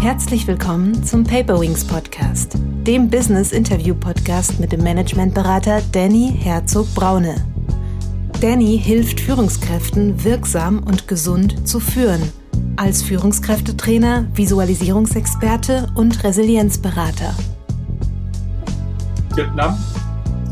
Herzlich 0.00 0.46
willkommen 0.46 1.04
zum 1.04 1.24
Paperwings 1.24 1.86
Podcast, 1.86 2.54
dem 2.86 3.10
Business 3.10 3.52
Interview 3.52 3.94
Podcast 3.94 4.58
mit 4.58 4.72
dem 4.72 4.82
Managementberater 4.82 5.82
Danny 5.92 6.34
Herzog 6.38 6.86
Braune. 6.94 7.34
Danny 8.40 8.80
hilft 8.82 9.20
Führungskräften 9.20 10.24
wirksam 10.24 10.78
und 10.84 11.06
gesund 11.06 11.68
zu 11.68 11.80
führen, 11.80 12.32
als 12.76 13.02
Führungskräftetrainer, 13.02 14.26
Visualisierungsexperte 14.32 15.88
und 15.94 16.24
Resilienzberater. 16.24 17.34
Vietnam 19.34 19.78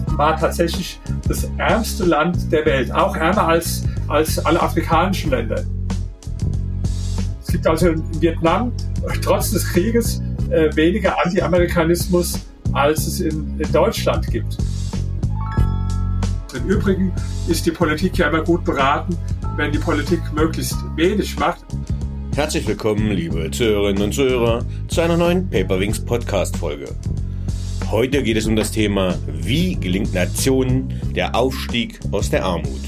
war 0.09 0.37
tatsächlich 0.37 1.01
das 1.27 1.48
ärmste 1.56 2.05
Land 2.05 2.52
der 2.52 2.66
Welt, 2.66 2.92
auch 2.92 3.16
ärmer 3.16 3.48
als, 3.48 3.84
als 4.09 4.45
alle 4.45 4.60
afrikanischen 4.60 5.30
Länder. 5.30 5.65
Es 7.48 7.52
gibt 7.52 7.66
also 7.66 7.88
in 7.88 8.20
Vietnam 8.20 8.73
trotz 9.23 9.52
des 9.52 9.66
Krieges 9.70 10.20
äh, 10.51 10.69
weniger 10.77 11.16
Anti-Amerikanismus, 11.25 12.41
als 12.75 13.06
es 13.06 13.20
in, 13.20 13.59
in 13.59 13.73
Deutschland 13.73 14.27
gibt. 14.30 14.59
Im 16.55 16.69
Übrigen 16.69 17.11
ist 17.48 17.65
die 17.65 17.70
Politik 17.70 18.19
ja 18.19 18.29
immer 18.29 18.42
gut 18.45 18.66
beraten, 18.66 19.16
wenn 19.56 19.73
die 19.73 19.79
Politik 19.79 20.20
möglichst 20.34 20.77
wenig 20.95 21.39
macht. 21.39 21.65
Herzlich 22.37 22.69
willkommen, 22.69 23.12
liebe 23.12 23.51
Zuhörerinnen 23.51 24.03
und 24.03 24.12
Zuhörer, 24.12 24.62
zu 24.89 25.01
einer 25.01 25.17
neuen 25.17 25.48
Paperwings 25.48 26.01
Podcast-Folge. 26.01 26.95
Heute 27.91 28.23
geht 28.23 28.37
es 28.37 28.45
um 28.45 28.56
das 28.56 28.73
Thema, 28.73 29.17
wie 29.27 29.75
gelingt 29.75 30.12
Nationen 30.12 30.92
der 31.17 31.34
Aufstieg 31.34 31.98
aus 32.11 32.28
der 32.28 32.45
Armut. 32.45 32.83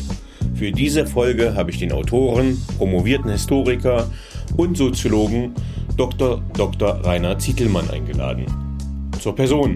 Für 0.54 0.70
diese 0.70 1.06
Folge 1.06 1.54
habe 1.54 1.70
ich 1.70 1.78
den 1.78 1.92
Autoren, 1.92 2.60
promovierten 2.76 3.30
Historiker 3.30 4.10
und 4.56 4.76
Soziologen 4.76 5.54
Dr. 5.96 6.40
Dr. 6.56 7.04
Rainer 7.04 7.38
Zietelmann 7.38 7.90
eingeladen. 7.90 8.46
Zur 9.20 9.34
Person. 9.34 9.74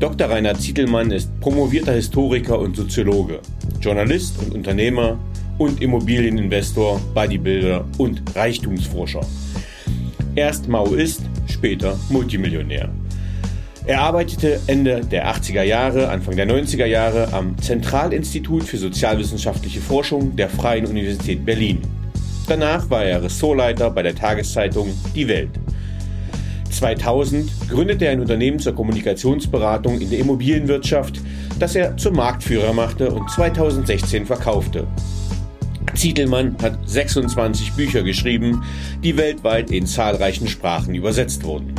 Dr. 0.00 0.28
Rainer 0.28 0.58
Zietelmann 0.58 1.12
ist 1.12 1.30
promovierter 1.40 1.92
Historiker 1.92 2.58
und 2.58 2.76
Soziologe, 2.76 3.38
Journalist 3.80 4.42
und 4.42 4.52
Unternehmer 4.52 5.16
und 5.58 5.80
Immobilieninvestor, 5.80 7.00
Bodybuilder 7.14 7.84
und 7.98 8.22
Reichtumsforscher. 8.34 9.24
Erst 10.34 10.66
Maoist, 10.66 11.22
später 11.46 11.96
Multimillionär. 12.10 12.88
Er 13.86 14.00
arbeitete 14.00 14.60
Ende 14.66 15.00
der 15.00 15.32
80er 15.32 15.62
Jahre, 15.62 16.08
Anfang 16.08 16.36
der 16.36 16.48
90er 16.48 16.86
Jahre 16.86 17.32
am 17.32 17.56
Zentralinstitut 17.58 18.64
für 18.64 18.78
sozialwissenschaftliche 18.78 19.80
Forschung 19.80 20.34
der 20.34 20.48
Freien 20.48 20.86
Universität 20.86 21.44
Berlin 21.44 21.82
Danach 22.48 22.90
war 22.90 23.04
er 23.04 23.22
Ressortleiter 23.22 23.90
bei 23.90 24.02
der 24.02 24.14
Tageszeitung 24.14 24.88
Die 25.14 25.28
Welt. 25.28 25.50
2000 26.70 27.68
gründete 27.68 28.06
er 28.06 28.12
ein 28.12 28.20
Unternehmen 28.20 28.58
zur 28.58 28.74
Kommunikationsberatung 28.74 30.00
in 30.00 30.10
der 30.10 30.18
Immobilienwirtschaft, 30.18 31.20
das 31.58 31.76
er 31.76 31.96
zum 31.96 32.16
Marktführer 32.16 32.72
machte 32.72 33.10
und 33.12 33.30
2016 33.30 34.26
verkaufte. 34.26 34.86
Zietelmann 35.94 36.56
hat 36.62 36.78
26 36.86 37.72
Bücher 37.72 38.02
geschrieben, 38.02 38.64
die 39.04 39.16
weltweit 39.16 39.70
in 39.70 39.86
zahlreichen 39.86 40.48
Sprachen 40.48 40.94
übersetzt 40.94 41.44
wurden. 41.44 41.74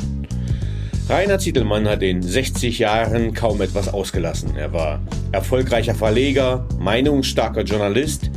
Rainer 1.09 1.39
Zietelmann 1.39 1.87
hat 1.87 2.01
in 2.01 2.21
60 2.21 2.79
Jahren 2.79 3.33
kaum 3.33 3.61
etwas 3.61 3.89
ausgelassen. 3.89 4.55
Er 4.55 4.71
war 4.71 5.01
erfolgreicher 5.33 5.95
Verleger, 5.95 6.65
meinungsstarker 6.79 7.63
Journalist, 7.63 8.29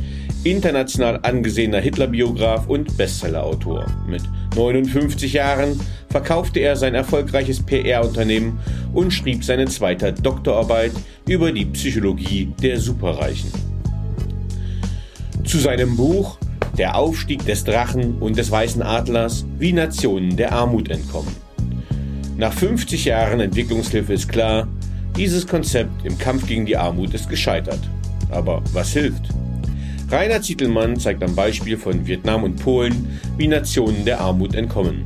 international 0.43 1.19
angesehener 1.23 1.79
Hitlerbiograf 1.79 2.67
und 2.67 2.95
Bestsellerautor. 2.97 3.85
Mit 4.07 4.23
59 4.55 5.33
Jahren 5.33 5.79
verkaufte 6.09 6.59
er 6.59 6.75
sein 6.75 6.95
erfolgreiches 6.95 7.61
PR-Unternehmen 7.61 8.59
und 8.93 9.11
schrieb 9.11 9.43
seine 9.43 9.65
zweite 9.65 10.13
Doktorarbeit 10.13 10.91
über 11.27 11.51
die 11.51 11.65
Psychologie 11.65 12.53
der 12.61 12.79
Superreichen. 12.79 13.51
Zu 15.43 15.59
seinem 15.59 15.95
Buch 15.95 16.37
Der 16.77 16.95
Aufstieg 16.95 17.45
des 17.45 17.63
Drachen 17.63 18.19
und 18.19 18.37
des 18.37 18.51
Weißen 18.51 18.83
Adlers, 18.83 19.45
wie 19.57 19.73
Nationen 19.73 20.35
der 20.37 20.51
Armut 20.51 20.89
entkommen. 20.89 21.35
Nach 22.37 22.53
50 22.53 23.05
Jahren 23.05 23.39
Entwicklungshilfe 23.39 24.13
ist 24.13 24.29
klar, 24.29 24.67
dieses 25.15 25.47
Konzept 25.47 26.05
im 26.05 26.17
Kampf 26.19 26.45
gegen 26.45 26.67
die 26.67 26.77
Armut 26.77 27.13
ist 27.15 27.29
gescheitert. 27.29 27.79
Aber 28.29 28.61
was 28.73 28.93
hilft? 28.93 29.23
Rainer 30.09 30.41
Zietelmann 30.41 30.97
zeigt 30.97 31.21
am 31.21 31.35
Beispiel 31.35 31.77
von 31.77 32.07
Vietnam 32.07 32.45
und 32.45 32.63
Polen, 32.63 33.19
wie 33.37 33.47
Nationen 33.47 34.05
der 34.05 34.21
Armut 34.21 34.55
entkommen. 34.55 35.05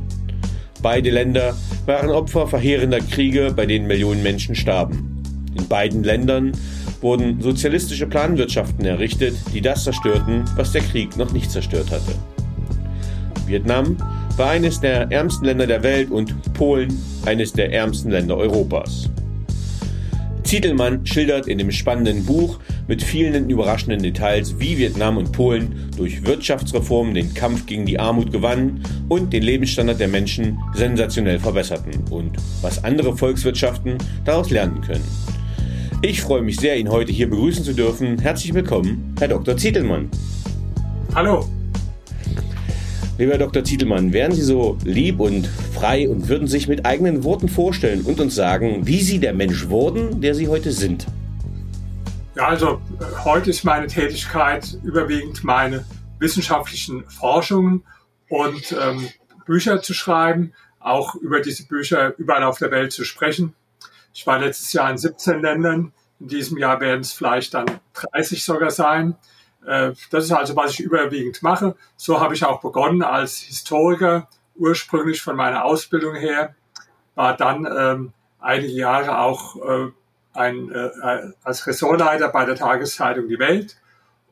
Beide 0.80 1.10
Länder 1.10 1.56
waren 1.86 2.10
Opfer 2.10 2.46
verheerender 2.46 3.00
Kriege, 3.00 3.52
bei 3.54 3.66
denen 3.66 3.88
Millionen 3.88 4.22
Menschen 4.22 4.54
starben. 4.54 5.22
In 5.56 5.66
beiden 5.66 6.04
Ländern 6.04 6.52
wurden 7.00 7.40
sozialistische 7.40 8.06
Planwirtschaften 8.06 8.84
errichtet, 8.84 9.34
die 9.52 9.60
das 9.60 9.82
zerstörten, 9.82 10.44
was 10.54 10.70
der 10.70 10.82
Krieg 10.82 11.16
noch 11.16 11.32
nicht 11.32 11.50
zerstört 11.50 11.90
hatte. 11.90 12.14
Vietnam 13.46 13.96
war 14.36 14.50
eines 14.50 14.80
der 14.80 15.10
ärmsten 15.10 15.46
Länder 15.46 15.66
der 15.66 15.82
Welt 15.82 16.12
und 16.12 16.52
Polen 16.54 16.96
eines 17.26 17.52
der 17.52 17.72
ärmsten 17.72 18.12
Länder 18.12 18.36
Europas. 18.36 19.10
Zietelmann 20.52 21.06
schildert 21.06 21.46
in 21.46 21.56
dem 21.56 21.70
spannenden 21.70 22.26
Buch 22.26 22.58
mit 22.86 23.02
vielen 23.02 23.48
überraschenden 23.48 24.02
Details, 24.02 24.58
wie 24.58 24.76
Vietnam 24.76 25.16
und 25.16 25.32
Polen 25.32 25.90
durch 25.96 26.26
Wirtschaftsreformen 26.26 27.14
den 27.14 27.32
Kampf 27.32 27.64
gegen 27.64 27.86
die 27.86 27.98
Armut 27.98 28.30
gewannen 28.30 28.82
und 29.08 29.32
den 29.32 29.44
Lebensstandard 29.44 29.98
der 29.98 30.08
Menschen 30.08 30.58
sensationell 30.74 31.38
verbesserten 31.38 32.04
und 32.10 32.36
was 32.60 32.84
andere 32.84 33.16
Volkswirtschaften 33.16 33.96
daraus 34.26 34.50
lernen 34.50 34.82
können. 34.82 35.04
Ich 36.02 36.20
freue 36.20 36.42
mich 36.42 36.58
sehr, 36.58 36.76
ihn 36.76 36.90
heute 36.90 37.12
hier 37.12 37.30
begrüßen 37.30 37.64
zu 37.64 37.72
dürfen. 37.72 38.18
Herzlich 38.18 38.52
willkommen, 38.52 39.14
Herr 39.20 39.28
Dr. 39.28 39.56
Zietelmann. 39.56 40.10
Hallo. 41.14 41.46
Lieber 43.22 43.38
Dr. 43.38 43.62
Zietelmann, 43.62 44.12
wären 44.12 44.32
Sie 44.32 44.42
so 44.42 44.76
lieb 44.82 45.20
und 45.20 45.46
frei 45.46 46.08
und 46.08 46.28
würden 46.28 46.48
sich 46.48 46.66
mit 46.66 46.84
eigenen 46.84 47.22
Worten 47.22 47.48
vorstellen 47.48 48.02
und 48.02 48.18
uns 48.18 48.34
sagen, 48.34 48.84
wie 48.84 49.00
Sie 49.00 49.20
der 49.20 49.32
Mensch 49.32 49.68
wurden, 49.68 50.20
der 50.20 50.34
Sie 50.34 50.48
heute 50.48 50.72
sind? 50.72 51.06
Ja, 52.34 52.48
also 52.48 52.82
äh, 52.98 53.04
heute 53.22 53.50
ist 53.50 53.62
meine 53.62 53.86
Tätigkeit 53.86 54.76
überwiegend 54.82 55.44
meine 55.44 55.84
wissenschaftlichen 56.18 57.08
Forschungen 57.08 57.84
und 58.28 58.72
ähm, 58.72 59.08
Bücher 59.46 59.80
zu 59.82 59.94
schreiben, 59.94 60.52
auch 60.80 61.14
über 61.14 61.38
diese 61.40 61.68
Bücher 61.68 62.14
überall 62.18 62.42
auf 62.42 62.58
der 62.58 62.72
Welt 62.72 62.90
zu 62.90 63.04
sprechen. 63.04 63.54
Ich 64.12 64.26
war 64.26 64.40
letztes 64.40 64.72
Jahr 64.72 64.90
in 64.90 64.98
17 64.98 65.40
Ländern. 65.40 65.92
In 66.18 66.26
diesem 66.26 66.58
Jahr 66.58 66.80
werden 66.80 67.02
es 67.02 67.12
vielleicht 67.12 67.54
dann 67.54 67.66
30 67.94 68.42
sogar 68.42 68.72
sein. 68.72 69.14
Äh, 69.66 69.92
das 70.10 70.24
ist 70.24 70.32
also, 70.32 70.56
was 70.56 70.72
ich 70.72 70.80
überwiegend 70.80 71.42
mache. 71.42 71.76
So 71.96 72.20
habe 72.20 72.34
ich 72.34 72.44
auch 72.44 72.60
begonnen 72.60 73.02
als 73.02 73.38
Historiker, 73.38 74.28
ursprünglich 74.56 75.22
von 75.22 75.36
meiner 75.36 75.64
Ausbildung 75.64 76.14
her, 76.14 76.54
war 77.14 77.36
dann 77.36 77.66
ähm, 77.66 78.12
einige 78.38 78.72
Jahre 78.72 79.18
auch 79.18 79.56
äh, 79.56 79.90
ein, 80.34 80.70
äh, 80.72 81.32
als 81.42 81.66
Ressortleiter 81.66 82.28
bei 82.28 82.44
der 82.44 82.56
Tageszeitung 82.56 83.28
Die 83.28 83.38
Welt 83.38 83.76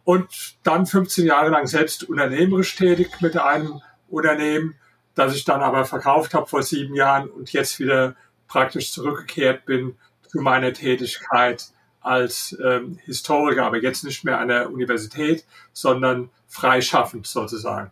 und 0.04 0.56
dann 0.62 0.86
15 0.86 1.26
Jahre 1.26 1.50
lang 1.50 1.66
selbst 1.66 2.08
unternehmerisch 2.08 2.74
tätig 2.76 3.20
mit 3.20 3.36
einem 3.36 3.80
Unternehmen, 4.08 4.74
das 5.14 5.34
ich 5.34 5.44
dann 5.44 5.60
aber 5.60 5.84
verkauft 5.84 6.34
habe 6.34 6.46
vor 6.46 6.62
sieben 6.62 6.94
Jahren 6.94 7.28
und 7.28 7.52
jetzt 7.52 7.78
wieder 7.78 8.16
praktisch 8.48 8.92
zurückgekehrt 8.92 9.66
bin 9.66 9.96
zu 10.26 10.40
meiner 10.40 10.72
Tätigkeit 10.72 11.68
als 12.00 12.56
ähm, 12.64 12.98
Historiker, 13.04 13.66
aber 13.66 13.82
jetzt 13.82 14.04
nicht 14.04 14.24
mehr 14.24 14.38
an 14.38 14.48
der 14.48 14.70
Universität, 14.70 15.44
sondern 15.72 16.30
freischaffend 16.48 17.26
sozusagen. 17.26 17.90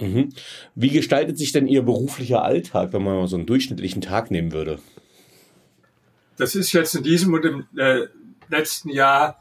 Mhm. 0.00 0.32
Wie 0.74 0.90
gestaltet 0.90 1.38
sich 1.38 1.52
denn 1.52 1.66
Ihr 1.66 1.82
beruflicher 1.82 2.42
Alltag, 2.42 2.92
wenn 2.92 3.02
man 3.02 3.16
mal 3.16 3.28
so 3.28 3.36
einen 3.36 3.46
durchschnittlichen 3.46 4.02
Tag 4.02 4.30
nehmen 4.30 4.52
würde? 4.52 4.78
Das 6.36 6.54
ist 6.54 6.72
jetzt 6.72 6.94
in 6.94 7.02
diesem 7.02 7.32
und 7.32 7.44
im 7.44 7.66
äh, 7.76 8.06
letzten 8.48 8.90
Jahr 8.90 9.40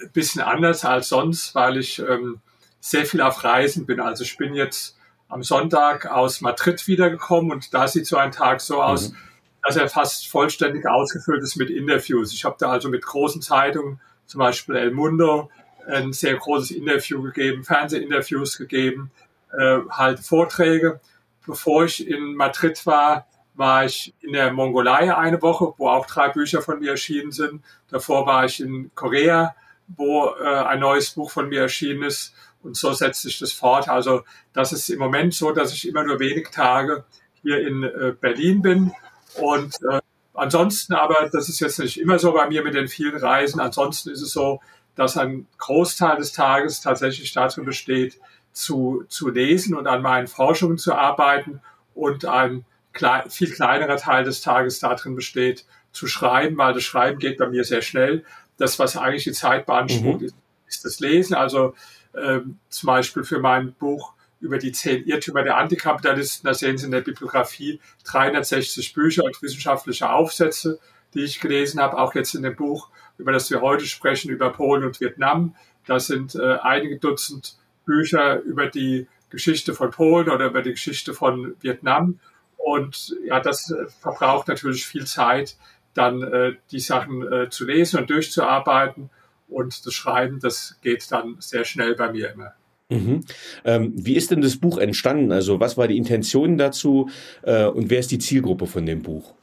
ein 0.00 0.10
bisschen 0.12 0.40
anders 0.40 0.84
als 0.84 1.10
sonst, 1.10 1.54
weil 1.54 1.76
ich 1.76 1.98
ähm, 1.98 2.40
sehr 2.80 3.04
viel 3.06 3.20
auf 3.20 3.44
Reisen 3.44 3.86
bin. 3.86 4.00
Also 4.00 4.24
ich 4.24 4.36
bin 4.36 4.54
jetzt 4.54 4.96
am 5.28 5.42
Sonntag 5.42 6.06
aus 6.06 6.40
Madrid 6.40 6.86
wiedergekommen 6.88 7.52
und 7.52 7.72
da 7.74 7.86
sieht 7.86 8.06
so 8.06 8.16
ein 8.16 8.32
Tag 8.32 8.60
so 8.60 8.82
aus, 8.82 9.10
mhm 9.10 9.16
dass 9.62 9.76
er 9.76 9.88
fast 9.88 10.28
vollständig 10.28 10.86
ausgefüllt 10.86 11.42
ist 11.42 11.56
mit 11.56 11.70
Interviews. 11.70 12.32
Ich 12.32 12.44
habe 12.44 12.56
da 12.58 12.70
also 12.70 12.88
mit 12.88 13.02
großen 13.02 13.40
Zeitungen, 13.42 14.00
zum 14.26 14.40
Beispiel 14.40 14.76
El 14.76 14.90
Mundo, 14.90 15.50
ein 15.86 16.12
sehr 16.12 16.36
großes 16.36 16.72
Interview 16.72 17.22
gegeben, 17.22 17.64
Fernsehinterviews 17.64 18.58
gegeben, 18.58 19.10
äh, 19.56 19.78
halt 19.90 20.20
Vorträge. 20.20 21.00
Bevor 21.46 21.84
ich 21.84 22.06
in 22.06 22.34
Madrid 22.36 22.84
war, 22.86 23.26
war 23.54 23.84
ich 23.84 24.14
in 24.20 24.32
der 24.32 24.52
Mongolei 24.52 25.14
eine 25.14 25.42
Woche, 25.42 25.74
wo 25.76 25.88
auch 25.88 26.06
drei 26.06 26.28
Bücher 26.28 26.62
von 26.62 26.78
mir 26.78 26.92
erschienen 26.92 27.32
sind. 27.32 27.62
Davor 27.88 28.26
war 28.26 28.44
ich 28.44 28.60
in 28.60 28.90
Korea, 28.94 29.54
wo 29.88 30.34
äh, 30.40 30.44
ein 30.44 30.80
neues 30.80 31.10
Buch 31.10 31.30
von 31.30 31.48
mir 31.48 31.62
erschienen 31.62 32.02
ist. 32.02 32.34
Und 32.62 32.76
so 32.76 32.92
setzt 32.92 33.22
sich 33.22 33.38
das 33.38 33.52
fort. 33.52 33.88
Also 33.88 34.22
das 34.52 34.72
ist 34.72 34.88
im 34.88 35.00
Moment 35.00 35.34
so, 35.34 35.52
dass 35.52 35.72
ich 35.72 35.86
immer 35.86 36.04
nur 36.04 36.20
wenig 36.20 36.48
Tage 36.50 37.04
hier 37.42 37.60
in 37.66 37.82
äh, 37.82 38.14
Berlin 38.18 38.62
bin. 38.62 38.92
Und 39.40 39.74
äh, 39.90 40.00
ansonsten 40.34 40.94
aber, 40.94 41.28
das 41.32 41.48
ist 41.48 41.60
jetzt 41.60 41.78
nicht 41.78 42.00
immer 42.00 42.18
so 42.18 42.32
bei 42.32 42.48
mir 42.48 42.62
mit 42.62 42.74
den 42.74 42.88
vielen 42.88 43.16
Reisen, 43.16 43.60
ansonsten 43.60 44.10
ist 44.10 44.22
es 44.22 44.32
so, 44.32 44.60
dass 44.94 45.16
ein 45.16 45.46
Großteil 45.58 46.16
des 46.16 46.32
Tages 46.32 46.80
tatsächlich 46.80 47.32
dazu 47.32 47.64
besteht, 47.64 48.20
zu, 48.52 49.04
zu 49.08 49.30
lesen 49.30 49.74
und 49.74 49.86
an 49.86 50.02
meinen 50.02 50.26
Forschungen 50.26 50.76
zu 50.76 50.94
arbeiten 50.94 51.60
und 51.94 52.26
ein 52.26 52.64
klein, 52.92 53.30
viel 53.30 53.50
kleinerer 53.50 53.96
Teil 53.96 54.24
des 54.24 54.42
Tages 54.42 54.78
darin 54.78 55.14
besteht, 55.14 55.64
zu 55.92 56.06
schreiben, 56.06 56.56
weil 56.58 56.74
das 56.74 56.82
Schreiben 56.82 57.18
geht 57.18 57.38
bei 57.38 57.48
mir 57.48 57.64
sehr 57.64 57.82
schnell. 57.82 58.24
Das, 58.58 58.78
was 58.78 58.96
eigentlich 58.96 59.24
die 59.24 59.32
Zeit 59.32 59.66
beansprucht, 59.66 60.20
mhm. 60.20 60.26
ist, 60.26 60.36
ist 60.66 60.84
das 60.84 61.00
Lesen. 61.00 61.34
Also 61.34 61.74
ähm, 62.14 62.58
zum 62.68 62.86
Beispiel 62.86 63.24
für 63.24 63.38
mein 63.38 63.72
Buch 63.72 64.12
über 64.42 64.58
die 64.58 64.72
zehn 64.72 65.04
Irrtümer 65.04 65.44
der 65.44 65.56
Antikapitalisten, 65.56 66.46
da 66.46 66.52
sehen 66.52 66.76
Sie 66.76 66.86
in 66.86 66.90
der 66.90 67.00
Bibliografie 67.00 67.80
360 68.04 68.92
Bücher 68.92 69.24
und 69.24 69.40
wissenschaftliche 69.40 70.10
Aufsätze, 70.10 70.80
die 71.14 71.22
ich 71.22 71.40
gelesen 71.40 71.80
habe, 71.80 71.96
auch 71.96 72.14
jetzt 72.14 72.34
in 72.34 72.42
dem 72.42 72.56
Buch, 72.56 72.90
über 73.18 73.32
das 73.32 73.50
wir 73.50 73.60
heute 73.60 73.86
sprechen, 73.86 74.30
über 74.30 74.50
Polen 74.50 74.84
und 74.84 75.00
Vietnam. 75.00 75.54
Da 75.86 76.00
sind 76.00 76.34
äh, 76.34 76.58
einige 76.60 76.98
Dutzend 76.98 77.56
Bücher 77.84 78.40
über 78.40 78.66
die 78.66 79.06
Geschichte 79.30 79.74
von 79.74 79.90
Polen 79.90 80.28
oder 80.28 80.46
über 80.46 80.62
die 80.62 80.72
Geschichte 80.72 81.14
von 81.14 81.54
Vietnam. 81.60 82.18
Und 82.56 83.16
ja, 83.24 83.38
das 83.40 83.70
äh, 83.70 83.86
verbraucht 84.00 84.48
natürlich 84.48 84.86
viel 84.86 85.06
Zeit, 85.06 85.56
dann 85.94 86.22
äh, 86.22 86.56
die 86.72 86.80
Sachen 86.80 87.32
äh, 87.32 87.48
zu 87.48 87.64
lesen 87.64 88.00
und 88.00 88.10
durchzuarbeiten. 88.10 89.10
Und 89.48 89.86
das 89.86 89.94
Schreiben, 89.94 90.40
das 90.40 90.78
geht 90.82 91.12
dann 91.12 91.36
sehr 91.38 91.64
schnell 91.64 91.94
bei 91.94 92.10
mir 92.10 92.32
immer. 92.32 92.54
Mhm. 92.92 93.20
Ähm, 93.64 93.92
wie 93.96 94.16
ist 94.16 94.30
denn 94.30 94.40
das 94.40 94.56
Buch 94.56 94.78
entstanden? 94.78 95.32
Also 95.32 95.60
was 95.60 95.76
war 95.76 95.88
die 95.88 95.96
Intention 95.96 96.58
dazu 96.58 97.08
äh, 97.42 97.66
und 97.66 97.90
wer 97.90 98.00
ist 98.00 98.10
die 98.10 98.18
Zielgruppe 98.18 98.66
von 98.66 98.86
dem 98.86 99.02
Buch? 99.02 99.34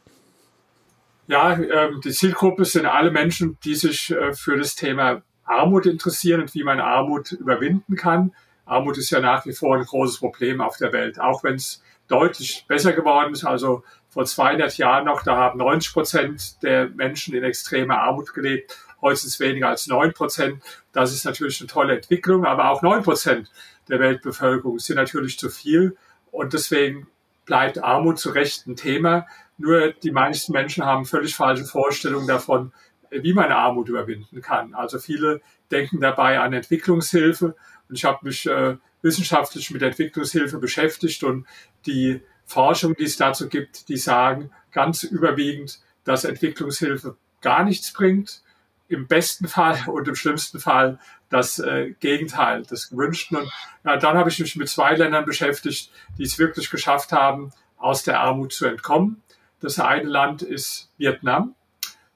Ja, 1.27 1.53
ähm, 1.53 2.01
die 2.03 2.11
Zielgruppe 2.11 2.65
sind 2.65 2.85
alle 2.85 3.11
Menschen, 3.11 3.57
die 3.63 3.75
sich 3.75 4.11
äh, 4.11 4.33
für 4.33 4.57
das 4.57 4.75
Thema 4.75 5.21
Armut 5.43 5.85
interessieren 5.85 6.41
und 6.41 6.53
wie 6.55 6.63
man 6.63 6.79
Armut 6.79 7.31
überwinden 7.31 7.95
kann. 7.95 8.33
Armut 8.65 8.97
ist 8.97 9.09
ja 9.09 9.19
nach 9.19 9.45
wie 9.45 9.53
vor 9.53 9.75
ein 9.75 9.83
großes 9.83 10.19
Problem 10.19 10.61
auf 10.61 10.77
der 10.77 10.93
Welt, 10.93 11.19
auch 11.19 11.43
wenn 11.43 11.55
es 11.55 11.81
deutlich 12.07 12.65
besser 12.67 12.93
geworden 12.93 13.33
ist. 13.33 13.45
Also 13.45 13.83
vor 14.09 14.25
200 14.25 14.77
Jahren 14.77 15.05
noch, 15.05 15.23
da 15.23 15.35
haben 15.35 15.59
90 15.59 15.93
Prozent 15.93 16.63
der 16.63 16.89
Menschen 16.89 17.35
in 17.35 17.43
extremer 17.43 17.99
Armut 18.01 18.33
gelebt. 18.33 18.77
Heute 19.01 19.13
ist 19.13 19.25
es 19.25 19.39
weniger 19.39 19.69
als 19.69 19.87
9 19.87 20.13
Prozent. 20.13 20.63
Das 20.91 21.13
ist 21.13 21.25
natürlich 21.25 21.59
eine 21.61 21.67
tolle 21.67 21.95
Entwicklung, 21.95 22.45
aber 22.45 22.69
auch 22.69 22.81
9 22.81 23.03
Prozent 23.03 23.51
der 23.87 23.99
Weltbevölkerung 23.99 24.79
sind 24.79 24.97
natürlich 24.97 25.39
zu 25.39 25.49
viel. 25.49 25.97
Und 26.31 26.53
deswegen 26.53 27.07
bleibt 27.45 27.83
Armut 27.83 28.19
zu 28.19 28.29
Recht 28.29 28.67
ein 28.67 28.75
Thema. 28.75 29.25
Nur 29.57 29.91
die 29.91 30.11
meisten 30.11 30.53
Menschen 30.53 30.85
haben 30.85 31.05
völlig 31.05 31.35
falsche 31.35 31.65
Vorstellungen 31.65 32.27
davon, 32.27 32.71
wie 33.09 33.33
man 33.33 33.51
Armut 33.51 33.89
überwinden 33.89 34.41
kann. 34.41 34.73
Also 34.73 34.99
viele 34.99 35.41
denken 35.71 35.99
dabei 35.99 36.39
an 36.39 36.53
Entwicklungshilfe. 36.53 37.55
Und 37.87 37.95
ich 37.95 38.05
habe 38.05 38.19
mich 38.23 38.45
äh, 38.45 38.77
wissenschaftlich 39.01 39.71
mit 39.71 39.81
Entwicklungshilfe 39.81 40.59
beschäftigt 40.59 41.23
und 41.23 41.45
die 41.85 42.21
Forschung, 42.45 42.95
die 42.95 43.03
es 43.03 43.17
dazu 43.17 43.47
gibt, 43.47 43.89
die 43.89 43.97
sagen 43.97 44.51
ganz 44.71 45.03
überwiegend, 45.03 45.79
dass 46.03 46.23
Entwicklungshilfe 46.23 47.15
gar 47.41 47.63
nichts 47.63 47.93
bringt. 47.93 48.41
Im 48.89 49.07
besten 49.07 49.47
Fall 49.47 49.77
und 49.87 50.07
im 50.07 50.15
schlimmsten 50.15 50.59
Fall 50.59 50.99
das 51.29 51.59
äh, 51.59 51.91
Gegenteil 51.99 52.63
des 52.63 52.89
Gewünschten. 52.89 53.37
Und 53.37 53.51
ja, 53.85 53.97
dann 53.97 54.17
habe 54.17 54.29
ich 54.29 54.39
mich 54.39 54.55
mit 54.55 54.67
zwei 54.67 54.95
Ländern 54.95 55.25
beschäftigt, 55.25 55.91
die 56.17 56.23
es 56.23 56.37
wirklich 56.37 56.69
geschafft 56.69 57.11
haben, 57.11 57.53
aus 57.77 58.03
der 58.03 58.19
Armut 58.19 58.51
zu 58.51 58.65
entkommen. 58.65 59.23
Das 59.61 59.79
eine 59.79 60.09
Land 60.09 60.41
ist 60.41 60.91
Vietnam. 60.97 61.55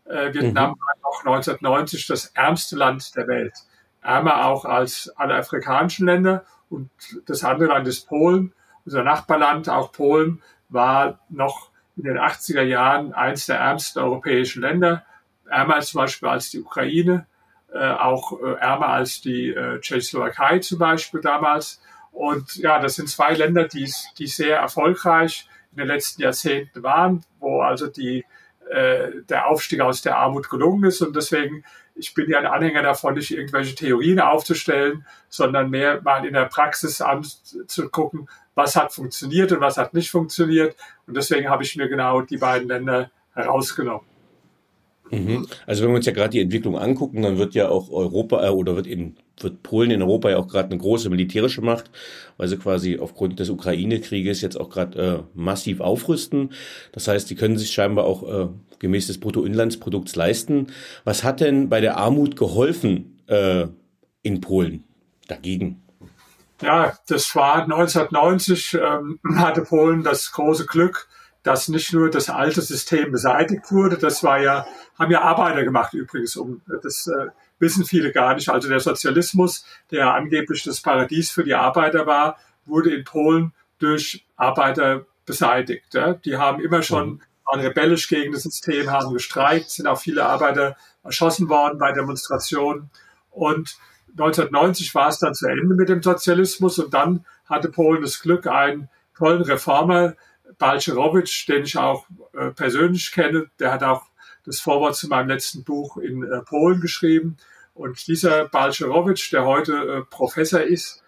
Äh, 0.05 0.33
Vietnam 0.33 0.71
mhm. 0.71 0.75
war 0.79 0.95
noch 1.03 1.19
1990 1.19 2.07
das 2.07 2.27
ärmste 2.27 2.75
Land 2.75 3.15
der 3.15 3.27
Welt. 3.27 3.53
Ärmer 4.01 4.45
auch 4.45 4.65
als 4.65 5.09
alle 5.15 5.35
afrikanischen 5.35 6.05
Länder. 6.05 6.43
Und 6.69 6.89
das 7.25 7.43
andere 7.43 7.69
Land 7.69 7.87
ist 7.87 8.07
Polen. 8.07 8.53
Unser 8.85 9.03
Nachbarland, 9.03 9.69
auch 9.69 9.91
Polen, 9.91 10.41
war 10.69 11.19
noch 11.29 11.69
in 11.95 12.03
den 12.03 12.17
80er 12.17 12.63
Jahren 12.63 13.13
eines 13.13 13.45
der 13.45 13.59
ärmsten 13.59 14.01
europäischen 14.01 14.61
Länder. 14.61 15.05
Ärmer 15.49 15.81
zum 15.81 15.99
Beispiel 15.99 16.29
als 16.29 16.49
die 16.49 16.61
Ukraine, 16.61 17.27
äh, 17.73 17.91
auch 17.91 18.39
äh, 18.41 18.53
ärmer 18.59 18.89
als 18.89 19.21
die 19.21 19.49
äh, 19.49 19.79
Tschechoslowakei 19.79 20.59
zum 20.59 20.79
Beispiel 20.79 21.21
damals. 21.21 21.81
Und 22.11 22.55
ja, 22.55 22.79
das 22.79 22.95
sind 22.95 23.09
zwei 23.09 23.33
Länder, 23.33 23.67
die, 23.67 23.91
die 24.17 24.27
sehr 24.27 24.57
erfolgreich 24.57 25.47
in 25.71 25.79
den 25.79 25.87
letzten 25.87 26.21
Jahrzehnten 26.21 26.83
waren, 26.83 27.25
wo 27.39 27.61
also 27.61 27.87
die 27.87 28.25
äh, 28.69 29.23
der 29.27 29.47
Aufstieg 29.47 29.81
aus 29.81 30.01
der 30.01 30.17
Armut 30.17 30.49
gelungen 30.49 30.83
ist. 30.85 31.01
Und 31.01 31.15
deswegen, 31.15 31.63
ich 31.95 32.13
bin 32.13 32.29
ja 32.29 32.39
ein 32.39 32.45
Anhänger 32.45 32.83
davon, 32.83 33.15
nicht 33.15 33.31
irgendwelche 33.31 33.75
Theorien 33.75 34.19
aufzustellen, 34.19 35.05
sondern 35.29 35.69
mehr 35.69 36.01
mal 36.01 36.25
in 36.25 36.33
der 36.33 36.45
Praxis 36.45 37.01
anzugucken, 37.01 38.29
was 38.55 38.75
hat 38.75 38.93
funktioniert 38.93 39.51
und 39.51 39.61
was 39.61 39.77
hat 39.77 39.93
nicht 39.93 40.11
funktioniert. 40.11 40.75
Und 41.07 41.17
deswegen 41.17 41.49
habe 41.49 41.63
ich 41.63 41.75
mir 41.75 41.89
genau 41.89 42.21
die 42.21 42.37
beiden 42.37 42.67
Länder 42.67 43.09
herausgenommen. 43.33 44.12
Mhm. 45.11 45.45
Also 45.65 45.83
wenn 45.83 45.91
wir 45.91 45.97
uns 45.97 46.05
ja 46.05 46.11
gerade 46.11 46.31
die 46.31 46.41
Entwicklung 46.41 46.77
angucken, 46.77 47.21
dann 47.21 47.37
wird 47.37 47.53
ja 47.53 47.69
auch 47.69 47.89
Europa 47.91 48.45
äh, 48.45 48.49
oder 48.49 48.75
wird 48.75 48.87
in 48.87 49.15
wird 49.39 49.63
Polen 49.63 49.91
in 49.91 50.01
Europa 50.01 50.29
ja 50.29 50.37
auch 50.37 50.47
gerade 50.47 50.69
eine 50.69 50.77
große 50.77 51.09
militärische 51.09 51.61
Macht, 51.61 51.89
weil 52.37 52.47
sie 52.47 52.57
quasi 52.57 52.99
aufgrund 52.99 53.39
des 53.39 53.49
Ukraine-Krieges 53.49 54.41
jetzt 54.41 54.59
auch 54.59 54.69
gerade 54.69 54.99
äh, 54.99 55.23
massiv 55.33 55.79
aufrüsten. 55.79 56.53
Das 56.91 57.07
heißt, 57.07 57.29
die 57.29 57.35
können 57.35 57.57
sich 57.57 57.71
scheinbar 57.71 58.05
auch 58.05 58.23
äh, 58.23 58.47
gemäß 58.79 59.07
des 59.07 59.19
Bruttoinlandsprodukts 59.19 60.15
leisten. 60.15 60.67
Was 61.03 61.23
hat 61.23 61.41
denn 61.41 61.69
bei 61.69 61.81
der 61.81 61.97
Armut 61.97 62.35
geholfen 62.35 63.21
äh, 63.27 63.67
in 64.21 64.39
Polen 64.41 64.83
dagegen? 65.27 65.81
Ja, 66.61 66.93
das 67.07 67.35
war 67.35 67.63
1990 67.63 68.75
ähm, 68.75 69.19
hatte 69.35 69.63
Polen 69.63 70.03
das 70.03 70.31
große 70.31 70.65
Glück, 70.65 71.07
dass 71.43 71.67
nicht 71.67 71.93
nur 71.93 72.09
das 72.09 72.29
alte 72.29 72.61
System 72.61 73.11
beseitigt 73.11 73.71
wurde, 73.71 73.97
das 73.97 74.23
war 74.23 74.39
ja, 74.39 74.65
haben 74.97 75.11
ja 75.11 75.21
Arbeiter 75.21 75.63
gemacht 75.63 75.93
übrigens, 75.93 76.35
um 76.37 76.61
das 76.81 77.07
äh, 77.07 77.27
wissen 77.59 77.85
viele 77.85 78.11
gar 78.11 78.33
nicht. 78.35 78.49
Also 78.49 78.69
der 78.69 78.79
Sozialismus, 78.79 79.65
der 79.91 80.13
angeblich 80.13 80.63
das 80.63 80.81
Paradies 80.81 81.31
für 81.31 81.43
die 81.43 81.53
Arbeiter 81.53 82.05
war, 82.05 82.37
wurde 82.65 82.93
in 82.93 83.03
Polen 83.03 83.53
durch 83.79 84.25
Arbeiter 84.37 85.05
beseitigt. 85.25 85.93
Ja. 85.93 86.13
Die 86.13 86.37
haben 86.37 86.61
immer 86.61 86.81
schon 86.81 87.09
mhm. 87.09 87.21
waren 87.45 87.59
rebellisch 87.59 88.07
gegen 88.07 88.31
das 88.31 88.43
System, 88.43 88.89
haben 88.89 89.13
gestreikt, 89.13 89.69
sind 89.69 89.87
auch 89.87 89.99
viele 89.99 90.25
Arbeiter 90.25 90.77
erschossen 91.03 91.49
worden 91.49 91.77
bei 91.77 91.91
Demonstrationen. 91.91 92.89
Und 93.31 93.77
1990 94.11 94.93
war 94.95 95.09
es 95.09 95.19
dann 95.19 95.33
zu 95.33 95.47
Ende 95.47 95.75
mit 95.75 95.89
dem 95.89 96.01
Sozialismus 96.01 96.79
und 96.79 96.93
dann 96.93 97.25
hatte 97.45 97.69
Polen 97.69 98.01
das 98.01 98.21
Glück, 98.21 98.47
einen 98.47 98.89
tollen 99.17 99.41
Reformer 99.41 100.13
Balcerowicz, 100.57 101.45
den 101.45 101.63
ich 101.63 101.77
auch 101.77 102.05
äh, 102.33 102.49
persönlich 102.51 103.11
kenne, 103.11 103.47
der 103.59 103.71
hat 103.71 103.83
auch 103.83 104.03
das 104.45 104.59
Vorwort 104.59 104.95
zu 104.95 105.07
meinem 105.07 105.29
letzten 105.29 105.63
Buch 105.63 105.97
in 105.97 106.23
äh, 106.23 106.41
Polen 106.41 106.81
geschrieben. 106.81 107.37
Und 107.73 108.05
dieser 108.07 108.47
Balcerowicz, 108.49 109.29
der 109.29 109.45
heute 109.45 109.73
äh, 109.73 110.01
Professor 110.09 110.61
ist, 110.61 111.01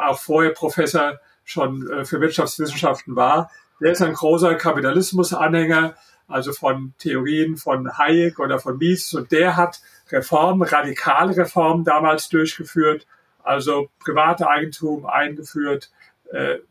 auch 0.00 0.18
vorher 0.18 0.50
Professor 0.50 1.20
schon 1.44 2.04
für 2.04 2.20
Wirtschaftswissenschaften 2.20 3.14
war, 3.14 3.52
der 3.80 3.92
ist 3.92 4.02
ein 4.02 4.14
großer 4.14 4.56
Kapitalismusanhänger, 4.56 5.94
also 6.26 6.52
von 6.52 6.92
Theorien 6.98 7.56
von 7.56 7.96
Hayek 7.96 8.40
oder 8.40 8.58
von 8.58 8.78
Mises. 8.78 9.14
Und 9.14 9.30
der 9.30 9.56
hat 9.56 9.80
Reformen, 10.10 10.66
radikale 10.66 11.36
Reformen 11.36 11.84
damals 11.84 12.28
durchgeführt, 12.30 13.06
also 13.44 13.90
private 14.00 14.48
Eigentum 14.48 15.06
eingeführt, 15.06 15.92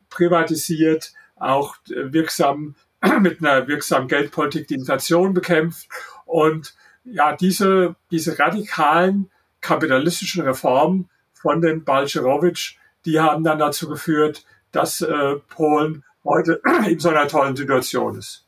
privatisiert, 0.09 1.13
auch 1.39 1.75
wirksam 1.87 2.75
mit 3.21 3.39
einer 3.39 3.67
wirksamen 3.67 4.07
Geldpolitik 4.07 4.67
die 4.67 4.75
Inflation 4.75 5.33
bekämpft. 5.33 5.87
Und 6.25 6.75
ja, 7.03 7.35
diese, 7.35 7.95
diese 8.11 8.37
radikalen 8.37 9.29
kapitalistischen 9.61 10.43
Reformen 10.43 11.09
von 11.33 11.61
den 11.61 11.83
Balcerowitsch, 11.83 12.77
die 13.05 13.19
haben 13.19 13.43
dann 13.43 13.59
dazu 13.59 13.87
geführt, 13.87 14.45
dass 14.71 15.01
äh, 15.01 15.35
Polen 15.49 16.03
heute 16.23 16.61
in 16.87 16.99
so 16.99 17.09
einer 17.09 17.27
tollen 17.27 17.55
Situation 17.55 18.17
ist. 18.17 18.45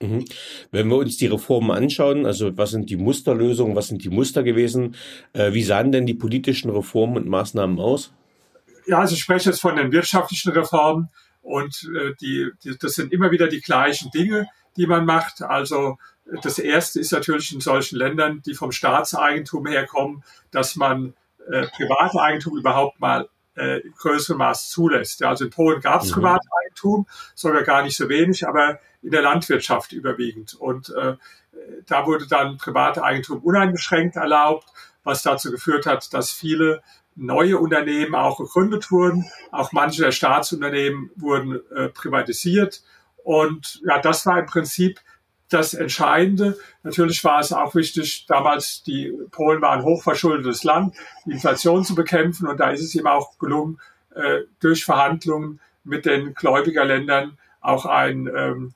Mhm. 0.00 0.26
Wenn 0.70 0.88
wir 0.88 0.96
uns 0.96 1.16
die 1.16 1.26
Reformen 1.26 1.70
anschauen, 1.70 2.26
also 2.26 2.56
was 2.56 2.70
sind 2.70 2.90
die 2.90 2.96
Musterlösungen, 2.96 3.74
was 3.74 3.88
sind 3.88 4.04
die 4.04 4.10
Muster 4.10 4.42
gewesen, 4.42 4.94
äh, 5.32 5.52
wie 5.52 5.62
sahen 5.62 5.90
denn 5.90 6.06
die 6.06 6.14
politischen 6.14 6.70
Reformen 6.70 7.16
und 7.16 7.26
Maßnahmen 7.28 7.78
aus? 7.78 8.12
Ja, 8.86 8.98
also 8.98 9.14
ich 9.14 9.20
spreche 9.20 9.50
jetzt 9.50 9.60
von 9.60 9.76
den 9.76 9.90
wirtschaftlichen 9.92 10.52
Reformen. 10.52 11.08
Und 11.46 11.88
äh, 11.94 12.14
die, 12.20 12.50
die, 12.64 12.76
das 12.76 12.94
sind 12.94 13.12
immer 13.12 13.30
wieder 13.30 13.46
die 13.46 13.60
gleichen 13.60 14.10
Dinge, 14.10 14.48
die 14.76 14.86
man 14.86 15.06
macht. 15.06 15.42
Also 15.42 15.98
Das 16.42 16.58
erste 16.58 16.98
ist 16.98 17.12
natürlich 17.12 17.52
in 17.52 17.60
solchen 17.60 17.96
Ländern, 17.96 18.42
die 18.44 18.54
vom 18.54 18.72
Staatseigentum 18.72 19.66
herkommen, 19.66 20.24
dass 20.50 20.74
man 20.74 21.14
äh, 21.48 21.66
private 21.68 22.20
Eigentum 22.20 22.58
überhaupt 22.58 22.98
mal 22.98 23.28
äh, 23.56 23.80
in 23.80 23.92
größerem 23.92 24.38
Maß 24.38 24.70
zulässt. 24.70 25.20
Ja, 25.20 25.28
also 25.28 25.44
in 25.44 25.50
Polen 25.50 25.80
gab 25.80 26.02
es 26.02 26.10
mhm. 26.10 26.14
Privateigentum, 26.14 27.06
sogar 27.34 27.62
gar 27.62 27.82
nicht 27.84 27.96
so 27.96 28.08
wenig, 28.08 28.46
aber 28.46 28.80
in 29.02 29.12
der 29.12 29.22
Landwirtschaft 29.22 29.92
überwiegend. 29.92 30.54
Und 30.54 30.90
äh, 30.90 31.14
da 31.86 32.06
wurde 32.06 32.26
dann 32.26 32.58
private 32.58 33.02
Eigentum 33.04 33.38
uneingeschränkt 33.38 34.16
erlaubt, 34.16 34.68
was 35.04 35.22
dazu 35.22 35.50
geführt 35.52 35.86
hat, 35.86 36.12
dass 36.12 36.32
viele 36.32 36.82
neue 37.16 37.58
Unternehmen 37.58 38.14
auch 38.14 38.38
gegründet 38.38 38.90
wurden. 38.90 39.24
Auch 39.50 39.72
manche 39.72 40.02
der 40.02 40.12
Staatsunternehmen 40.12 41.10
wurden 41.16 41.60
äh, 41.74 41.88
privatisiert. 41.88 42.82
Und 43.24 43.80
ja, 43.84 43.98
das 43.98 44.26
war 44.26 44.38
im 44.38 44.46
Prinzip 44.46 45.00
das 45.48 45.74
Entscheidende. 45.74 46.58
Natürlich 46.82 47.22
war 47.24 47.40
es 47.40 47.52
auch 47.52 47.74
wichtig, 47.74 48.26
damals 48.26 48.82
die 48.82 49.12
Polen 49.30 49.62
waren 49.62 49.80
ein 49.80 49.84
hochverschuldetes 49.84 50.64
Land, 50.64 50.94
die 51.24 51.32
Inflation 51.32 51.84
zu 51.84 51.94
bekämpfen. 51.94 52.46
Und 52.46 52.60
da 52.60 52.70
ist 52.70 52.82
es 52.82 52.94
ihm 52.94 53.06
auch 53.06 53.38
gelungen, 53.38 53.80
äh, 54.14 54.40
durch 54.60 54.84
Verhandlungen 54.84 55.60
mit 55.84 56.04
den 56.04 56.34
Gläubigerländern 56.34 57.38
auch 57.60 57.86
ein 57.86 58.28
ähm, 58.34 58.74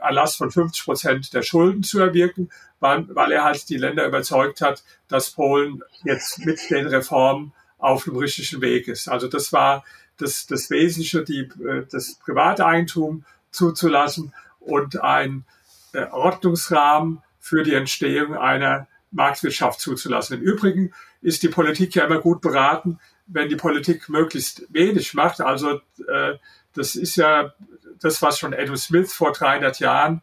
Erlass 0.00 0.36
von 0.36 0.50
50 0.50 0.84
Prozent 0.84 1.34
der 1.34 1.42
Schulden 1.42 1.82
zu 1.82 2.00
erwirken, 2.00 2.50
weil, 2.80 3.06
weil 3.14 3.32
er 3.32 3.44
halt 3.44 3.68
die 3.68 3.76
Länder 3.76 4.06
überzeugt 4.06 4.60
hat, 4.60 4.82
dass 5.08 5.30
Polen 5.30 5.82
jetzt 6.04 6.44
mit 6.44 6.70
den 6.70 6.86
Reformen 6.86 7.52
auf 7.80 8.04
dem 8.04 8.16
richtigen 8.16 8.60
Weg 8.60 8.88
ist. 8.88 9.08
Also 9.08 9.28
das 9.28 9.52
war 9.52 9.84
das, 10.18 10.46
das 10.46 10.70
Wesentliche, 10.70 11.24
die, 11.24 11.48
äh, 11.64 11.86
das 11.90 12.14
Privateigentum 12.14 13.24
zuzulassen 13.50 14.32
und 14.60 15.00
ein 15.02 15.44
äh, 15.92 16.04
Ordnungsrahmen 16.04 17.22
für 17.38 17.62
die 17.62 17.74
Entstehung 17.74 18.36
einer 18.36 18.86
Marktwirtschaft 19.10 19.80
zuzulassen. 19.80 20.38
Im 20.38 20.42
Übrigen 20.42 20.92
ist 21.22 21.42
die 21.42 21.48
Politik 21.48 21.94
ja 21.94 22.04
immer 22.04 22.20
gut 22.20 22.40
beraten, 22.40 23.00
wenn 23.26 23.48
die 23.48 23.56
Politik 23.56 24.08
möglichst 24.08 24.66
wenig 24.70 25.14
macht. 25.14 25.40
Also 25.40 25.80
äh, 26.08 26.34
das 26.74 26.94
ist 26.94 27.16
ja 27.16 27.52
das, 28.00 28.22
was 28.22 28.38
schon 28.38 28.54
Adam 28.54 28.76
Smith 28.76 29.12
vor 29.12 29.32
300 29.32 29.80
Jahren, 29.80 30.22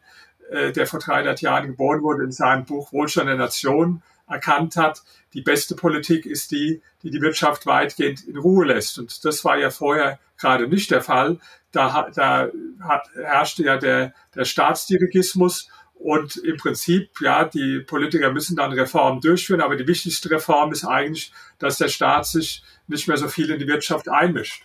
äh, 0.50 0.72
der 0.72 0.86
vor 0.86 1.00
300 1.00 1.40
Jahren 1.40 1.68
geboren 1.68 2.02
wurde, 2.02 2.24
in 2.24 2.32
seinem 2.32 2.64
Buch 2.64 2.92
Wohlstand 2.92 3.28
der 3.28 3.36
Nation 3.36 4.02
erkannt 4.28 4.76
hat. 4.76 5.02
Die 5.34 5.42
beste 5.42 5.74
Politik 5.74 6.26
ist 6.26 6.50
die, 6.50 6.82
die 7.02 7.10
die 7.10 7.20
Wirtschaft 7.20 7.66
weitgehend 7.66 8.26
in 8.26 8.36
Ruhe 8.36 8.66
lässt. 8.66 8.98
Und 8.98 9.24
das 9.24 9.44
war 9.44 9.58
ja 9.58 9.70
vorher 9.70 10.18
gerade 10.38 10.68
nicht 10.68 10.90
der 10.90 11.02
Fall. 11.02 11.38
Da, 11.72 12.10
da 12.14 12.48
hat, 12.80 13.08
herrschte 13.14 13.64
ja 13.64 13.76
der, 13.76 14.14
der 14.34 14.44
Staatsdirigismus 14.44 15.68
und 15.94 16.36
im 16.36 16.56
Prinzip, 16.56 17.20
ja, 17.20 17.44
die 17.44 17.80
Politiker 17.80 18.32
müssen 18.32 18.56
dann 18.56 18.72
Reformen 18.72 19.20
durchführen, 19.20 19.60
aber 19.60 19.76
die 19.76 19.86
wichtigste 19.86 20.30
Reform 20.30 20.70
ist 20.72 20.84
eigentlich, 20.84 21.32
dass 21.58 21.78
der 21.78 21.88
Staat 21.88 22.26
sich 22.26 22.62
nicht 22.86 23.08
mehr 23.08 23.16
so 23.16 23.28
viel 23.28 23.50
in 23.50 23.58
die 23.58 23.66
Wirtschaft 23.66 24.08
einmischt. 24.08 24.64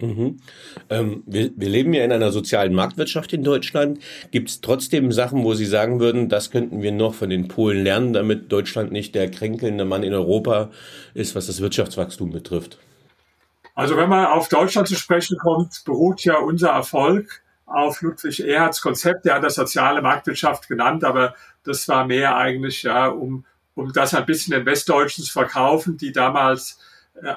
Mhm. 0.00 0.38
Ähm, 0.90 1.22
wir, 1.26 1.50
wir, 1.56 1.68
leben 1.68 1.94
ja 1.94 2.04
in 2.04 2.12
einer 2.12 2.32
sozialen 2.32 2.74
Marktwirtschaft 2.74 3.32
in 3.32 3.44
Deutschland. 3.44 4.00
Gibt 4.32 4.48
es 4.48 4.60
trotzdem 4.60 5.12
Sachen, 5.12 5.44
wo 5.44 5.54
Sie 5.54 5.66
sagen 5.66 6.00
würden, 6.00 6.28
das 6.28 6.50
könnten 6.50 6.82
wir 6.82 6.92
noch 6.92 7.14
von 7.14 7.30
den 7.30 7.48
Polen 7.48 7.84
lernen, 7.84 8.12
damit 8.12 8.50
Deutschland 8.50 8.90
nicht 8.92 9.14
der 9.14 9.30
kränkelnde 9.30 9.84
Mann 9.84 10.02
in 10.02 10.12
Europa 10.12 10.70
ist, 11.14 11.34
was 11.34 11.46
das 11.46 11.60
Wirtschaftswachstum 11.60 12.30
betrifft? 12.30 12.78
Also 13.74 13.96
wenn 13.96 14.08
man 14.08 14.26
auf 14.26 14.48
Deutschland 14.48 14.88
zu 14.88 14.96
sprechen 14.96 15.36
kommt, 15.38 15.82
beruht 15.84 16.24
ja 16.24 16.38
unser 16.38 16.70
Erfolg 16.70 17.42
auf 17.66 18.02
Ludwig 18.02 18.40
Erhards 18.40 18.80
Konzept. 18.80 19.24
Der 19.24 19.34
hat 19.34 19.44
das 19.44 19.54
soziale 19.54 20.02
Marktwirtschaft 20.02 20.68
genannt, 20.68 21.04
aber 21.04 21.34
das 21.64 21.88
war 21.88 22.06
mehr 22.06 22.36
eigentlich, 22.36 22.82
ja, 22.82 23.08
um, 23.08 23.44
um 23.74 23.92
das 23.92 24.14
ein 24.14 24.26
bisschen 24.26 24.52
den 24.52 24.66
Westdeutschen 24.66 25.24
zu 25.24 25.32
verkaufen, 25.32 25.96
die 25.96 26.12
damals 26.12 26.78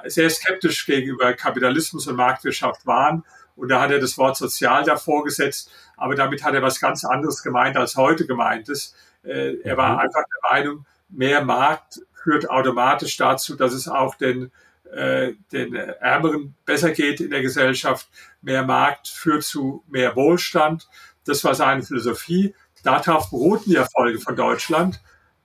sehr 0.06 0.30
skeptisch 0.30 0.86
gegenüber 0.86 1.34
Kapitalismus 1.34 2.08
und 2.08 2.16
Marktwirtschaft 2.16 2.86
waren. 2.86 3.24
Und 3.56 3.70
da 3.70 3.82
hat 3.82 3.92
er 3.92 4.00
das 4.00 4.18
Wort 4.18 4.38
sozial 4.38 4.84
davor 4.84 5.24
gesetzt, 5.24 5.72
aber 5.96 6.16
damit 6.16 6.44
hat 6.44 6.54
er 6.54 6.62
was 6.62 6.80
ganz 6.80 7.04
anderes 7.04 7.42
gemeint, 7.42 7.76
als 7.76 7.96
heute 7.96 8.28
gemeint 8.28 8.70
ist. 8.70 8.96
Äh, 9.24 9.56
er 9.64 9.78
war 9.78 9.94
mhm. 9.94 10.00
einfach 10.00 10.24
der 10.24 10.52
Meinung, 10.52 10.86
mehr 11.10 11.44
Markt 11.44 12.02
führt 12.14 12.50
automatisch 12.50 13.18
dazu, 13.18 13.56
dass 13.56 13.74
es 13.74 13.88
auch 13.88 14.16
den, 14.16 14.52
äh, 14.92 15.34
den 15.52 15.74
Ärmeren 15.76 16.56
besser 16.66 16.92
geht 16.92 17.20
in 17.20 17.32
der 17.32 17.42
Gesellschaft. 17.42 18.10
Mehr 18.42 18.64
Markt 18.64 19.08
führt 19.08 19.44
zu 19.44 19.84
mehr 19.88 20.16
Wohlstand. 20.16 20.88
Das 21.26 21.44
war 21.44 21.56
seine 21.56 21.84
Philosophie. 21.84 22.54
Darauf 22.84 23.32
beruhten 23.32 23.72
die 23.72 23.76
Erfolge 23.76 24.20
von 24.20 24.36
Deutschland. 24.36 25.02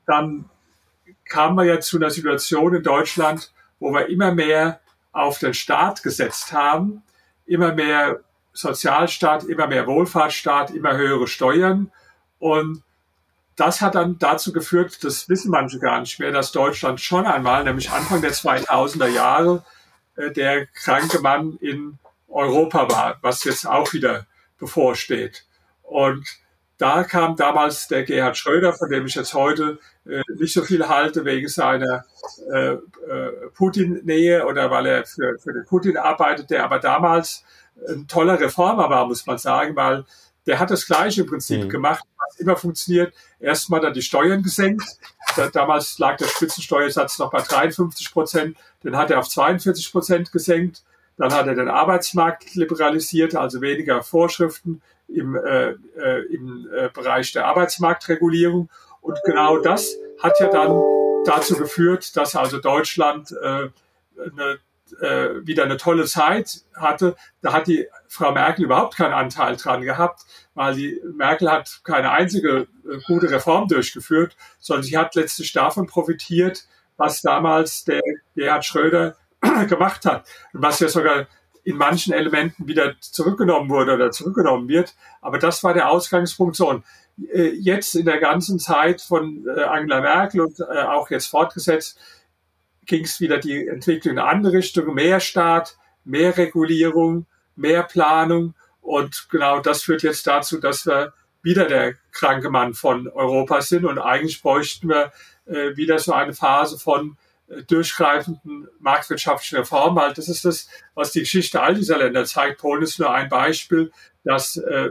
Dann 0.07 0.51
kam 1.25 1.55
man 1.55 1.67
ja 1.67 1.81
zu 1.81 1.97
einer 1.97 2.11
Situation 2.11 2.75
in 2.75 2.83
Deutschland, 2.83 3.53
wo 3.83 3.93
wir 3.93 4.09
immer 4.09 4.33
mehr 4.33 4.81
auf 5.11 5.41
den 5.41 5.55
Staat 5.55 6.05
gesetzt 6.05 6.53
haben, 6.53 7.03
immer 7.47 7.75
mehr 7.75 8.21
Sozialstaat, 8.53 9.43
immer 9.45 9.67
mehr 9.67 9.89
Wohlfahrtsstaat, 9.89 10.71
immer 10.71 10.97
höhere 10.97 11.27
Steuern. 11.27 11.91
Und 12.39 12.85
das 13.57 13.81
hat 13.81 13.97
dann 13.97 14.19
dazu 14.19 14.53
geführt, 14.53 15.03
das 15.03 15.29
wissen 15.29 15.51
manche 15.51 15.81
gar 15.81 16.01
nicht 16.01 16.21
mehr, 16.21 16.31
dass 16.31 16.53
Deutschland 16.53 17.01
schon 17.01 17.27
einmal, 17.27 17.65
nämlich 17.65 17.91
Anfang 17.91 18.23
der 18.23 18.33
2000er 18.33 19.09
Jahre, 19.09 19.65
äh, 20.17 20.31
der 20.31 20.67
kranke 20.67 21.19
Mann 21.19 21.59
in 21.61 21.99
Europa 22.29 22.89
war, 22.89 23.19
was 23.21 23.43
jetzt 23.43 23.67
auch 23.67 23.93
wieder 23.93 24.27
bevorsteht. 24.59 25.45
Und 25.83 26.25
da 26.83 27.05
kam 27.05 27.37
damals 27.37 27.87
der 27.87 28.03
Gerhard 28.03 28.37
Schröder, 28.37 28.73
von 28.73 28.91
dem 28.91 29.07
ich 29.07 29.15
jetzt 29.15 29.35
heute 29.35 29.79
äh, 30.05 30.21
nicht 30.37 30.53
so 30.53 30.63
viel 30.63 30.89
halte, 30.89 31.25
wegen 31.25 31.47
seiner 31.47 32.05
äh, 32.53 32.73
äh, 32.73 32.79
Putin-Nähe 33.55 34.45
oder 34.45 34.69
weil 34.73 34.87
er 34.87 35.07
für, 35.07 35.39
für 35.39 35.53
den 35.53 35.65
Putin 35.65 35.97
arbeitet, 35.97 36.51
der 36.51 36.65
aber 36.65 36.81
damals 36.81 37.45
ein 37.89 38.09
toller 38.09 38.41
Reformer 38.41 38.91
war, 38.91 39.07
muss 39.07 39.25
man 39.27 39.39
sagen, 39.39 39.77
weil 39.77 40.05
der 40.47 40.59
hat 40.59 40.73
das 40.73 40.85
gleiche 40.85 41.21
im 41.21 41.29
Prinzip 41.29 41.63
mhm. 41.63 41.69
gemacht, 41.69 42.05
was 42.19 42.41
immer 42.41 42.57
funktioniert. 42.57 43.15
Erstmal 43.39 43.81
dann 43.81 43.95
die 43.95 44.03
Steuern 44.03 44.43
gesenkt. 44.43 44.85
Da, 45.37 45.51
damals 45.51 46.01
lag 46.01 46.17
der 46.17 46.27
Spitzensteuersatz 46.27 47.17
noch 47.21 47.31
bei 47.31 47.43
53 47.43 48.13
Prozent. 48.13 48.57
Den 48.83 48.97
hat 48.97 49.13
er 49.13 49.21
auf 49.21 49.29
42 49.29 49.93
Prozent 49.93 50.33
gesenkt. 50.33 50.83
Dann 51.17 51.33
hat 51.33 51.47
er 51.47 51.55
den 51.55 51.69
Arbeitsmarkt 51.69 52.57
liberalisiert, 52.57 53.37
also 53.37 53.61
weniger 53.61 54.03
Vorschriften 54.03 54.83
im, 55.09 55.37
äh, 55.37 55.71
äh, 55.97 56.27
im 56.33 56.69
äh, 56.75 56.89
Bereich 56.89 57.33
der 57.33 57.47
Arbeitsmarktregulierung. 57.47 58.71
Und 59.01 59.19
genau 59.25 59.59
das 59.59 59.97
hat 60.23 60.39
ja 60.41 60.49
dann 60.49 60.81
dazu 61.25 61.57
geführt, 61.57 62.17
dass 62.17 62.37
also 62.37 62.59
Deutschland 62.59 63.33
äh, 63.33 63.69
eine, 64.19 64.59
äh, 65.01 65.47
wieder 65.47 65.65
eine 65.65 65.77
tolle 65.77 66.05
Zeit 66.05 66.63
hatte. 66.75 67.17
Da 67.41 67.53
hat 67.53 67.67
die 67.67 67.87
Frau 68.09 68.33
Merkel 68.33 68.65
überhaupt 68.65 68.97
keinen 68.97 69.13
Anteil 69.13 69.57
dran 69.57 69.83
gehabt, 69.83 70.23
weil 70.55 70.75
die 70.75 71.01
Merkel 71.15 71.51
hat 71.51 71.81
keine 71.85 72.11
einzige 72.11 72.69
äh, 72.89 72.99
gute 73.07 73.31
Reform 73.31 73.69
durchgeführt, 73.69 74.37
sondern 74.59 74.85
sie 74.85 74.97
hat 74.97 75.15
letztlich 75.15 75.53
davon 75.53 75.87
profitiert, 75.87 76.67
was 76.97 77.23
damals 77.23 77.85
der 77.85 78.01
Gerhard 78.35 78.65
Schröder 78.65 79.17
gemacht 79.69 80.05
hat. 80.05 80.27
Und 80.53 80.63
was 80.63 80.81
ja 80.81 80.89
sogar 80.89 81.27
in 81.65 81.77
manchen 81.77 82.13
Elementen 82.13 82.67
wieder 82.67 82.95
zurückgenommen 83.01 83.71
wurde 83.71 83.95
oder 83.95 84.11
zurückgenommen 84.11 84.69
wird. 84.69 84.95
Aber 85.21 85.39
das 85.39 85.63
war 85.63 85.75
der 85.75 85.91
Ausgangspunkt. 85.91 86.57
So, 86.57 86.69
und 86.69 86.85
äh, 87.33 87.51
jetzt 87.51 87.95
in 87.95 88.07
der 88.07 88.19
ganzen 88.19 88.59
Zeit 88.59 89.01
von 89.01 89.47
äh, 89.47 89.63
Angela 89.63 90.01
Merkel 90.01 90.41
und 90.41 90.59
äh, 90.61 90.83
auch 90.83 91.11
jetzt 91.11 91.27
fortgesetzt, 91.27 91.99
ging 92.87 93.05
es 93.05 93.21
wieder 93.21 93.39
die 93.39 93.69
Entwicklung 93.69 94.15
in 94.15 94.19
eine 94.19 94.29
andere 94.29 94.53
Richtung. 94.55 94.93
Mehr 94.95 95.21
Staat, 95.21 95.77
mehr 96.05 96.37
Regulierung, 96.37 97.27
mehr 97.55 97.85
Planung. 97.85 98.55
Und 98.81 99.29
genau 99.31 99.61
das 99.61 99.83
führt 99.83 100.03
jetzt 100.03 100.27
dazu, 100.27 100.59
dass 100.59 100.85
wir 100.87 101.13
wieder 101.43 101.67
der 101.67 101.95
kranke 102.11 102.51
Mann 102.51 102.75
von 102.75 103.07
Europa 103.07 103.61
sind. 103.61 103.85
Und 103.85 103.99
eigentlich 103.99 104.43
bräuchten 104.43 104.89
wir 104.89 105.13
wieder 105.45 105.99
so 105.99 106.13
eine 106.13 106.35
Phase 106.35 106.79
von 106.79 107.17
durchgreifenden 107.67 108.69
marktwirtschaftlichen 108.81 109.59
Reformen. 109.59 109.97
Weil 109.97 110.13
das 110.15 110.29
ist 110.29 110.45
das, 110.45 110.69
was 110.95 111.13
die 111.13 111.21
Geschichte 111.21 111.61
all 111.63 111.75
dieser 111.75 111.99
Länder 111.99 112.25
zeigt. 112.25 112.61
Polen 112.61 112.83
ist 112.83 112.99
nur 112.99 113.13
ein 113.13 113.29
Beispiel, 113.29 113.93
dass 114.25 114.57
äh, 114.57 114.91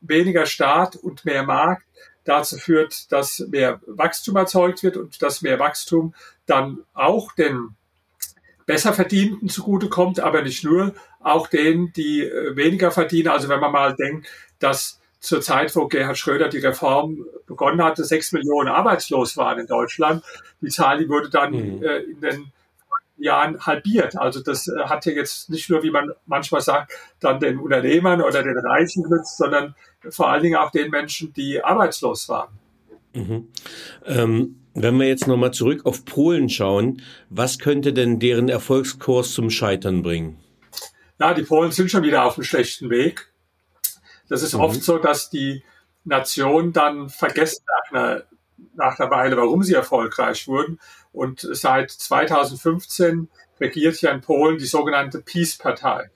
weniger 0.00 0.46
Staat 0.46 0.96
und 0.96 1.24
mehr 1.24 1.42
Markt 1.42 1.84
dazu 2.24 2.56
führt, 2.58 3.10
dass 3.10 3.40
mehr 3.48 3.80
Wachstum 3.86 4.36
erzeugt 4.36 4.82
wird 4.82 4.96
und 4.96 5.22
dass 5.22 5.42
mehr 5.42 5.58
Wachstum 5.58 6.14
dann 6.46 6.84
auch 6.92 7.32
den 7.32 7.74
besser 8.66 8.92
Verdienten 8.92 9.48
zugutekommt, 9.48 10.20
aber 10.20 10.42
nicht 10.42 10.62
nur, 10.62 10.94
auch 11.20 11.48
denen, 11.48 11.92
die 11.94 12.22
äh, 12.22 12.54
weniger 12.54 12.90
verdienen. 12.90 13.28
Also 13.28 13.48
wenn 13.48 13.60
man 13.60 13.72
mal 13.72 13.96
denkt, 13.96 14.28
dass 14.58 15.00
zur 15.20 15.40
Zeit, 15.40 15.74
wo 15.74 15.88
Gerhard 15.88 16.16
Schröder 16.16 16.48
die 16.48 16.58
Reform 16.58 17.24
begonnen 17.46 17.82
hatte, 17.82 18.04
sechs 18.04 18.32
Millionen 18.32 18.68
arbeitslos 18.68 19.36
waren 19.36 19.58
in 19.58 19.66
Deutschland. 19.66 20.22
Die 20.60 20.68
Zahl, 20.68 20.98
die 20.98 21.08
wurde 21.08 21.30
dann 21.30 21.52
mhm. 21.52 21.82
äh, 21.82 21.98
in 21.98 22.20
den 22.20 22.52
Jahren 23.16 23.58
halbiert. 23.66 24.16
Also 24.16 24.40
das 24.40 24.68
äh, 24.68 24.80
hat 24.84 25.06
ja 25.06 25.12
jetzt 25.12 25.50
nicht 25.50 25.68
nur, 25.70 25.82
wie 25.82 25.90
man 25.90 26.12
manchmal 26.26 26.60
sagt, 26.60 26.92
dann 27.20 27.40
den 27.40 27.58
Unternehmern 27.58 28.22
oder 28.22 28.42
den 28.42 28.58
Reichen 28.58 29.02
genützt, 29.02 29.36
sondern 29.36 29.74
vor 30.10 30.30
allen 30.30 30.42
Dingen 30.42 30.56
auch 30.56 30.70
den 30.70 30.90
Menschen, 30.90 31.32
die 31.32 31.62
arbeitslos 31.62 32.28
waren. 32.28 32.50
Mhm. 33.14 33.48
Ähm, 34.06 34.56
wenn 34.74 34.96
wir 34.98 35.08
jetzt 35.08 35.26
nochmal 35.26 35.52
zurück 35.52 35.84
auf 35.84 36.04
Polen 36.04 36.48
schauen, 36.48 37.02
was 37.30 37.58
könnte 37.58 37.92
denn 37.92 38.20
deren 38.20 38.48
Erfolgskurs 38.48 39.32
zum 39.32 39.50
Scheitern 39.50 40.02
bringen? 40.02 40.38
Ja, 41.18 41.34
die 41.34 41.42
Polen 41.42 41.72
sind 41.72 41.90
schon 41.90 42.04
wieder 42.04 42.24
auf 42.24 42.36
einem 42.36 42.44
schlechten 42.44 42.90
Weg. 42.90 43.27
Das 44.28 44.42
ist 44.42 44.54
mhm. 44.54 44.60
oft 44.60 44.82
so, 44.82 44.98
dass 44.98 45.30
die 45.30 45.62
Nation 46.04 46.72
dann 46.72 47.08
vergessen 47.08 47.64
nach 47.66 47.92
einer, 47.92 48.22
nach 48.74 48.98
einer 48.98 49.10
Weile, 49.10 49.36
warum 49.36 49.62
sie 49.62 49.74
erfolgreich 49.74 50.48
wurden. 50.48 50.78
Und 51.12 51.46
seit 51.52 51.90
2015 51.90 53.28
regiert 53.60 54.00
ja 54.00 54.10
in 54.10 54.20
Polen 54.20 54.58
die 54.58 54.66
sogenannte 54.66 55.20
Peace-Partei. 55.20 56.10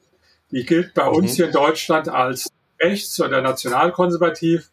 Die 0.50 0.64
gilt 0.64 0.94
bei 0.94 1.08
mhm. 1.08 1.16
uns 1.16 1.36
hier 1.36 1.46
in 1.46 1.52
Deutschland 1.52 2.08
als 2.08 2.48
rechts- 2.80 3.20
oder 3.20 3.40
nationalkonservativ. 3.40 4.70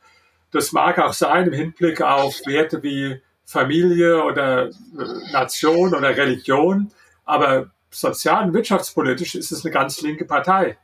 Das 0.51 0.72
mag 0.72 1.00
auch 1.00 1.13
sein 1.13 1.48
im 1.48 1.53
Hinblick 1.53 2.01
auf 2.01 2.36
Werte 2.46 2.81
wie 2.84 3.22
Familie 3.46 4.24
oder 4.24 4.67
äh, 4.67 4.72
Nation 5.31 5.93
oder 5.93 6.15
Religion. 6.15 6.91
Aber 7.25 7.72
sozial 7.91 8.46
und 8.46 8.53
wirtschaftspolitisch 8.53 9.36
ist 9.36 9.51
es 9.51 9.63
eine 9.63 9.74
ganz 9.74 10.01
linke 10.01 10.25
Partei. 10.25 10.77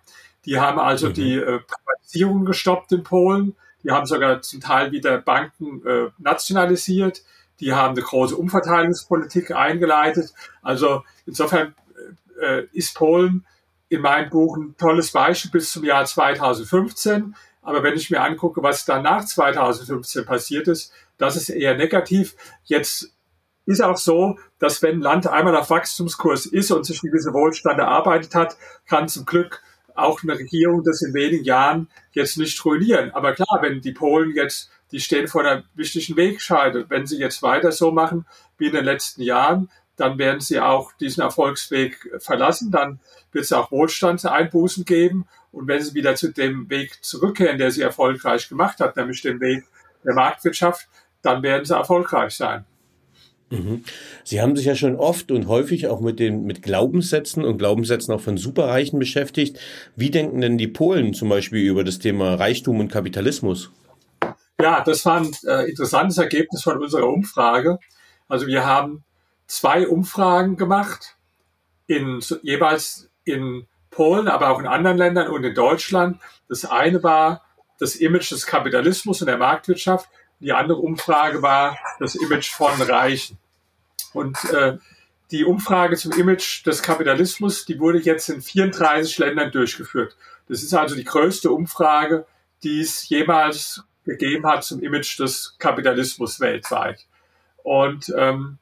Die 0.46 0.60
haben 0.60 0.80
also 0.80 1.10
mhm. 1.10 1.14
die 1.14 1.36
äh, 1.36 1.60
Privatisierung 1.60 2.46
gestoppt 2.46 2.92
in 2.92 3.04
Polen. 3.04 3.56
Die 3.84 3.92
haben 3.92 4.06
sogar 4.06 4.42
zum 4.42 4.62
Teil 4.62 4.92
wieder 4.92 5.20
Banken 5.20 5.86
äh, 5.86 6.10
nationalisiert. 6.18 7.24
Die 7.60 7.74
haben 7.74 7.96
eine 7.96 8.02
große 8.02 8.36
Umverteilungspolitik 8.36 9.52
eingeleitet. 9.52 10.34
Also 10.62 11.04
insofern 11.26 11.76
äh, 12.42 12.64
ist 12.74 12.96
Polen 12.96 13.46
in 13.90 14.02
meinem 14.02 14.30
Buch 14.30 14.58
ein 14.58 14.76
tolles 14.78 15.12
Beispiel 15.12 15.52
bis 15.52 15.72
zum 15.72 15.84
Jahr 15.84 16.06
2015. 16.06 17.36
Aber 17.62 17.84
wenn 17.84 17.96
ich 17.96 18.10
mir 18.10 18.22
angucke, 18.22 18.62
was 18.62 18.86
dann 18.86 19.04
nach 19.04 19.26
2015 19.26 20.26
passiert 20.26 20.68
ist, 20.68 20.92
das 21.18 21.36
ist 21.36 21.50
eher 21.50 21.76
negativ. 21.76 22.36
Jetzt 22.64 23.12
ist 23.66 23.82
auch 23.82 23.98
so, 23.98 24.38
dass 24.60 24.82
wenn 24.82 24.98
ein 24.98 25.02
Land 25.02 25.28
einmal 25.28 25.56
auf 25.56 25.70
Wachstumskurs 25.70 26.46
ist 26.46 26.72
und 26.72 26.86
sich 26.86 27.02
gewisse 27.02 27.34
Wohlstand 27.34 27.80
erarbeitet 27.80 28.36
hat, 28.36 28.58
kann 28.88 29.08
zum 29.08 29.26
Glück 29.26 29.62
auch 29.96 30.22
eine 30.24 30.38
Regierung 30.38 30.84
das 30.84 31.02
in 31.02 31.14
wenigen 31.14 31.44
Jahren 31.44 31.90
jetzt 32.12 32.38
nicht 32.38 32.64
ruinieren. 32.64 33.12
Aber 33.12 33.34
klar, 33.34 33.60
wenn 33.62 33.82
die 33.82 33.94
Polen 33.94 34.36
jetzt, 34.36 34.70
die 34.92 35.00
stehen 35.00 35.28
vor 35.28 35.42
einer 35.42 35.64
wichtigen 35.74 36.16
Wegscheide, 36.16 36.86
wenn 36.90 37.06
sie 37.06 37.18
jetzt 37.18 37.42
weiter 37.42 37.72
so 37.72 37.92
machen 37.92 38.26
wie 38.58 38.68
in 38.68 38.74
den 38.74 38.86
letzten 38.86 39.22
Jahren, 39.22 39.70
dann 39.98 40.18
werden 40.18 40.42
sie 40.42 40.60
auch 40.60 40.92
diesen 40.94 41.22
Erfolgsweg 41.22 41.98
verlassen, 42.20 42.72
dann 42.72 43.00
wird 43.32 43.46
es 43.46 43.54
auch 43.54 43.72
Wohlstandseinbußen 43.72 44.86
geben. 44.86 45.26
Und 45.52 45.68
wenn 45.68 45.82
sie 45.82 45.94
wieder 45.94 46.16
zu 46.16 46.34
dem 46.34 46.70
Weg 46.70 47.04
zurückkehren, 47.04 47.58
der 47.58 47.72
sie 47.72 47.82
erfolgreich 47.82 48.50
gemacht 48.50 48.80
hat, 48.82 48.98
nämlich 48.98 49.22
dem 49.22 49.40
Weg 49.40 49.64
der 50.04 50.14
Marktwirtschaft, 50.14 50.88
dann 51.22 51.42
werden 51.44 51.66
sie 51.66 51.76
erfolgreich 51.76 52.36
sein. 52.36 52.66
Sie 54.24 54.42
haben 54.42 54.56
sich 54.56 54.66
ja 54.66 54.76
schon 54.76 54.96
oft 54.96 55.32
und 55.32 55.48
häufig 55.48 55.88
auch 55.88 56.02
mit 56.02 56.20
den 56.20 56.46
mit 56.46 56.64
Glaubenssätzen 56.64 57.46
und 57.46 57.58
Glaubenssätzen 57.58 58.14
auch 58.14 58.22
von 58.22 58.38
Superreichen 58.38 58.98
beschäftigt. 58.98 59.60
Wie 59.96 60.10
denken 60.10 60.42
denn 60.42 60.58
die 60.58 60.68
Polen 60.68 61.14
zum 61.14 61.30
Beispiel 61.30 61.64
über 61.64 61.84
das 61.84 62.00
Thema 62.00 62.36
Reichtum 62.36 62.80
und 62.80 62.92
Kapitalismus? 62.92 63.72
Ja, 64.60 64.82
das 64.84 65.06
war 65.06 65.18
ein 65.18 65.36
äh, 65.46 65.70
interessantes 65.70 66.18
Ergebnis 66.18 66.64
von 66.64 66.82
unserer 66.82 67.08
Umfrage. 67.08 67.78
Also 68.28 68.48
wir 68.48 68.66
haben 68.66 69.04
zwei 69.48 69.88
Umfragen 69.88 70.58
gemacht, 70.58 71.16
in, 71.88 72.22
jeweils 72.42 73.10
in 73.26 73.68
Polen, 73.92 74.28
aber 74.28 74.50
auch 74.50 74.60
in 74.60 74.68
anderen 74.68 74.98
Ländern 74.98 75.28
und 75.30 75.44
in 75.44 75.54
Deutschland. 75.54 76.20
Das 76.50 76.66
eine 76.66 77.04
war 77.04 77.44
das 77.80 77.96
Image 77.96 78.32
des 78.32 78.46
Kapitalismus 78.46 79.22
und 79.22 79.28
der 79.28 79.38
Marktwirtschaft. 79.38 80.10
Die 80.46 80.54
andere 80.54 80.78
Umfrage 80.78 81.42
war 81.42 81.76
das 81.98 82.14
Image 82.14 82.52
von 82.52 82.80
Reichen. 82.80 83.40
Und 84.14 84.38
äh, 84.54 84.78
die 85.32 85.44
Umfrage 85.44 85.98
zum 85.98 86.12
Image 86.12 86.64
des 86.68 86.84
Kapitalismus, 86.84 87.66
die 87.66 87.80
wurde 87.80 87.98
jetzt 87.98 88.30
in 88.30 88.44
34 88.44 89.18
Ländern 89.18 89.52
durchgeführt. 89.52 90.16
Das 90.48 90.62
ist 90.62 90.72
also 90.76 90.94
die 90.94 91.04
größte 91.04 91.50
Umfrage, 91.50 92.28
die 92.62 92.82
es 92.82 93.10
jemals 93.10 93.86
gegeben 94.06 94.46
hat 94.46 94.64
zum 94.64 94.84
Image 94.84 95.20
des 95.20 95.56
Kapitalismus 95.58 96.40
weltweit. 96.40 97.08
Und 97.64 98.14
ähm, 98.16 98.60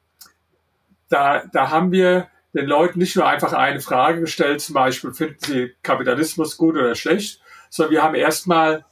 da, 1.10 1.44
da 1.52 1.68
haben 1.68 1.92
wir 1.92 2.28
den 2.54 2.64
Leuten 2.64 2.98
nicht 2.98 3.14
nur 3.14 3.28
einfach 3.28 3.52
eine 3.52 3.82
Frage 3.82 4.20
gestellt, 4.20 4.62
zum 4.62 4.72
Beispiel, 4.72 5.12
finden 5.12 5.36
Sie 5.38 5.74
Kapitalismus 5.82 6.56
gut 6.56 6.76
oder 6.76 6.94
schlecht, 6.94 7.42
sondern 7.68 7.92
wir 7.92 8.02
haben 8.02 8.14
erstmal 8.14 8.86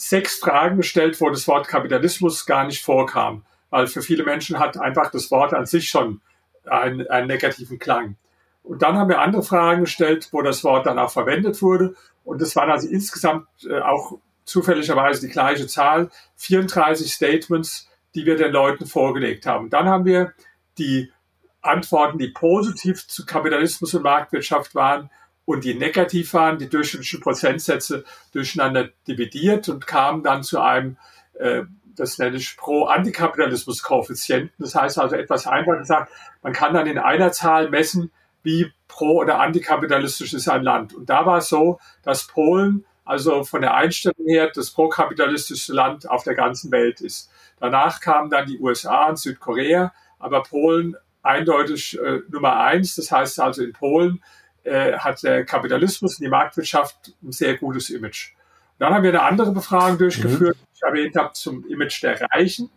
sechs 0.00 0.38
Fragen 0.38 0.78
gestellt, 0.78 1.20
wo 1.20 1.28
das 1.28 1.46
Wort 1.46 1.68
Kapitalismus 1.68 2.46
gar 2.46 2.64
nicht 2.64 2.82
vorkam, 2.82 3.44
weil 3.68 3.86
für 3.86 4.00
viele 4.00 4.24
Menschen 4.24 4.58
hat 4.58 4.78
einfach 4.78 5.10
das 5.10 5.30
Wort 5.30 5.52
an 5.52 5.66
sich 5.66 5.90
schon 5.90 6.22
einen, 6.64 7.06
einen 7.08 7.26
negativen 7.26 7.78
Klang. 7.78 8.16
Und 8.62 8.82
dann 8.82 8.96
haben 8.96 9.10
wir 9.10 9.20
andere 9.20 9.42
Fragen 9.42 9.82
gestellt, 9.82 10.28
wo 10.32 10.40
das 10.40 10.64
Wort 10.64 10.86
dann 10.86 10.98
auch 10.98 11.10
verwendet 11.10 11.60
wurde. 11.60 11.94
Und 12.24 12.40
das 12.40 12.56
waren 12.56 12.70
also 12.70 12.88
insgesamt 12.88 13.46
äh, 13.68 13.80
auch 13.80 14.18
zufälligerweise 14.44 15.26
die 15.26 15.32
gleiche 15.32 15.66
Zahl, 15.66 16.10
34 16.36 17.12
Statements, 17.12 17.88
die 18.14 18.24
wir 18.24 18.36
den 18.36 18.52
Leuten 18.52 18.86
vorgelegt 18.86 19.44
haben. 19.44 19.68
Dann 19.68 19.86
haben 19.86 20.06
wir 20.06 20.32
die 20.78 21.12
Antworten, 21.60 22.18
die 22.18 22.28
positiv 22.28 23.06
zu 23.06 23.26
Kapitalismus 23.26 23.92
und 23.92 24.02
Marktwirtschaft 24.02 24.74
waren 24.74 25.10
und 25.50 25.64
die 25.64 25.74
negativ 25.74 26.32
waren, 26.34 26.58
die 26.58 26.68
durchschnittlichen 26.68 27.20
Prozentsätze 27.20 28.04
durcheinander 28.32 28.90
dividiert 29.08 29.68
und 29.68 29.84
kamen 29.84 30.22
dann 30.22 30.44
zu 30.44 30.60
einem, 30.60 30.96
äh, 31.34 31.62
das 31.96 32.18
nenne 32.18 32.36
ich 32.36 32.56
Pro-Antikapitalismus-Koeffizienten. 32.56 34.54
Das 34.60 34.76
heißt 34.76 35.00
also 35.00 35.16
etwas 35.16 35.48
einfach 35.48 35.76
gesagt, 35.76 36.12
man 36.44 36.52
kann 36.52 36.72
dann 36.72 36.86
in 36.86 36.98
einer 36.98 37.32
Zahl 37.32 37.68
messen, 37.68 38.12
wie 38.44 38.72
pro- 38.86 39.18
oder 39.18 39.40
antikapitalistisch 39.40 40.34
ist 40.34 40.48
ein 40.48 40.62
Land. 40.62 40.94
Und 40.94 41.10
da 41.10 41.26
war 41.26 41.38
es 41.38 41.48
so, 41.48 41.80
dass 42.04 42.28
Polen 42.28 42.84
also 43.04 43.42
von 43.42 43.60
der 43.60 43.74
Einstellung 43.74 44.24
her 44.28 44.52
das 44.54 44.70
pro-kapitalistische 44.70 45.72
Land 45.72 46.08
auf 46.08 46.22
der 46.22 46.36
ganzen 46.36 46.70
Welt 46.70 47.00
ist. 47.00 47.28
Danach 47.58 48.00
kamen 48.00 48.30
dann 48.30 48.46
die 48.46 48.60
USA 48.60 49.08
und 49.08 49.18
Südkorea, 49.18 49.92
aber 50.20 50.44
Polen 50.44 50.94
eindeutig 51.22 51.98
äh, 51.98 52.20
Nummer 52.28 52.60
eins. 52.60 52.94
Das 52.94 53.10
heißt 53.10 53.40
also 53.40 53.64
in 53.64 53.72
Polen 53.72 54.22
äh, 54.70 54.98
hat 54.98 55.22
der 55.22 55.44
Kapitalismus 55.44 56.18
und 56.18 56.24
die 56.24 56.30
Marktwirtschaft 56.30 57.12
ein 57.22 57.32
sehr 57.32 57.56
gutes 57.56 57.90
Image. 57.90 58.32
Und 58.78 58.80
dann 58.80 58.94
haben 58.94 59.02
wir 59.02 59.10
eine 59.10 59.22
andere 59.22 59.52
Befragung 59.52 59.98
durchgeführt, 59.98 60.56
mhm. 60.56 60.60
die 60.60 60.76
ich 60.76 60.82
erwähnt 60.82 61.16
habe, 61.16 61.32
zum 61.32 61.66
Image 61.68 62.02
der 62.02 62.20
Reichen. 62.30 62.70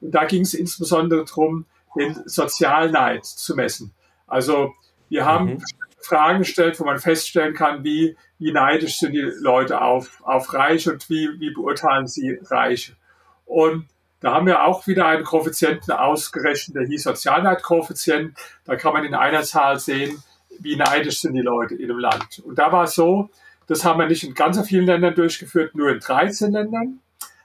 Und 0.00 0.12
da 0.12 0.24
ging 0.24 0.42
es 0.42 0.54
insbesondere 0.54 1.24
darum, 1.24 1.66
den 1.96 2.20
Sozialneid 2.26 3.24
zu 3.24 3.54
messen. 3.54 3.92
Also 4.26 4.74
wir 5.08 5.24
haben 5.24 5.54
mhm. 5.54 5.62
Fragen 6.00 6.40
gestellt, 6.40 6.80
wo 6.80 6.84
man 6.84 6.98
feststellen 6.98 7.54
kann, 7.54 7.84
wie, 7.84 8.16
wie 8.38 8.52
neidisch 8.52 8.98
sind 8.98 9.12
die 9.12 9.30
Leute 9.40 9.80
auf, 9.80 10.22
auf 10.24 10.52
Reiche 10.52 10.92
und 10.92 11.08
wie, 11.08 11.28
wie 11.38 11.50
beurteilen 11.50 12.06
sie 12.06 12.38
Reiche. 12.42 12.96
Und 13.44 13.88
da 14.20 14.32
haben 14.32 14.46
wir 14.46 14.64
auch 14.64 14.86
wieder 14.86 15.06
einen 15.06 15.24
Koeffizienten 15.24 15.92
ausgerechnet, 15.92 16.76
der 16.76 16.86
hieß 16.86 17.02
Sozialneidkoeffizient. 17.02 18.36
Da 18.64 18.76
kann 18.76 18.94
man 18.94 19.04
in 19.04 19.14
einer 19.14 19.42
Zahl 19.42 19.78
sehen, 19.78 20.22
wie 20.60 20.76
neidisch 20.76 21.20
sind 21.20 21.34
die 21.34 21.40
Leute 21.40 21.74
in 21.74 21.90
einem 21.90 21.98
Land. 21.98 22.40
Und 22.44 22.58
da 22.58 22.72
war 22.72 22.84
es 22.84 22.94
so, 22.94 23.30
das 23.66 23.84
haben 23.84 23.98
wir 23.98 24.06
nicht 24.06 24.24
in 24.24 24.34
ganz 24.34 24.60
vielen 24.66 24.86
Ländern 24.86 25.14
durchgeführt, 25.14 25.74
nur 25.74 25.90
in 25.90 26.00
13 26.00 26.52
Ländern. 26.52 27.00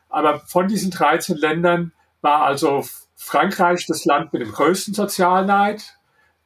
Aber 0.10 0.40
von 0.40 0.68
diesen 0.68 0.92
13 0.92 1.38
Ländern 1.38 1.92
war 2.22 2.44
also 2.44 2.84
Frankreich 3.16 3.86
das 3.88 4.06
Land 4.06 4.34
mit 4.34 4.42
dem 4.42 4.52
größten 4.52 4.94
Sozialneid, 4.94 5.98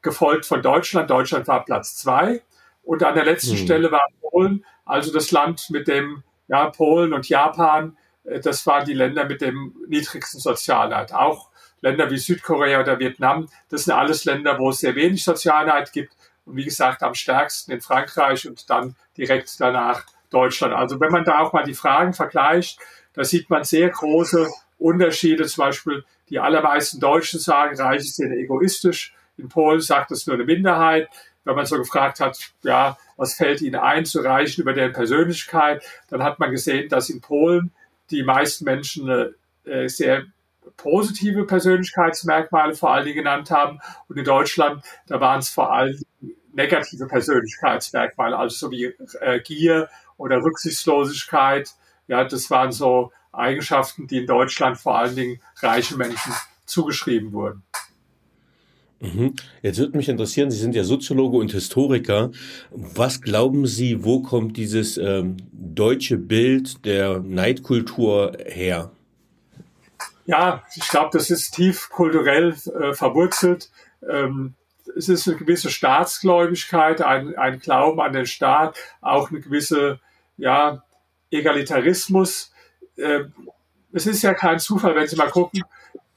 gefolgt 0.01 0.45
von 0.45 0.61
Deutschland. 0.61 1.09
Deutschland 1.09 1.47
war 1.47 1.63
Platz 1.63 1.95
zwei. 1.95 2.41
Und 2.83 3.03
an 3.03 3.15
der 3.15 3.25
letzten 3.25 3.57
hm. 3.57 3.65
Stelle 3.65 3.91
war 3.91 4.05
Polen, 4.21 4.65
also 4.85 5.13
das 5.13 5.31
Land 5.31 5.69
mit 5.69 5.87
dem, 5.87 6.23
ja, 6.47 6.69
Polen 6.69 7.13
und 7.13 7.29
Japan 7.29 7.95
äh, 8.23 8.39
das 8.39 8.65
waren 8.65 8.85
die 8.85 8.93
Länder 8.93 9.25
mit 9.25 9.41
dem 9.41 9.75
niedrigsten 9.87 10.39
Sozialneid. 10.39 11.13
Auch 11.13 11.49
Länder 11.81 12.09
wie 12.09 12.17
Südkorea 12.17 12.79
oder 12.79 12.99
Vietnam, 12.99 13.49
das 13.69 13.85
sind 13.85 13.93
alles 13.93 14.25
Länder, 14.25 14.57
wo 14.57 14.69
es 14.69 14.79
sehr 14.79 14.95
wenig 14.95 15.23
Sozialneid 15.23 15.91
gibt. 15.91 16.13
Und 16.45 16.55
wie 16.57 16.65
gesagt, 16.65 17.03
am 17.03 17.13
stärksten 17.13 17.71
in 17.71 17.81
Frankreich 17.81 18.47
und 18.47 18.69
dann 18.69 18.95
direkt 19.17 19.59
danach 19.59 20.05
Deutschland. 20.29 20.73
Also 20.73 20.99
wenn 20.99 21.11
man 21.11 21.23
da 21.23 21.39
auch 21.39 21.53
mal 21.53 21.63
die 21.63 21.73
Fragen 21.73 22.13
vergleicht, 22.13 22.79
da 23.13 23.23
sieht 23.23 23.49
man 23.49 23.63
sehr 23.63 23.89
große 23.89 24.49
Unterschiede. 24.77 25.45
Zum 25.45 25.65
Beispiel 25.65 26.03
die 26.29 26.39
allermeisten 26.39 26.99
Deutschen 26.99 27.39
sagen, 27.39 27.79
Reiche 27.79 28.05
sind 28.05 28.31
egoistisch. 28.33 29.13
In 29.37 29.49
Polen 29.49 29.79
sagt 29.79 30.11
das 30.11 30.27
nur 30.27 30.35
eine 30.35 30.45
Minderheit. 30.45 31.09
Wenn 31.43 31.55
man 31.55 31.65
so 31.65 31.77
gefragt 31.77 32.19
hat, 32.19 32.37
ja, 32.63 32.97
was 33.17 33.35
fällt 33.35 33.61
Ihnen 33.61 33.75
ein 33.75 34.05
zu 34.05 34.21
Reichen 34.21 34.61
über 34.61 34.73
deren 34.73 34.93
Persönlichkeit, 34.93 35.83
dann 36.09 36.23
hat 36.23 36.39
man 36.39 36.51
gesehen, 36.51 36.89
dass 36.89 37.09
in 37.09 37.21
Polen 37.21 37.71
die 38.11 38.23
meisten 38.23 38.65
Menschen 38.65 39.33
äh, 39.65 39.87
sehr 39.87 40.25
positive 40.77 41.45
Persönlichkeitsmerkmale 41.45 42.75
vor 42.75 42.93
allen 42.93 43.05
Dingen 43.05 43.17
genannt 43.17 43.51
haben. 43.51 43.79
Und 44.07 44.17
in 44.17 44.25
Deutschland, 44.25 44.83
da 45.07 45.19
waren 45.19 45.39
es 45.39 45.49
vor 45.49 45.73
allem 45.73 45.99
negative 46.53 47.07
Persönlichkeitsmerkmale, 47.07 48.37
also 48.37 48.55
so 48.55 48.71
wie 48.71 48.93
äh, 49.21 49.39
Gier 49.41 49.89
oder 50.17 50.43
Rücksichtslosigkeit. 50.43 51.71
Ja, 52.07 52.23
das 52.23 52.49
waren 52.51 52.71
so 52.71 53.11
Eigenschaften, 53.31 54.07
die 54.07 54.19
in 54.19 54.27
Deutschland 54.27 54.77
vor 54.77 54.97
allen 54.97 55.15
Dingen 55.15 55.39
reichen 55.61 55.97
Menschen 55.97 56.33
zugeschrieben 56.65 57.33
wurden. 57.33 57.63
Mhm. 59.03 59.33
Jetzt 59.61 59.79
würde 59.79 59.97
mich 59.97 60.07
interessieren, 60.07 60.49
Sie 60.49 60.59
sind 60.59 60.75
ja 60.75 60.83
Soziologe 60.85 61.37
und 61.37 61.51
Historiker. 61.51 62.31
Was 62.71 63.21
glauben 63.21 63.65
Sie, 63.65 64.05
wo 64.05 64.21
kommt 64.21 64.55
dieses 64.55 64.97
ähm, 64.97 65.35
deutsche 65.51 66.17
Bild 66.17 66.85
der 66.85 67.19
Neidkultur 67.19 68.37
her? 68.45 68.91
Ja, 70.25 70.63
ich 70.75 70.87
glaube, 70.87 71.09
das 71.13 71.29
ist 71.29 71.51
tief 71.51 71.89
kulturell 71.89 72.55
äh, 72.79 72.93
verwurzelt. 72.93 73.69
Ähm, 74.07 74.55
es 74.95 75.09
ist 75.09 75.27
eine 75.27 75.37
gewisse 75.37 75.69
Staatsgläubigkeit, 75.69 77.01
ein, 77.01 77.35
ein 77.37 77.59
Glauben 77.59 77.99
an 77.99 78.13
den 78.13 78.25
Staat, 78.25 78.77
auch 79.01 79.31
eine 79.31 79.41
gewisse 79.41 79.99
ja, 80.37 80.83
Egalitarismus. 81.31 82.51
Ähm, 82.97 83.33
es 83.91 84.07
ist 84.07 84.21
ja 84.21 84.33
kein 84.33 84.59
Zufall, 84.59 84.95
wenn 84.95 85.07
Sie 85.07 85.15
mal 85.15 85.29
gucken, 85.29 85.63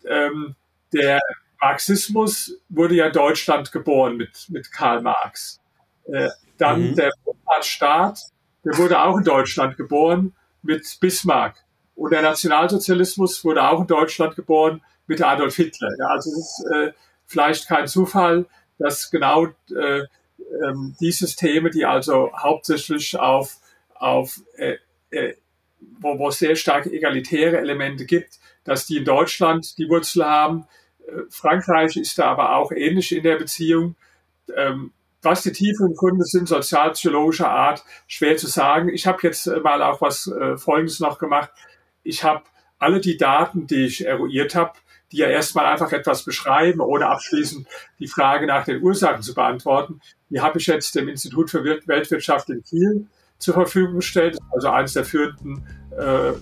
ähm, 0.09 0.55
der 0.93 1.21
Marxismus 1.61 2.59
wurde 2.69 2.95
ja 2.95 3.07
in 3.07 3.13
Deutschland 3.13 3.73
geboren 3.73 4.17
mit, 4.17 4.47
mit 4.49 4.71
Karl 4.73 5.03
Marx. 5.03 5.61
Äh, 6.05 6.29
dann 6.59 6.91
mhm. 6.91 6.95
der 6.97 7.13
Staat, 7.61 8.21
der 8.65 8.77
wurde 8.79 9.01
auch 9.01 9.17
in 9.19 9.25
Deutschland 9.25 9.77
geboren 9.77 10.35
mit 10.63 10.99
Bismarck. 11.01 11.65
Und 11.97 12.13
der 12.13 12.23
Nationalsozialismus 12.23 13.45
wurde 13.45 13.69
auch 13.69 13.81
in 13.81 13.87
Deutschland 13.89 14.37
geboren 14.37 14.83
mit 15.07 15.23
Adolf 15.23 15.57
Hitler. 15.57 15.89
Ja, 15.99 16.07
also 16.09 16.31
es 16.31 16.37
ist 16.37 16.67
äh, 16.73 16.93
vielleicht 17.27 17.67
kein 17.67 17.89
Zufall, 17.89 18.47
dass 18.79 19.11
genau 19.11 19.47
äh, 19.75 20.03
ähm, 20.65 20.95
die 21.01 21.11
Systeme, 21.11 21.71
die 21.71 21.85
also 21.85 22.31
hauptsächlich 22.37 23.19
auf, 23.19 23.57
auf 23.95 24.41
äh, 24.57 24.77
äh, 25.11 25.35
wo, 25.99 26.19
wo 26.19 26.29
es 26.29 26.39
sehr 26.39 26.55
stark 26.57 26.87
egalitäre 26.87 27.59
Elemente 27.59 28.05
gibt, 28.05 28.39
dass 28.65 28.87
die 28.87 28.99
in 28.99 29.05
Deutschland 29.05 29.79
die 29.79 29.89
Wurzel 29.89 30.25
haben, 30.25 30.67
Frankreich 31.31 31.97
ist 31.97 32.19
da 32.19 32.27
aber 32.27 32.57
auch 32.57 32.73
ähnlich 32.73 33.15
in 33.15 33.23
der 33.23 33.37
Beziehung. 33.37 33.97
Ähm, 34.55 34.93
was 35.23 35.43
die 35.43 35.53
tieferen 35.53 35.95
Gründe 35.95 36.25
sind, 36.25 36.49
sozialpsychologischer 36.49 37.51
Art, 37.51 37.85
schwer 38.07 38.37
zu 38.37 38.47
sagen. 38.47 38.89
Ich 38.91 39.07
habe 39.07 39.19
jetzt 39.23 39.47
mal 39.47 39.83
auch 39.83 40.01
was 40.01 40.29
äh, 40.29 40.57
Folgendes 40.57 41.01
noch 41.01 41.19
gemacht. 41.19 41.51
Ich 42.07 42.23
habe 42.23 42.45
alle 42.79 43.01
die 43.01 43.17
Daten, 43.17 43.67
die 43.67 43.87
ich 43.87 44.07
eruiert 44.07 44.55
habe, 44.55 44.73
die 45.11 45.19
ja 45.19 45.29
erstmal 45.29 45.67
einfach 45.67 45.93
etwas 45.93 46.25
beschreiben, 46.25 46.81
ohne 46.81 47.07
abschließend 47.07 47.67
die 47.99 48.07
Frage 48.07 48.47
nach 48.47 48.65
den 48.65 48.83
Ursachen 48.83 49.23
zu 49.23 49.35
beantworten, 49.35 50.01
die 50.31 50.41
habe 50.41 50.59
ich 50.59 50.67
jetzt 50.67 50.95
dem 50.95 51.09
Institut 51.09 51.51
für 51.51 51.65
Weltwirtschaft 51.65 52.49
in 52.51 52.63
Kiel 52.63 53.07
zur 53.39 53.55
Verfügung 53.55 53.97
gestellt, 53.97 54.39
also 54.53 54.69
eines 54.69 54.95
der 54.95 55.05
führenden 55.05 55.65
äh, 55.97 56.33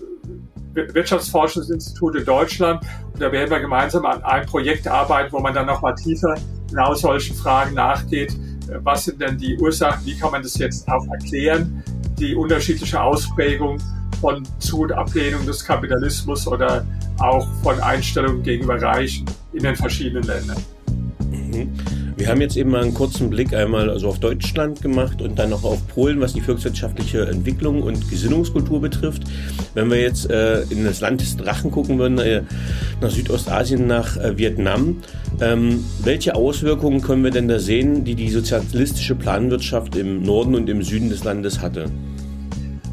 Wirtschaftsforschungsinstitut 0.74 2.16
in 2.16 2.24
Deutschland. 2.24 2.84
Und 3.12 3.20
da 3.20 3.32
werden 3.32 3.50
wir 3.50 3.60
gemeinsam 3.60 4.04
an 4.06 4.22
einem 4.22 4.46
Projekt 4.46 4.86
arbeiten, 4.86 5.32
wo 5.32 5.40
man 5.40 5.54
dann 5.54 5.66
nochmal 5.66 5.94
tiefer 5.94 6.34
genau 6.68 6.94
solchen 6.94 7.36
Fragen 7.36 7.74
nachgeht. 7.74 8.32
Äh, 8.68 8.78
was 8.82 9.04
sind 9.04 9.20
denn 9.20 9.38
die 9.38 9.56
Ursachen? 9.58 10.04
Wie 10.04 10.18
kann 10.18 10.30
man 10.30 10.42
das 10.42 10.58
jetzt 10.58 10.88
auch 10.88 11.06
erklären? 11.08 11.82
Die 12.18 12.34
unterschiedliche 12.34 13.00
Ausprägung 13.00 13.78
von 14.14 14.42
Zu- 14.58 14.82
und 14.82 14.92
Ablehnung 14.92 15.44
des 15.46 15.64
Kapitalismus 15.64 16.46
oder 16.46 16.86
auch 17.18 17.46
von 17.62 17.78
Einstellungen 17.80 18.42
gegenüber 18.42 18.80
Reichen 18.80 19.26
in 19.52 19.62
den 19.62 19.76
verschiedenen 19.76 20.24
Ländern. 20.24 20.56
Mhm. 21.30 21.72
Wir 22.16 22.28
haben 22.28 22.40
jetzt 22.40 22.56
eben 22.56 22.70
mal 22.70 22.82
einen 22.82 22.94
kurzen 22.94 23.28
Blick 23.28 23.52
einmal 23.52 23.90
also 23.90 24.08
auf 24.08 24.20
Deutschland 24.20 24.80
gemacht 24.80 25.20
und 25.20 25.36
dann 25.36 25.50
noch 25.50 25.64
auf 25.64 25.84
Polen, 25.88 26.20
was 26.20 26.32
die 26.32 26.40
volkswirtschaftliche 26.40 27.26
Entwicklung 27.26 27.82
und 27.82 28.08
Gesinnungskultur 28.08 28.80
betrifft. 28.80 29.24
Wenn 29.74 29.90
wir 29.90 30.00
jetzt 30.00 30.30
äh, 30.30 30.62
in 30.70 30.84
das 30.84 31.00
Land 31.00 31.22
des 31.22 31.36
Drachen 31.36 31.72
gucken 31.72 31.98
würden, 31.98 32.18
äh, 32.18 32.42
nach 33.00 33.10
Südostasien, 33.10 33.88
nach 33.88 34.16
äh, 34.16 34.38
Vietnam, 34.38 34.98
ähm, 35.40 35.84
welche 36.04 36.36
Auswirkungen 36.36 37.02
können 37.02 37.24
wir 37.24 37.32
denn 37.32 37.48
da 37.48 37.58
sehen, 37.58 38.04
die 38.04 38.14
die 38.14 38.30
sozialistische 38.30 39.16
Planwirtschaft 39.16 39.96
im 39.96 40.22
Norden 40.22 40.54
und 40.54 40.68
im 40.70 40.82
Süden 40.84 41.10
des 41.10 41.24
Landes 41.24 41.60
hatte? 41.60 41.90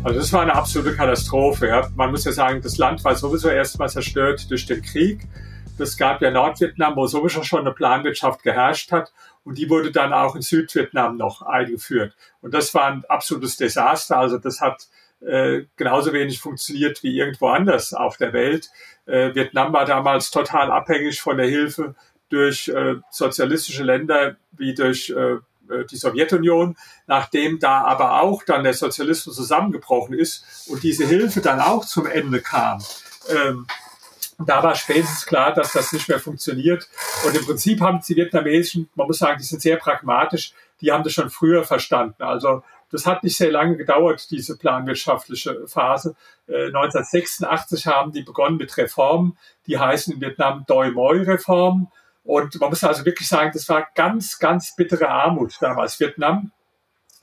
Also 0.03 0.19
das 0.19 0.33
war 0.33 0.41
eine 0.41 0.55
absolute 0.55 0.95
Katastrophe. 0.95 1.67
Ja. 1.67 1.87
Man 1.95 2.09
muss 2.09 2.25
ja 2.25 2.31
sagen, 2.31 2.61
das 2.61 2.77
Land 2.79 3.03
war 3.03 3.15
sowieso 3.15 3.49
erstmal 3.49 3.89
zerstört 3.89 4.49
durch 4.49 4.65
den 4.65 4.81
Krieg. 4.81 5.27
Es 5.77 5.95
gab 5.95 6.21
ja 6.21 6.31
Nordvietnam, 6.31 6.95
wo 6.95 7.05
sowieso 7.05 7.43
schon 7.43 7.61
eine 7.61 7.71
Planwirtschaft 7.71 8.41
geherrscht 8.43 8.91
hat. 8.91 9.13
Und 9.43 9.57
die 9.57 9.69
wurde 9.69 9.91
dann 9.91 10.11
auch 10.11 10.35
in 10.35 10.41
Südvietnam 10.41 11.17
noch 11.17 11.43
eingeführt. 11.43 12.15
Und 12.41 12.53
das 12.53 12.73
war 12.73 12.85
ein 12.85 13.03
absolutes 13.09 13.57
Desaster. 13.57 14.17
Also 14.17 14.37
das 14.39 14.59
hat 14.59 14.87
äh, 15.21 15.65
genauso 15.75 16.13
wenig 16.13 16.39
funktioniert 16.39 17.03
wie 17.03 17.17
irgendwo 17.17 17.47
anders 17.47 17.93
auf 17.93 18.17
der 18.17 18.33
Welt. 18.33 18.69
Äh, 19.05 19.35
Vietnam 19.35 19.71
war 19.71 19.85
damals 19.85 20.31
total 20.31 20.71
abhängig 20.71 21.21
von 21.21 21.37
der 21.37 21.47
Hilfe 21.47 21.95
durch 22.29 22.69
äh, 22.69 22.95
sozialistische 23.11 23.83
Länder 23.83 24.35
wie 24.51 24.73
durch 24.73 25.11
äh, 25.11 25.37
die 25.89 25.97
Sowjetunion, 25.97 26.77
nachdem 27.07 27.59
da 27.59 27.83
aber 27.83 28.21
auch 28.21 28.43
dann 28.43 28.63
der 28.63 28.73
Sozialismus 28.73 29.35
zusammengebrochen 29.35 30.17
ist 30.17 30.67
und 30.67 30.83
diese 30.83 31.05
Hilfe 31.05 31.41
dann 31.41 31.59
auch 31.59 31.85
zum 31.85 32.05
Ende 32.05 32.41
kam. 32.41 32.83
Ähm, 33.29 33.67
da 34.45 34.63
war 34.63 34.75
spätestens 34.75 35.25
klar, 35.25 35.53
dass 35.53 35.73
das 35.73 35.93
nicht 35.93 36.09
mehr 36.09 36.19
funktioniert. 36.19 36.87
Und 37.25 37.35
im 37.35 37.45
Prinzip 37.45 37.81
haben 37.81 38.01
die 38.07 38.15
Vietnamesischen, 38.15 38.89
man 38.95 39.07
muss 39.07 39.19
sagen, 39.19 39.37
die 39.39 39.45
sind 39.45 39.61
sehr 39.61 39.77
pragmatisch, 39.77 40.53
die 40.81 40.91
haben 40.91 41.03
das 41.03 41.13
schon 41.13 41.29
früher 41.29 41.63
verstanden. 41.63 42.23
Also 42.23 42.63
das 42.91 43.05
hat 43.05 43.23
nicht 43.23 43.37
sehr 43.37 43.51
lange 43.51 43.77
gedauert, 43.77 44.29
diese 44.31 44.57
planwirtschaftliche 44.57 45.67
Phase. 45.67 46.15
Äh, 46.47 46.67
1986 46.67 47.87
haben 47.87 48.11
die 48.11 48.23
begonnen 48.23 48.57
mit 48.57 48.75
Reformen, 48.77 49.37
die 49.67 49.79
heißen 49.79 50.13
in 50.13 50.21
Vietnam 50.21 50.65
Doi 50.67 50.91
Moi 50.91 51.21
Reformen. 51.21 51.87
Und 52.23 52.59
man 52.59 52.69
muss 52.69 52.83
also 52.83 53.05
wirklich 53.05 53.27
sagen, 53.27 53.51
das 53.53 53.67
war 53.69 53.87
ganz, 53.95 54.37
ganz 54.39 54.75
bittere 54.75 55.09
Armut 55.09 55.55
damals. 55.59 55.99
Vietnam 55.99 56.51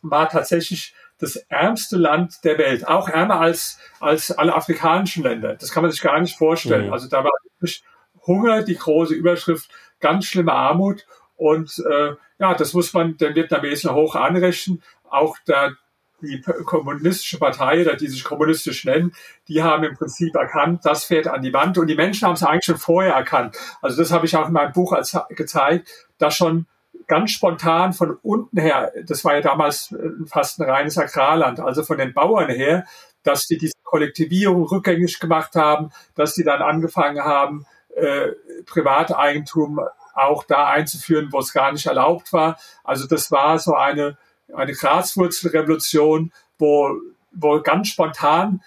war 0.03 0.29
tatsächlich 0.29 0.95
das 1.19 1.37
ärmste 1.49 1.97
Land 1.97 2.45
der 2.45 2.59
Welt, 2.59 2.87
auch 2.87 3.09
ärmer 3.09 3.41
als, 3.41 3.79
als 4.01 4.31
alle 4.31 4.55
afrikanischen 4.55 5.25
Länder. 5.25 5.55
Das 5.55 5.73
kann 5.73 5.83
man 5.83 5.91
sich 5.91 6.01
gar 6.01 6.21
nicht 6.21 6.37
vorstellen. 6.37 6.87
Mhm. 6.87 6.93
Also 6.93 7.09
da 7.09 7.25
war 7.25 7.33
wirklich 7.45 7.83
Hunger 8.27 8.63
die 8.63 8.77
große 8.77 9.15
Überschrift, 9.15 9.71
ganz 10.01 10.27
schlimme 10.27 10.53
Armut. 10.53 11.07
Und 11.37 11.83
äh, 11.91 12.15
ja, 12.39 12.55
das 12.55 12.73
muss 12.75 12.93
man 12.93 13.17
den 13.17 13.35
Vietnamesen 13.35 13.93
hoch 13.93 14.15
anrechnen. 14.15 14.83
Auch 15.09 15.37
da 15.47 15.73
die 16.21 16.41
kommunistische 16.41 17.39
Partei 17.39 17.83
oder 17.83 17.97
die 17.97 18.09
sich 18.09 18.25
kommunistisch 18.25 18.85
nennen, 18.85 19.15
die 19.47 19.63
haben 19.63 19.85
im 19.85 19.95
Prinzip 19.95 20.35
erkannt, 20.35 20.85
das 20.85 21.05
fährt 21.05 21.29
an 21.29 21.43
die 21.43 21.53
Wand. 21.53 21.79
Und 21.79 21.87
die 21.87 21.95
Menschen 21.95 22.27
haben 22.27 22.35
es 22.35 22.43
eigentlich 22.43 22.65
schon 22.65 22.77
vorher 22.77 23.15
erkannt. 23.15 23.57
Also 23.81 23.97
das 24.03 24.13
habe 24.13 24.27
ich 24.27 24.37
auch 24.37 24.49
in 24.49 24.53
meinem 24.53 24.73
Buch 24.73 24.93
als, 24.93 25.17
gezeigt, 25.31 25.89
dass 26.19 26.37
schon 26.37 26.67
ganz 27.07 27.31
spontan 27.31 27.93
von 27.93 28.19
unten 28.23 28.61
her, 28.61 28.93
das 29.05 29.25
war 29.25 29.35
ja 29.35 29.41
damals 29.41 29.93
äh, 29.93 30.11
fast 30.27 30.61
ein 30.61 30.69
reines 30.69 30.99
Agrarland, 30.99 31.61
also 31.61 31.83
von 31.83 31.99
den 31.99 32.13
Bauern 32.13 32.51
her, 32.51 32.85
dass 33.23 33.47
die 33.47 33.59
diese 33.59 33.75
Kollektivierung 33.83 34.65
rückgängig 34.65 35.19
gemacht 35.19 35.55
haben, 35.55 35.91
dass 36.15 36.35
die 36.35 36.45
dann 36.45 36.63
angefangen 36.63 37.23
haben, 37.23 37.67
äh, 37.97 38.33
Privateigentum 38.67 39.81
auch 40.15 40.45
da 40.45 40.69
einzuführen, 40.69 41.29
wo 41.31 41.39
es 41.39 41.53
gar 41.53 41.73
nicht 41.73 41.87
erlaubt 41.87 42.33
war. 42.33 42.59
Also 42.85 43.07
das 43.07 43.31
war 43.31 43.59
so 43.59 43.75
eine, 43.75 44.19
eine 44.55 44.73
Graswurzelrevolution, 44.73 46.33
wo, 46.59 46.93
wo 47.33 47.61
ganz 47.61 47.89
spontan 47.89 48.61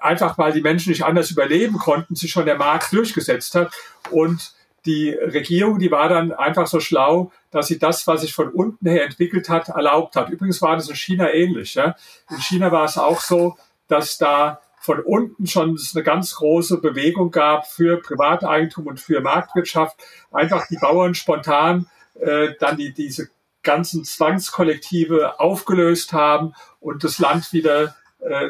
einfach 0.00 0.38
weil 0.38 0.52
die 0.52 0.60
Menschen 0.60 0.90
nicht 0.90 1.04
anders 1.04 1.30
überleben 1.30 1.78
konnten, 1.78 2.14
sich 2.14 2.30
schon 2.30 2.46
der 2.46 2.56
Markt 2.56 2.92
durchgesetzt 2.92 3.54
hat. 3.54 3.72
Und 4.10 4.52
die 4.84 5.10
Regierung, 5.10 5.78
die 5.78 5.90
war 5.90 6.08
dann 6.08 6.32
einfach 6.32 6.66
so 6.66 6.80
schlau, 6.80 7.32
dass 7.50 7.66
sie 7.66 7.78
das, 7.78 8.06
was 8.06 8.20
sich 8.20 8.32
von 8.32 8.50
unten 8.50 8.88
her 8.88 9.04
entwickelt 9.04 9.48
hat, 9.48 9.68
erlaubt 9.68 10.16
hat. 10.16 10.30
Übrigens 10.30 10.62
war 10.62 10.76
das 10.76 10.88
in 10.88 10.94
China 10.94 11.32
ähnlich. 11.32 11.74
Ja. 11.74 11.96
In 12.30 12.38
China 12.38 12.70
war 12.70 12.84
es 12.84 12.96
auch 12.96 13.20
so, 13.20 13.56
dass 13.88 14.18
da 14.18 14.60
von 14.80 15.00
unten 15.00 15.48
schon 15.48 15.76
eine 15.94 16.04
ganz 16.04 16.36
große 16.36 16.80
Bewegung 16.80 17.32
gab 17.32 17.66
für 17.66 18.00
Privateigentum 18.00 18.86
und 18.86 19.00
für 19.00 19.20
Marktwirtschaft. 19.20 19.96
Einfach 20.30 20.68
die 20.68 20.76
Bauern 20.76 21.16
spontan 21.16 21.86
äh, 22.20 22.50
dann 22.60 22.76
die, 22.76 22.94
diese 22.94 23.28
ganzen 23.66 24.04
Zwangskollektive 24.04 25.38
aufgelöst 25.38 26.14
haben 26.14 26.54
und 26.80 27.04
das 27.04 27.18
Land 27.18 27.52
wieder 27.52 27.94
äh, 28.20 28.48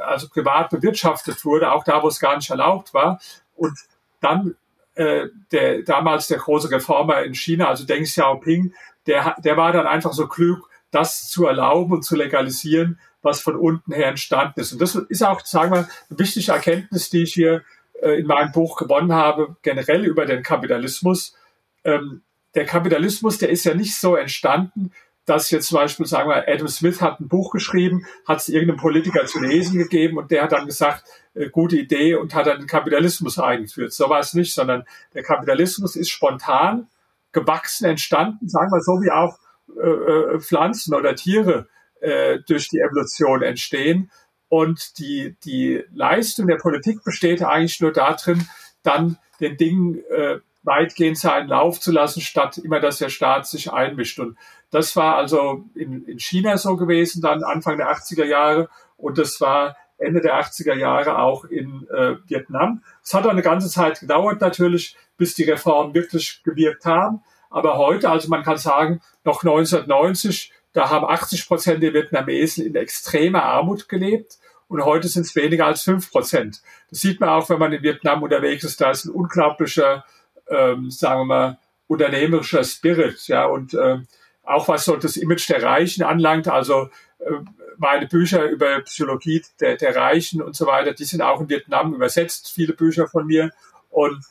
also 0.00 0.28
privat 0.28 0.70
bewirtschaftet 0.70 1.44
wurde, 1.44 1.70
auch 1.70 1.84
da, 1.84 2.02
wo 2.02 2.08
es 2.08 2.18
gar 2.18 2.36
nicht 2.36 2.50
erlaubt 2.50 2.92
war. 2.92 3.20
Und 3.54 3.78
dann 4.20 4.56
äh, 4.94 5.28
der 5.52 5.82
damals 5.82 6.28
der 6.28 6.38
große 6.38 6.70
Reformer 6.70 7.22
in 7.22 7.34
China, 7.34 7.68
also 7.68 7.84
Deng 7.84 8.04
Xiaoping, 8.04 8.74
der, 9.06 9.36
der 9.44 9.56
war 9.56 9.72
dann 9.72 9.86
einfach 9.86 10.12
so 10.12 10.26
klug, 10.26 10.70
das 10.90 11.28
zu 11.28 11.46
erlauben 11.46 11.92
und 11.92 12.04
zu 12.04 12.16
legalisieren, 12.16 12.98
was 13.22 13.40
von 13.40 13.56
unten 13.56 13.92
her 13.92 14.08
entstanden 14.08 14.60
ist. 14.60 14.72
Und 14.72 14.80
das 14.80 14.94
ist 14.94 15.22
auch, 15.22 15.44
sagen 15.44 15.72
wir, 15.72 15.78
eine 15.78 16.18
wichtige 16.18 16.52
Erkenntnis, 16.52 17.10
die 17.10 17.24
ich 17.24 17.34
hier 17.34 17.62
äh, 18.00 18.20
in 18.20 18.26
meinem 18.26 18.52
Buch 18.52 18.76
gewonnen 18.76 19.12
habe, 19.12 19.56
generell 19.62 20.04
über 20.04 20.26
den 20.26 20.42
Kapitalismus. 20.42 21.36
Ähm, 21.84 22.22
der 22.54 22.64
Kapitalismus, 22.64 23.38
der 23.38 23.50
ist 23.50 23.64
ja 23.64 23.74
nicht 23.74 23.98
so 23.98 24.16
entstanden, 24.16 24.92
dass 25.26 25.50
jetzt 25.50 25.68
zum 25.68 25.76
Beispiel, 25.76 26.06
sagen 26.06 26.28
wir, 26.28 26.46
Adam 26.48 26.68
Smith 26.68 27.00
hat 27.00 27.20
ein 27.20 27.28
Buch 27.28 27.50
geschrieben, 27.50 28.06
hat 28.26 28.40
es 28.40 28.48
irgendeinem 28.48 28.78
Politiker 28.78 29.24
zu 29.24 29.40
lesen 29.40 29.78
gegeben 29.78 30.18
und 30.18 30.30
der 30.30 30.42
hat 30.42 30.52
dann 30.52 30.66
gesagt, 30.66 31.04
äh, 31.34 31.48
gute 31.48 31.76
Idee 31.76 32.14
und 32.14 32.34
hat 32.34 32.46
dann 32.46 32.58
den 32.58 32.66
Kapitalismus 32.66 33.38
eingeführt. 33.38 33.92
So 33.92 34.08
war 34.10 34.20
es 34.20 34.34
nicht, 34.34 34.52
sondern 34.52 34.84
der 35.14 35.22
Kapitalismus 35.22 35.96
ist 35.96 36.10
spontan 36.10 36.88
gewachsen, 37.32 37.86
entstanden, 37.86 38.48
sagen 38.48 38.70
wir 38.70 38.80
so 38.80 39.00
wie 39.02 39.10
auch 39.10 39.38
äh, 39.82 40.34
äh, 40.36 40.40
Pflanzen 40.40 40.94
oder 40.94 41.14
Tiere 41.14 41.68
äh, 42.00 42.38
durch 42.46 42.68
die 42.68 42.78
Evolution 42.78 43.42
entstehen. 43.42 44.10
Und 44.48 44.98
die, 44.98 45.36
die 45.44 45.82
Leistung 45.92 46.46
der 46.46 46.56
Politik 46.56 47.02
besteht 47.02 47.42
eigentlich 47.42 47.80
nur 47.80 47.92
darin, 47.92 48.46
dann 48.82 49.16
den 49.40 49.56
Dingen 49.56 49.98
äh, 50.10 50.38
weitgehend 50.64 51.18
seinen 51.18 51.48
Lauf 51.48 51.78
zu 51.78 51.92
lassen, 51.92 52.20
statt 52.20 52.58
immer, 52.58 52.80
dass 52.80 52.98
der 52.98 53.10
Staat 53.10 53.46
sich 53.46 53.72
einmischt. 53.72 54.18
Und 54.18 54.36
das 54.70 54.96
war 54.96 55.16
also 55.16 55.64
in, 55.74 56.04
in 56.06 56.18
China 56.18 56.56
so 56.58 56.76
gewesen, 56.76 57.22
dann 57.22 57.44
Anfang 57.44 57.76
der 57.76 57.90
80er 57.92 58.24
Jahre. 58.24 58.68
Und 58.96 59.18
das 59.18 59.40
war 59.40 59.76
Ende 59.98 60.20
der 60.20 60.40
80er 60.40 60.74
Jahre 60.74 61.18
auch 61.18 61.44
in 61.44 61.86
äh, 61.90 62.16
Vietnam. 62.26 62.82
Es 63.02 63.14
hat 63.14 63.26
eine 63.26 63.42
ganze 63.42 63.68
Zeit 63.68 64.00
gedauert 64.00 64.40
natürlich, 64.40 64.96
bis 65.16 65.34
die 65.34 65.44
Reformen 65.44 65.94
wirklich 65.94 66.42
gewirkt 66.42 66.84
haben. 66.86 67.22
Aber 67.50 67.78
heute, 67.78 68.10
also 68.10 68.28
man 68.28 68.42
kann 68.42 68.56
sagen, 68.56 69.00
noch 69.22 69.44
1990, 69.44 70.52
da 70.72 70.90
haben 70.90 71.06
80 71.06 71.46
Prozent 71.46 71.82
der 71.82 71.94
Vietnamesen 71.94 72.66
in 72.66 72.74
extremer 72.74 73.44
Armut 73.44 73.88
gelebt. 73.88 74.38
Und 74.66 74.84
heute 74.84 75.06
sind 75.06 75.26
es 75.26 75.36
weniger 75.36 75.66
als 75.66 75.82
fünf 75.82 76.10
Prozent. 76.10 76.62
Das 76.90 77.00
sieht 77.00 77.20
man 77.20 77.28
auch, 77.28 77.48
wenn 77.48 77.60
man 77.60 77.72
in 77.72 77.82
Vietnam 77.82 78.22
unterwegs 78.24 78.64
ist. 78.64 78.80
Da 78.80 78.90
ist 78.90 79.04
ein 79.04 79.12
unglaublicher, 79.12 80.04
ähm, 80.48 80.90
sagen 80.90 81.20
wir 81.20 81.24
mal, 81.24 81.58
unternehmerischer 81.86 82.64
Spirit. 82.64 83.26
Ja, 83.28 83.46
und 83.46 83.74
äh, 83.74 83.98
auch 84.42 84.68
was 84.68 84.84
so 84.84 84.96
das 84.96 85.16
Image 85.16 85.48
der 85.48 85.62
Reichen 85.62 86.02
anlangt. 86.02 86.48
Also 86.48 86.90
äh, 87.18 87.30
meine 87.76 88.06
Bücher 88.06 88.48
über 88.48 88.80
Psychologie 88.82 89.42
der, 89.60 89.76
der 89.76 89.96
Reichen 89.96 90.42
und 90.42 90.54
so 90.54 90.66
weiter, 90.66 90.92
die 90.92 91.04
sind 91.04 91.22
auch 91.22 91.40
in 91.40 91.48
Vietnam 91.48 91.94
übersetzt, 91.94 92.52
viele 92.52 92.74
Bücher 92.74 93.08
von 93.08 93.26
mir. 93.26 93.50
Und 93.90 94.24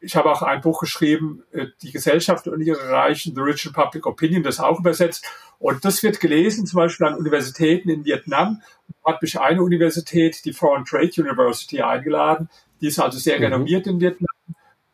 ich 0.00 0.16
habe 0.16 0.30
auch 0.30 0.42
ein 0.42 0.60
Buch 0.60 0.80
geschrieben, 0.80 1.42
äh, 1.52 1.66
Die 1.82 1.92
Gesellschaft 1.92 2.48
und 2.48 2.60
ihre 2.60 2.88
Reichen, 2.90 3.34
The 3.34 3.40
Rich 3.40 3.66
and 3.66 3.74
Public 3.74 4.06
Opinion, 4.06 4.42
das 4.42 4.60
auch 4.60 4.78
übersetzt. 4.78 5.24
Und 5.58 5.84
das 5.84 6.02
wird 6.02 6.20
gelesen, 6.20 6.66
zum 6.66 6.78
Beispiel 6.78 7.06
an 7.06 7.14
Universitäten 7.14 7.90
in 7.90 8.04
Vietnam. 8.04 8.62
Hat 9.04 9.20
mich 9.20 9.38
eine 9.38 9.62
Universität, 9.62 10.44
die 10.44 10.52
Foreign 10.52 10.84
Trade 10.84 11.10
University, 11.18 11.82
eingeladen. 11.82 12.48
Die 12.80 12.86
ist 12.86 12.98
also 12.98 13.18
sehr 13.18 13.36
mhm. 13.36 13.44
renommiert 13.44 13.86
in 13.86 14.00
Vietnam. 14.00 14.29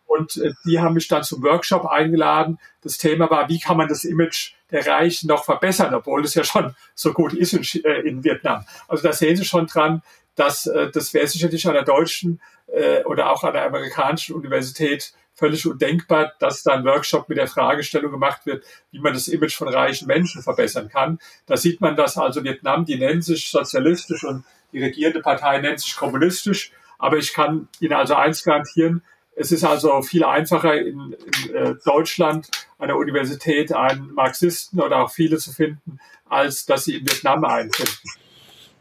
Und 0.07 0.37
äh, 0.37 0.53
die 0.64 0.81
haben 0.81 0.95
mich 0.95 1.09
dann 1.09 1.25
zum 1.25 1.42
Workshop 1.42 1.87
eingeladen. 1.87 2.59
Das 2.83 2.97
Thema 2.99 3.29
war, 3.31 3.49
wie 3.49 3.61
kann 3.61 3.77
man 3.77 3.88
das 3.88 4.05
Image 4.05 4.53
der 4.71 4.87
Reichen 4.87 5.29
noch 5.29 5.45
verbessern, 5.45 5.95
obwohl 5.95 6.25
es 6.25 6.35
ja 6.35 6.45
schon 6.45 6.75
so 6.95 7.12
gut 7.12 7.33
ist 7.35 7.53
in, 7.53 7.85
äh, 7.85 8.01
in 8.01 8.25
Vietnam. 8.25 8.64
Also 8.88 9.03
da 9.03 9.12
sehen 9.12 9.37
Sie 9.37 9.45
schon 9.45 9.66
dran, 9.66 10.03
dass 10.35 10.66
äh, 10.66 10.90
das 10.90 11.14
wäre 11.14 11.27
sicherlich 11.27 11.66
an 11.66 11.75
der 11.75 11.85
deutschen 11.85 12.40
äh, 12.66 13.03
oder 13.05 13.31
auch 13.31 13.45
an 13.45 13.55
der 13.55 13.66
amerikanischen 13.66 14.35
Universität 14.35 15.12
völlig 15.35 15.66
undenkbar, 15.66 16.33
dass 16.38 16.62
da 16.62 16.73
ein 16.73 16.85
Workshop 16.85 17.29
mit 17.29 17.37
der 17.37 17.47
Fragestellung 17.47 18.11
gemacht 18.11 18.47
wird, 18.47 18.64
wie 18.90 19.01
man 19.01 19.12
das 19.12 19.29
Image 19.29 19.55
von 19.55 19.69
reichen 19.69 20.07
Menschen 20.07 20.42
verbessern 20.42 20.88
kann. 20.88 21.19
Da 21.45 21.57
sieht 21.57 21.81
man, 21.81 21.95
dass 21.95 22.16
also 22.16 22.42
Vietnam, 22.42 22.87
die 22.87 22.97
nennt 22.97 23.23
sich 23.23 23.51
sozialistisch 23.51 24.25
und 24.25 24.45
die 24.73 24.83
regierende 24.83 25.21
Partei 25.21 25.61
nennt 25.61 25.81
sich 25.81 25.95
kommunistisch. 25.95 26.73
Aber 26.99 27.19
ich 27.19 27.35
kann 27.35 27.69
Ihnen 27.81 27.92
also 27.92 28.14
eins 28.14 28.42
garantieren, 28.42 29.03
es 29.37 29.53
ist 29.53 29.64
also 29.64 30.03
viel 30.03 30.25
einfacher 30.25 30.81
in, 30.81 31.14
in 31.49 31.55
äh, 31.55 31.75
Deutschland 31.85 32.49
an 32.79 32.88
der 32.88 32.96
Universität 32.96 33.72
einen 33.72 34.12
Marxisten 34.14 34.81
oder 34.81 35.05
auch 35.05 35.11
viele 35.11 35.37
zu 35.37 35.53
finden, 35.53 35.99
als 36.29 36.66
dass 36.66 36.85
sie 36.85 36.96
in 36.96 37.03
Vietnam 37.03 37.44
einen 37.44 37.70
finden. 37.70 38.09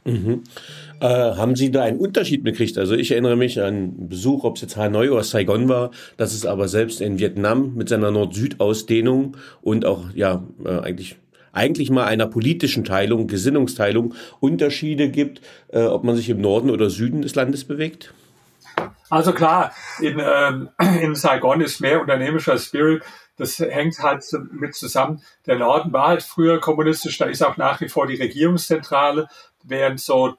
Mhm. 0.06 0.44
Äh, 1.02 1.08
haben 1.08 1.56
Sie 1.56 1.72
da 1.72 1.84
einen 1.84 2.00
Unterschied 2.00 2.44
mitgekriegt? 2.44 2.78
Also 2.78 2.96
ich 2.96 3.12
erinnere 3.12 3.36
mich 3.36 3.60
an 3.60 3.66
einen 3.66 4.10
Besuch, 4.10 4.44
ob 4.44 4.56
es 4.56 4.62
jetzt 4.62 4.78
Hanoi 4.78 5.10
oder 5.10 5.24
Saigon 5.24 5.68
war, 5.68 5.92
dass 6.16 6.34
es 6.34 6.46
aber 6.46 6.68
selbst 6.68 7.02
in 7.02 7.20
Vietnam 7.20 7.76
mit 7.76 7.90
seiner 7.90 8.12
Nord-Süd-Ausdehnung 8.12 9.36
und 9.62 9.86
auch 9.86 10.06
ja 10.14 10.44
äh, 10.64 10.80
eigentlich 10.80 11.18
eigentlich 11.52 11.90
mal 11.90 12.06
einer 12.06 12.28
politischen 12.28 12.84
Teilung, 12.84 13.28
Gesinnungsteilung 13.28 14.14
Unterschiede 14.42 15.10
gibt, 15.10 15.42
äh, 15.70 15.84
ob 15.84 16.04
man 16.04 16.16
sich 16.16 16.30
im 16.30 16.42
Norden 16.42 16.70
oder 16.70 16.90
Süden 16.90 17.22
des 17.22 17.34
Landes 17.34 17.64
bewegt? 17.64 18.14
Also 19.10 19.34
klar, 19.34 19.72
in, 20.00 20.20
ähm, 20.20 20.70
in 21.02 21.16
Saigon 21.16 21.62
ist 21.62 21.80
mehr 21.80 22.02
unternehmischer 22.02 22.58
Spirit 22.58 23.04
das 23.38 23.60
hängt 23.60 24.00
halt 24.00 24.24
mit 24.52 24.76
zusammen. 24.76 25.22
Der 25.46 25.58
Norden 25.58 25.92
war 25.92 26.08
halt 26.08 26.24
früher 26.24 26.60
kommunistisch, 26.60 27.18
da 27.18 27.26
ist 27.26 27.44
auch 27.44 27.58
nach 27.58 27.82
wie 27.82 27.90
vor 27.90 28.08
die 28.08 28.16
Regierungszentrale, 28.16 29.28
während 29.64 30.00
so 30.00 30.36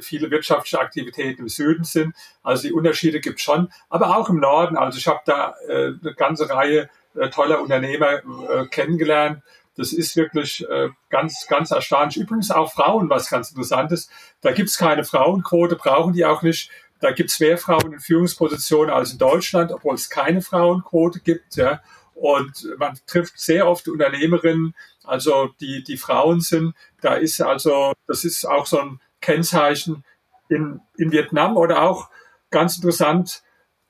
viele 0.00 0.30
wirtschaftliche 0.30 0.80
Aktivitäten 0.80 1.42
im 1.42 1.48
Süden 1.48 1.84
sind. 1.84 2.14
Also 2.42 2.68
die 2.68 2.72
Unterschiede 2.72 3.20
gibt 3.20 3.40
schon, 3.40 3.70
aber 3.88 4.16
auch 4.16 4.28
im 4.30 4.40
Norden. 4.40 4.76
Also 4.76 4.98
ich 4.98 5.06
habe 5.06 5.20
da 5.26 5.54
äh, 5.68 5.92
eine 6.02 6.14
ganze 6.16 6.50
Reihe 6.50 6.88
äh, 7.14 7.28
toller 7.28 7.60
Unternehmer 7.60 8.14
äh, 8.14 8.66
kennengelernt. 8.66 9.42
Das 9.76 9.92
ist 9.92 10.16
wirklich 10.16 10.68
äh, 10.68 10.88
ganz, 11.08 11.46
ganz 11.46 11.70
erstaunlich. 11.70 12.16
Übrigens 12.16 12.50
auch 12.50 12.72
Frauen, 12.72 13.08
was 13.08 13.30
ganz 13.30 13.50
interessant 13.50 13.92
ist. 13.92 14.10
Da 14.40 14.52
gibt's 14.52 14.76
keine 14.76 15.04
Frauenquote, 15.04 15.76
brauchen 15.76 16.14
die 16.14 16.24
auch 16.24 16.42
nicht. 16.42 16.70
Da 17.00 17.12
gibt's 17.12 17.40
mehr 17.40 17.58
Frauen 17.58 17.94
in 17.94 18.00
Führungspositionen 18.00 18.92
als 18.94 19.12
in 19.12 19.18
Deutschland, 19.18 19.72
obwohl 19.72 19.94
es 19.94 20.10
keine 20.10 20.42
Frauenquote 20.42 21.20
gibt. 21.20 21.56
Ja. 21.56 21.80
Und 22.14 22.68
man 22.78 22.98
trifft 23.06 23.40
sehr 23.40 23.66
oft 23.66 23.88
Unternehmerinnen, 23.88 24.74
also 25.04 25.48
die, 25.60 25.82
die 25.82 25.96
Frauen 25.96 26.40
sind. 26.40 26.74
Da 27.00 27.14
ist 27.14 27.40
also, 27.40 27.94
das 28.06 28.24
ist 28.24 28.44
auch 28.44 28.66
so 28.66 28.78
ein 28.78 29.00
Kennzeichen 29.22 30.04
in, 30.50 30.80
in 30.98 31.12
Vietnam 31.12 31.56
oder 31.56 31.82
auch 31.82 32.10
ganz 32.50 32.76
interessant. 32.76 33.42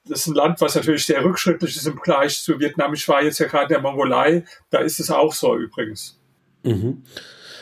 Das 0.04 0.20
ist 0.20 0.26
ein 0.28 0.34
Land, 0.34 0.60
was 0.60 0.76
natürlich 0.76 1.06
sehr 1.06 1.24
rückschrittlich 1.24 1.76
ist 1.76 1.86
im 1.86 1.94
Vergleich 1.94 2.40
zu 2.42 2.60
Vietnam. 2.60 2.94
Ich 2.94 3.08
war 3.08 3.22
jetzt 3.22 3.38
ja 3.38 3.48
gerade 3.48 3.64
in 3.64 3.68
der 3.70 3.80
Mongolei. 3.80 4.44
Da 4.70 4.78
ist 4.78 5.00
es 5.00 5.10
auch 5.10 5.32
so 5.32 5.56
übrigens. 5.56 6.20
Mhm. 6.62 7.02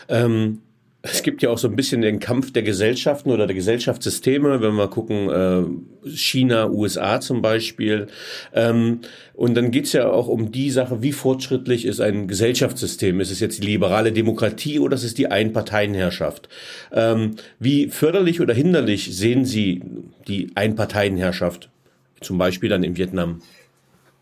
Ähm 0.09 0.63
es 1.11 1.23
gibt 1.23 1.42
ja 1.42 1.51
auch 1.51 1.59
so 1.59 1.68
ein 1.68 1.77
bisschen 1.77 2.01
den 2.03 2.21
Kampf 2.21 2.53
der 2.53 2.62
Gesellschaften 2.62 3.31
oder 3.31 3.47
der 3.47 3.55
Gesellschaftssysteme, 3.55 4.61
wenn 4.61 4.75
wir 4.75 4.88
gucken, 4.88 5.31
äh, 5.31 6.09
China, 6.09 6.68
USA 6.68 7.21
zum 7.21 7.42
Beispiel. 7.42 8.09
Ähm, 8.53 9.01
und 9.35 9.55
dann 9.55 9.71
geht's 9.71 9.92
ja 9.92 10.09
auch 10.11 10.29
um 10.29 10.53
die 10.53 10.71
Sache, 10.71 11.03
wie 11.03 11.12
fortschrittlich 11.12 11.85
ist 11.85 12.01
ein 12.01 12.29
Gesellschaftssystem? 12.29 13.21
Ist 13.21 13.31
es 13.31 13.40
jetzt 13.40 13.62
die 13.62 13.66
liberale 13.66 14.12
Demokratie 14.12 14.79
oder 14.79 14.94
ist 14.94 15.05
es 15.05 15.14
die 15.14 15.31
Einparteienherrschaft? 15.31 16.49
Ähm, 16.92 17.37
wie 17.59 17.88
förderlich 17.88 18.40
oder 18.40 18.55
hinderlich 18.55 19.16
sehen 19.16 19.44
Sie 19.44 19.83
die 20.27 20.51
Einparteienherrschaft, 20.55 21.71
zum 22.21 22.38
Beispiel 22.38 22.68
dann 22.68 22.83
in 22.83 22.97
Vietnam? 22.97 23.42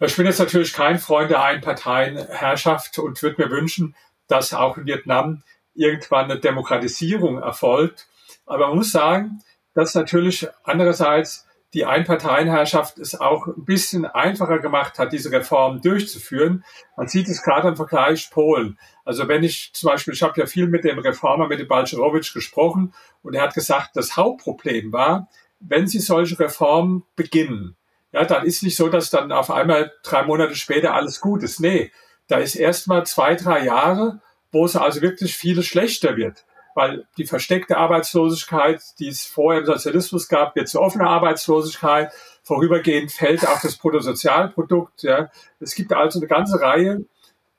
Ich 0.01 0.16
bin 0.16 0.27
jetzt 0.27 0.38
natürlich 0.38 0.72
kein 0.72 0.99
Freund 0.99 1.31
der 1.31 1.42
Einparteienherrschaft 1.42 2.99
und 2.99 3.22
würde 3.22 3.42
mir 3.42 3.51
wünschen, 3.51 3.94
dass 4.29 4.53
auch 4.53 4.77
in 4.77 4.87
Vietnam 4.87 5.42
irgendwann 5.77 6.31
eine 6.31 6.41
Demokratisierung 6.41 7.43
erfolgt. 7.43 8.09
Aber 8.45 8.69
man 8.69 8.77
muss 8.77 8.93
sagen, 8.93 9.43
dass 9.75 9.95
natürlich 9.95 10.49
andererseits 10.65 11.47
die 11.75 11.85
Einparteienherrschaft 11.85 12.99
es 12.99 13.21
auch 13.21 13.47
ein 13.49 13.65
bisschen 13.65 14.07
einfacher 14.07 14.61
gemacht 14.61 14.99
hat, 14.99 15.12
diese 15.12 15.31
Reformen 15.31 15.83
durchzuführen. 15.83 16.65
Man 16.97 17.09
sieht 17.09 17.29
es 17.29 17.43
gerade 17.43 17.69
im 17.69 17.77
Vergleich 17.77 18.31
Polen. 18.31 18.79
Also 19.05 19.29
wenn 19.29 19.43
ich 19.43 19.73
zum 19.75 19.91
Beispiel, 19.91 20.15
ich 20.15 20.23
habe 20.23 20.41
ja 20.41 20.47
viel 20.47 20.69
mit 20.69 20.85
dem 20.85 20.99
Reformer, 20.99 21.49
mit 21.49 21.61
dem 21.61 21.69
Balcerowicz 21.69 22.33
gesprochen 22.33 22.95
und 23.23 23.35
er 23.35 23.43
hat 23.43 23.55
gesagt, 23.55 23.91
das 23.95 24.17
Hauptproblem 24.17 24.93
war, 24.93 25.29
wenn 25.61 25.87
Sie 25.87 25.99
solche 25.99 26.39
Reformen 26.39 27.05
beginnen, 27.15 27.77
ja, 28.12 28.25
dann 28.25 28.47
ist 28.47 28.62
nicht 28.62 28.77
so, 28.77 28.89
dass 28.89 29.11
dann 29.11 29.31
auf 29.31 29.51
einmal 29.51 29.93
drei 30.03 30.23
Monate 30.23 30.55
später 30.55 30.95
alles 30.95 31.21
gut 31.21 31.43
ist. 31.43 31.61
Nee, 31.61 31.93
da 32.29 32.39
ist 32.39 32.55
erst 32.55 32.89
mal 32.89 33.05
zwei, 33.05 33.35
drei 33.35 33.65
Jahre 33.65 34.23
wo 34.57 34.64
es 34.64 34.75
also 34.75 35.03
wirklich 35.03 35.37
vieles 35.37 35.66
schlechter 35.66 36.16
wird. 36.16 36.47
Weil 36.75 37.07
die 37.19 37.27
versteckte 37.27 37.77
Arbeitslosigkeit, 37.77 38.83
die 38.99 39.09
es 39.09 39.25
vorher 39.25 39.61
im 39.61 39.66
Sozialismus 39.66 40.29
gab, 40.29 40.57
wird 40.57 40.69
zu 40.69 40.81
offener 40.81 41.09
Arbeitslosigkeit. 41.09 42.11
Vorübergehend 42.42 43.12
fällt 43.12 43.47
auch 43.47 43.61
das 43.61 43.77
Bruttosozialprodukt. 43.77 45.03
Ja. 45.03 45.31
Es 45.61 45.75
gibt 45.75 45.92
also 45.92 46.19
eine 46.19 46.27
ganze 46.27 46.61
Reihe 46.61 47.05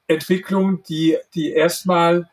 Entwicklungen, 0.07 0.81
die, 0.89 1.17
die 1.35 1.51
erstmal 1.51 2.29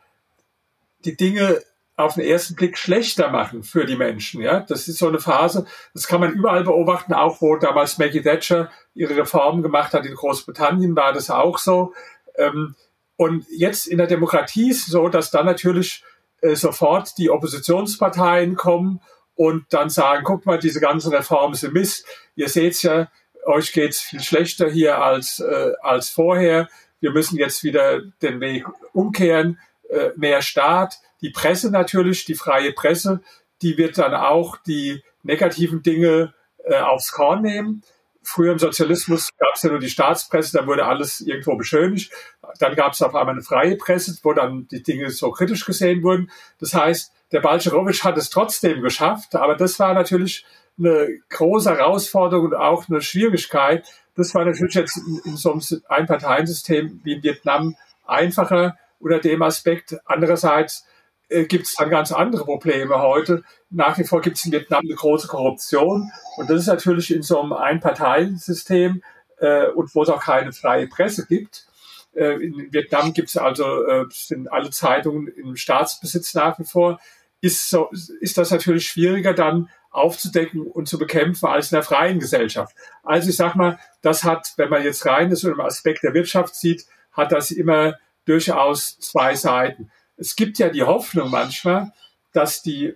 die 1.05 1.17
Dinge 1.17 1.61
auf 1.97 2.15
den 2.15 2.25
ersten 2.25 2.55
Blick 2.55 2.79
schlechter 2.79 3.31
machen 3.31 3.65
für 3.65 3.85
die 3.85 3.97
Menschen. 3.97 4.41
Ja, 4.41 4.61
das 4.61 4.89
ist 4.89 4.99
so 4.99 5.09
eine 5.09 5.21
Phase. 5.21 5.67
Das 5.93 6.07
kann 6.07 6.21
man 6.21 6.33
überall 6.33 6.65
beobachten, 6.65 7.13
auch 7.13 7.43
wo 7.43 7.57
damals 7.57 7.99
Maggie 7.99 8.23
Thatcher 8.23 8.71
ihre 8.95 9.15
Reformen 9.17 9.63
gemacht 9.63 9.93
hat. 9.93 10.07
In 10.07 10.15
Großbritannien 10.15 10.97
war 10.97 11.13
das 11.13 11.31
auch 11.31 11.59
so. 11.59 11.93
Ähm, 12.37 12.75
und 13.17 13.47
jetzt 13.51 13.87
in 13.87 13.99
der 13.99 14.07
Demokratie 14.07 14.71
ist 14.71 14.87
es 14.87 14.93
so, 14.93 15.09
dass 15.09 15.31
dann 15.31 15.47
natürlich 15.47 16.03
äh, 16.41 16.57
sofort 16.57 17.17
die 17.19 17.31
Oppositionsparteien 17.31 18.57
kommen 18.57 19.01
und 19.35 19.67
dann 19.71 19.91
sagen, 19.91 20.25
guck 20.25 20.47
mal, 20.47 20.59
diese 20.59 20.81
ganzen 20.81 21.13
Reformen 21.13 21.55
sind 21.55 21.75
Mist. 21.75 22.07
Ihr 22.37 22.49
seht 22.49 22.83
ja, 22.83 23.09
euch 23.47 23.73
geht's 23.73 24.01
viel 24.01 24.23
schlechter 24.23 24.69
hier 24.69 25.03
als, 25.03 25.41
äh, 25.41 25.73
als 25.83 26.11
vorher. 26.11 26.69
Wir 27.01 27.13
müssen 27.13 27.39
jetzt 27.39 27.63
wieder 27.63 28.01
den 28.23 28.41
Weg 28.41 28.65
umkehren, 28.93 29.59
äh, 29.91 30.11
mehr 30.17 30.43
Staat. 30.43 30.99
Die 31.21 31.31
Presse 31.31 31.71
natürlich, 31.71 32.25
die 32.25 32.35
freie 32.35 32.73
Presse, 32.73 33.21
die 33.63 33.79
wird 33.79 33.99
dann 33.99 34.15
auch 34.15 34.57
die 34.59 35.03
negativen 35.23 35.83
Dinge 35.83 36.35
äh, 36.65 36.77
aufs 36.77 37.13
Korn 37.13 37.43
nehmen. 37.43 37.83
Früher 38.25 38.53
im 38.53 38.59
Sozialismus 38.59 39.29
gab 39.37 39.55
es 39.55 39.63
ja 39.63 39.71
nur 39.71 39.79
die 39.79 39.89
Staatspresse, 39.89 40.59
da 40.59 40.67
wurde 40.67 40.87
alles 40.87 41.21
irgendwo 41.21 41.57
beschönigt. 41.57 42.13
Dann 42.59 42.75
gab 42.75 42.93
es 42.93 43.03
auf 43.03 43.15
einmal 43.15 43.35
eine 43.35 43.43
freie 43.43 43.77
Presse, 43.77 44.17
wo 44.23 44.33
dann 44.33 44.67
die 44.69 44.83
Dinge 44.83 45.11
so 45.11 45.31
kritisch 45.31 45.65
gesehen 45.65 46.03
wurden. 46.03 46.31
Das 46.59 46.75
heißt, 46.75 47.13
der 47.33 47.41
Balcerowitsch 47.41 48.05
hat 48.05 48.17
es 48.17 48.31
trotzdem 48.31 48.81
geschafft, 48.81 49.35
aber 49.35 49.57
das 49.57 49.79
war 49.79 49.95
natürlich 49.95 50.45
eine 50.79 51.09
große 51.29 51.71
Herausforderung 51.71 52.47
und 52.47 52.55
auch 52.55 52.89
eine 52.89 53.03
Schwierigkeit. 53.03 53.87
Das 54.17 54.35
war 54.35 54.45
natürlich 54.45 54.75
jetzt 54.75 54.97
in, 54.97 55.21
in 55.25 55.37
so 55.37 55.53
einem 55.53 55.63
Einparteiensystem 55.89 57.01
wie 57.05 57.15
in 57.15 57.23
Vietnam 57.23 57.77
einfacher 58.07 58.77
unter 58.99 59.19
dem 59.19 59.43
Aspekt. 59.43 59.97
Andererseits 60.05 60.87
äh, 61.35 61.45
gibt 61.47 61.67
es 61.67 61.75
dann 61.75 61.91
ganz 61.91 62.13
andere 62.13 62.45
Probleme 62.45 63.01
heute. 63.01 63.43
Nach 63.71 63.99
wie 63.99 64.05
vor 64.05 64.21
gibt 64.21 64.37
es 64.37 64.45
in 64.45 64.53
Vietnam 64.53 64.83
eine 64.85 64.95
große 64.95 65.27
Korruption 65.27 66.11
und 66.37 66.49
das 66.49 66.61
ist 66.61 66.67
natürlich 66.69 67.13
in 67.13 67.23
so 67.23 67.41
einem 67.41 67.53
Einparteiensystem 67.53 69.03
äh, 69.39 69.67
und 69.69 69.95
wo 69.95 70.03
es 70.03 70.09
auch 70.09 70.23
keine 70.23 70.53
freie 70.53 70.87
Presse 70.87 71.27
gibt. 71.27 71.67
Äh, 72.15 72.45
in 72.45 72.73
Vietnam 72.73 73.13
gibt 73.13 73.31
es 73.31 73.37
also 73.37 73.85
äh, 73.87 74.05
sind 74.11 74.53
alle 74.53 74.71
Zeitungen 74.71 75.27
im 75.29 75.57
Staatsbesitz 75.57 76.35
nach 76.35 76.59
wie 76.59 76.65
vor. 76.65 77.01
Ist, 77.41 77.69
so, 77.69 77.91
ist 78.21 78.39
das 78.39 78.53
natürlich 78.53 78.87
schwieriger 78.87 79.35
dann 79.35 79.69
aufzudecken 79.91 80.63
und 80.63 80.89
zu 80.89 80.99
bekämpfen 80.99 81.47
als 81.47 81.71
in 81.71 81.77
der 81.77 81.83
freien 81.83 82.19
Gesellschaft. 82.19 82.75
Also 83.03 83.29
ich 83.29 83.37
sag 83.37 83.55
mal, 83.55 83.79
das 84.03 84.25
hat, 84.25 84.55
wenn 84.57 84.71
man 84.71 84.83
jetzt 84.83 85.05
rein 85.05 85.31
ist 85.31 85.45
und 85.45 85.53
im 85.53 85.61
Aspekt 85.61 86.05
der 86.05 86.15
Wirtschaft 86.15 86.55
sieht, 86.55 86.87
hat 87.13 87.33
das 87.33 87.51
immer 87.51 87.95
durchaus 88.25 88.99
zwei 88.99 89.35
Seiten 89.35 89.91
es 90.17 90.37
gibt 90.37 90.59
ja 90.59 90.69
die 90.69 90.83
Hoffnung 90.83 91.31
manchmal, 91.31 91.93
dass 92.33 92.63
die 92.63 92.95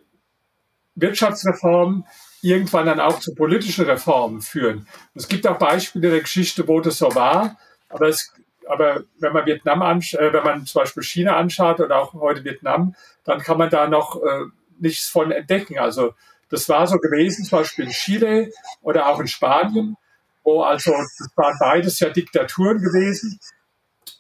Wirtschaftsreformen 0.95 2.05
irgendwann 2.43 2.87
dann 2.87 3.01
auch 3.01 3.21
zu 3.21 3.35
politischen 3.35 3.85
Reformen 3.85 4.41
führen. 4.41 4.87
Es 5.15 5.29
gibt 5.29 5.47
auch 5.47 5.59
Beispiele 5.59 6.11
der 6.11 6.21
Geschichte, 6.21 6.67
wo 6.69 6.81
das 6.81 6.99
so 6.99 7.15
war, 7.15 7.59
aber 7.89 8.09
es 8.09 8.33
aber 8.69 9.05
wenn 9.19 9.33
man 9.33 9.47
Vietnam 9.47 9.81
äh, 9.81 10.33
wenn 10.33 10.45
man 10.45 10.67
zum 10.67 10.83
Beispiel 10.83 11.03
China 11.03 11.37
anschaut 11.37 11.81
oder 11.81 11.97
auch 11.97 12.13
heute 12.15 12.45
Vietnam, 12.45 12.95
dann 13.25 13.41
kann 13.41 13.59
man 13.59 13.71
da 13.71 13.89
noch 13.89 14.23
äh, 14.23 14.45
nichts 14.79 15.09
von 15.09 15.33
entdecken. 15.33 15.79
Also 15.79 16.13
das 16.51 16.69
war 16.69 16.87
so 16.87 16.99
gewesen, 16.99 17.45
zum 17.45 17.61
Beispiel 17.61 17.87
in 17.87 17.91
Chile 17.91 18.53
oder 18.83 19.07
auch 19.07 19.21
in 19.21 19.27
Spanien, 19.27 19.97
wo 20.45 20.63
also 20.63 20.93
das 20.93 21.31
waren 21.37 21.57
beides 21.59 21.99
ja 22.01 22.11
Diktaturen 22.11 22.79
gewesen. 22.79 23.39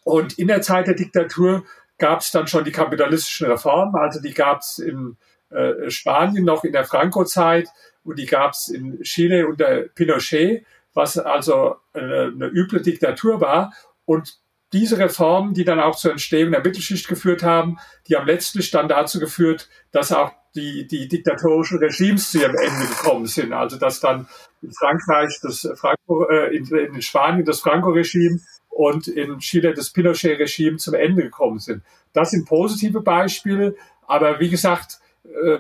Und 0.04 0.38
in 0.38 0.48
der 0.48 0.62
Zeit 0.62 0.86
der 0.86 0.94
Diktatur 0.94 1.64
gab 1.98 2.20
es 2.20 2.30
dann 2.30 2.46
schon 2.46 2.64
die 2.64 2.72
kapitalistischen 2.72 3.48
Reformen, 3.48 3.94
also 3.96 4.20
die 4.20 4.34
gab 4.34 4.60
es 4.60 4.78
in 4.78 5.16
äh, 5.50 5.90
Spanien 5.90 6.44
noch 6.44 6.64
in 6.64 6.72
der 6.72 6.84
Franco-Zeit 6.84 7.68
und 8.04 8.18
die 8.18 8.26
gab 8.26 8.52
es 8.52 8.68
in 8.68 9.02
Chile 9.02 9.46
unter 9.46 9.82
Pinochet, 9.94 10.64
was 10.94 11.18
also 11.18 11.76
eine, 11.92 12.32
eine 12.34 12.46
üble 12.46 12.82
Diktatur 12.82 13.40
war. 13.40 13.72
Und 14.04 14.38
diese 14.72 14.98
Reformen, 14.98 15.54
die 15.54 15.64
dann 15.64 15.80
auch 15.80 15.96
zur 15.96 16.10
Entstehung 16.10 16.52
der 16.52 16.62
Mittelschicht 16.62 17.08
geführt 17.08 17.42
haben, 17.42 17.78
die 18.06 18.16
haben 18.16 18.26
letztlich 18.26 18.70
dann 18.70 18.88
dazu 18.88 19.18
geführt, 19.18 19.68
dass 19.92 20.12
auch 20.12 20.32
die, 20.54 20.86
die 20.86 21.08
diktatorischen 21.08 21.78
Regimes 21.78 22.30
zu 22.30 22.38
ihrem 22.40 22.56
Ende 22.56 22.86
gekommen 22.86 23.26
sind. 23.26 23.52
Also 23.52 23.78
dass 23.78 24.00
dann 24.00 24.28
in 24.60 24.72
Frankreich 24.72 25.38
das 25.42 25.68
Franco, 25.76 26.28
äh, 26.28 26.54
in, 26.54 26.66
in 26.66 27.02
Spanien 27.02 27.44
das 27.44 27.60
Franco-Regime 27.60 28.40
und 28.78 29.08
in 29.08 29.40
Chile 29.40 29.74
das 29.74 29.90
Pinochet-Regime 29.90 30.76
zum 30.76 30.94
Ende 30.94 31.24
gekommen 31.24 31.58
sind. 31.58 31.82
Das 32.12 32.30
sind 32.30 32.46
positive 32.46 33.00
Beispiele, 33.00 33.74
aber 34.06 34.38
wie 34.38 34.50
gesagt, 34.50 35.00
äh, 35.24 35.58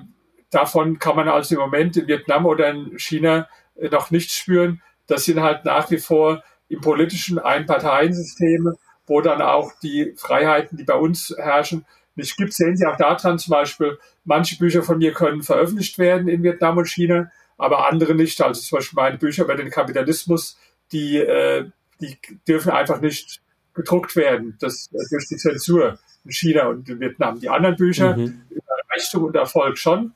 davon 0.50 1.00
kann 1.00 1.16
man 1.16 1.28
also 1.28 1.56
im 1.56 1.60
Moment 1.60 1.96
in 1.96 2.06
Vietnam 2.06 2.46
oder 2.46 2.70
in 2.70 2.96
China 2.96 3.48
äh, 3.74 3.88
noch 3.88 4.12
nichts 4.12 4.34
spüren. 4.34 4.82
Das 5.08 5.24
sind 5.24 5.40
halt 5.40 5.64
nach 5.64 5.90
wie 5.90 5.98
vor 5.98 6.44
im 6.68 6.80
politischen 6.80 7.40
Einparteiensysteme, 7.40 8.76
wo 9.08 9.20
dann 9.20 9.42
auch 9.42 9.72
die 9.82 10.14
Freiheiten, 10.16 10.78
die 10.78 10.84
bei 10.84 10.94
uns 10.94 11.34
herrschen, 11.36 11.86
nicht 12.14 12.36
gibt. 12.36 12.52
Sehen 12.52 12.76
Sie 12.76 12.86
auch 12.86 12.98
daran 12.98 13.40
zum 13.40 13.50
Beispiel, 13.50 13.98
manche 14.24 14.58
Bücher 14.58 14.84
von 14.84 14.98
mir 14.98 15.12
können 15.12 15.42
veröffentlicht 15.42 15.98
werden 15.98 16.28
in 16.28 16.44
Vietnam 16.44 16.78
und 16.78 16.88
China, 16.88 17.32
aber 17.56 17.88
andere 17.90 18.14
nicht. 18.14 18.40
Also 18.40 18.60
zum 18.60 18.76
Beispiel 18.76 18.96
meine 18.96 19.18
Bücher 19.18 19.42
über 19.42 19.56
den 19.56 19.70
Kapitalismus, 19.70 20.56
die 20.92 21.16
äh, 21.16 21.68
die 22.00 22.18
dürfen 22.46 22.70
einfach 22.70 23.00
nicht 23.00 23.40
gedruckt 23.74 24.16
werden, 24.16 24.56
das 24.60 24.88
durch 24.90 25.28
die 25.28 25.36
Zensur 25.36 25.98
in 26.24 26.32
China 26.32 26.68
und 26.68 26.88
in 26.88 27.00
Vietnam. 27.00 27.40
Die 27.40 27.48
anderen 27.48 27.76
Bücher 27.76 28.16
mhm. 28.16 28.42
über 28.50 28.64
Reichtum 28.90 29.24
und 29.24 29.36
Erfolg 29.36 29.78
schon, 29.78 30.14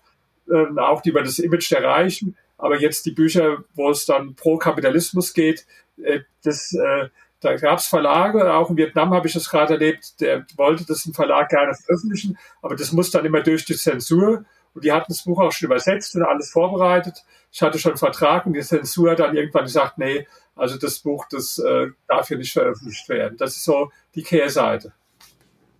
äh, 0.51 0.79
auch 0.79 1.01
die 1.03 1.11
über 1.11 1.23
das 1.23 1.39
Image 1.39 1.71
der 1.71 1.85
Reichen, 1.85 2.37
aber 2.59 2.81
jetzt 2.81 3.07
die 3.07 3.13
Bücher, 3.13 3.65
wo 3.75 3.91
es 3.91 4.07
dann 4.07 4.35
pro 4.35 4.57
Kapitalismus 4.57 5.33
geht, 5.33 5.67
äh, 6.03 6.21
das, 6.45 6.73
äh, 6.75 7.09
da 7.41 7.57
gab 7.57 7.79
es 7.79 7.87
Verlage, 7.87 8.53
auch 8.55 8.71
in 8.71 8.77
Vietnam 8.77 9.13
habe 9.13 9.27
ich 9.27 9.35
das 9.35 9.49
gerade 9.49 9.75
erlebt, 9.75 10.21
der 10.21 10.47
wollte 10.57 10.85
das 10.87 11.07
im 11.07 11.15
Verlag 11.15 11.49
gerne 11.49 11.75
veröffentlichen, 11.75 12.39
aber 12.63 12.77
das 12.77 12.93
muss 12.93 13.11
dann 13.11 13.25
immer 13.25 13.43
durch 13.43 13.65
die 13.65 13.77
Zensur 13.77 14.45
und 14.75 14.85
die 14.85 14.93
hatten 14.93 15.13
das 15.13 15.25
Buch 15.25 15.41
auch 15.41 15.53
schon 15.53 15.67
übersetzt 15.67 16.15
und 16.17 16.23
alles 16.23 16.51
vorbereitet. 16.51 17.25
Ich 17.51 17.61
hatte 17.61 17.79
schon 17.79 17.93
einen 17.93 17.99
Vertrag 17.99 18.47
und 18.47 18.55
die 18.55 18.61
Zensur 18.61 19.11
hat 19.11 19.19
dann 19.19 19.37
irgendwann 19.37 19.65
gesagt, 19.65 19.99
nee, 19.99 20.27
also 20.55 20.79
das 20.79 20.99
Buch, 20.99 21.27
das 21.31 21.59
äh, 21.59 21.89
darf 22.09 22.29
hier 22.29 22.39
nicht 22.39 22.53
veröffentlicht 22.53 23.09
werden. 23.09 23.37
Das 23.39 23.57
ist 23.57 23.65
so 23.65 23.91
die 24.15 24.23
Kehrseite. 24.23 24.93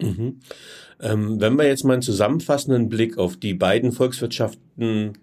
Mhm. 0.01 0.41
Ähm, 1.01 1.41
wenn 1.41 1.57
wir 1.57 1.67
jetzt 1.67 1.85
mal 1.85 1.95
einen 1.95 2.03
zusammenfassenden 2.03 2.89
Blick 2.89 3.19
auf 3.19 3.37
die 3.37 3.55
beiden 3.55 3.93
Volkswirtschaften 3.93 5.19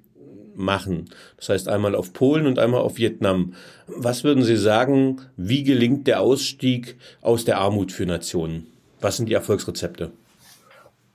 machen, 0.56 1.10
das 1.38 1.50
heißt 1.50 1.68
einmal 1.70 1.96
auf 1.96 2.14
Polen 2.14 2.46
und 2.46 2.60
einmal 2.60 2.82
auf 2.82 2.98
Vietnam, 2.98 3.54
was 3.88 4.24
würden 4.24 4.44
Sie 4.44 4.58
sagen, 4.58 5.22
wie 5.38 5.64
gelingt 5.64 6.08
der 6.08 6.20
Ausstieg 6.22 6.98
aus 7.22 7.46
der 7.46 7.60
Armut 7.60 7.92
für 7.92 8.06
Nationen? 8.06 8.68
Was 9.00 9.18
sind 9.18 9.30
die 9.30 9.34
Erfolgsrezepte? 9.34 10.12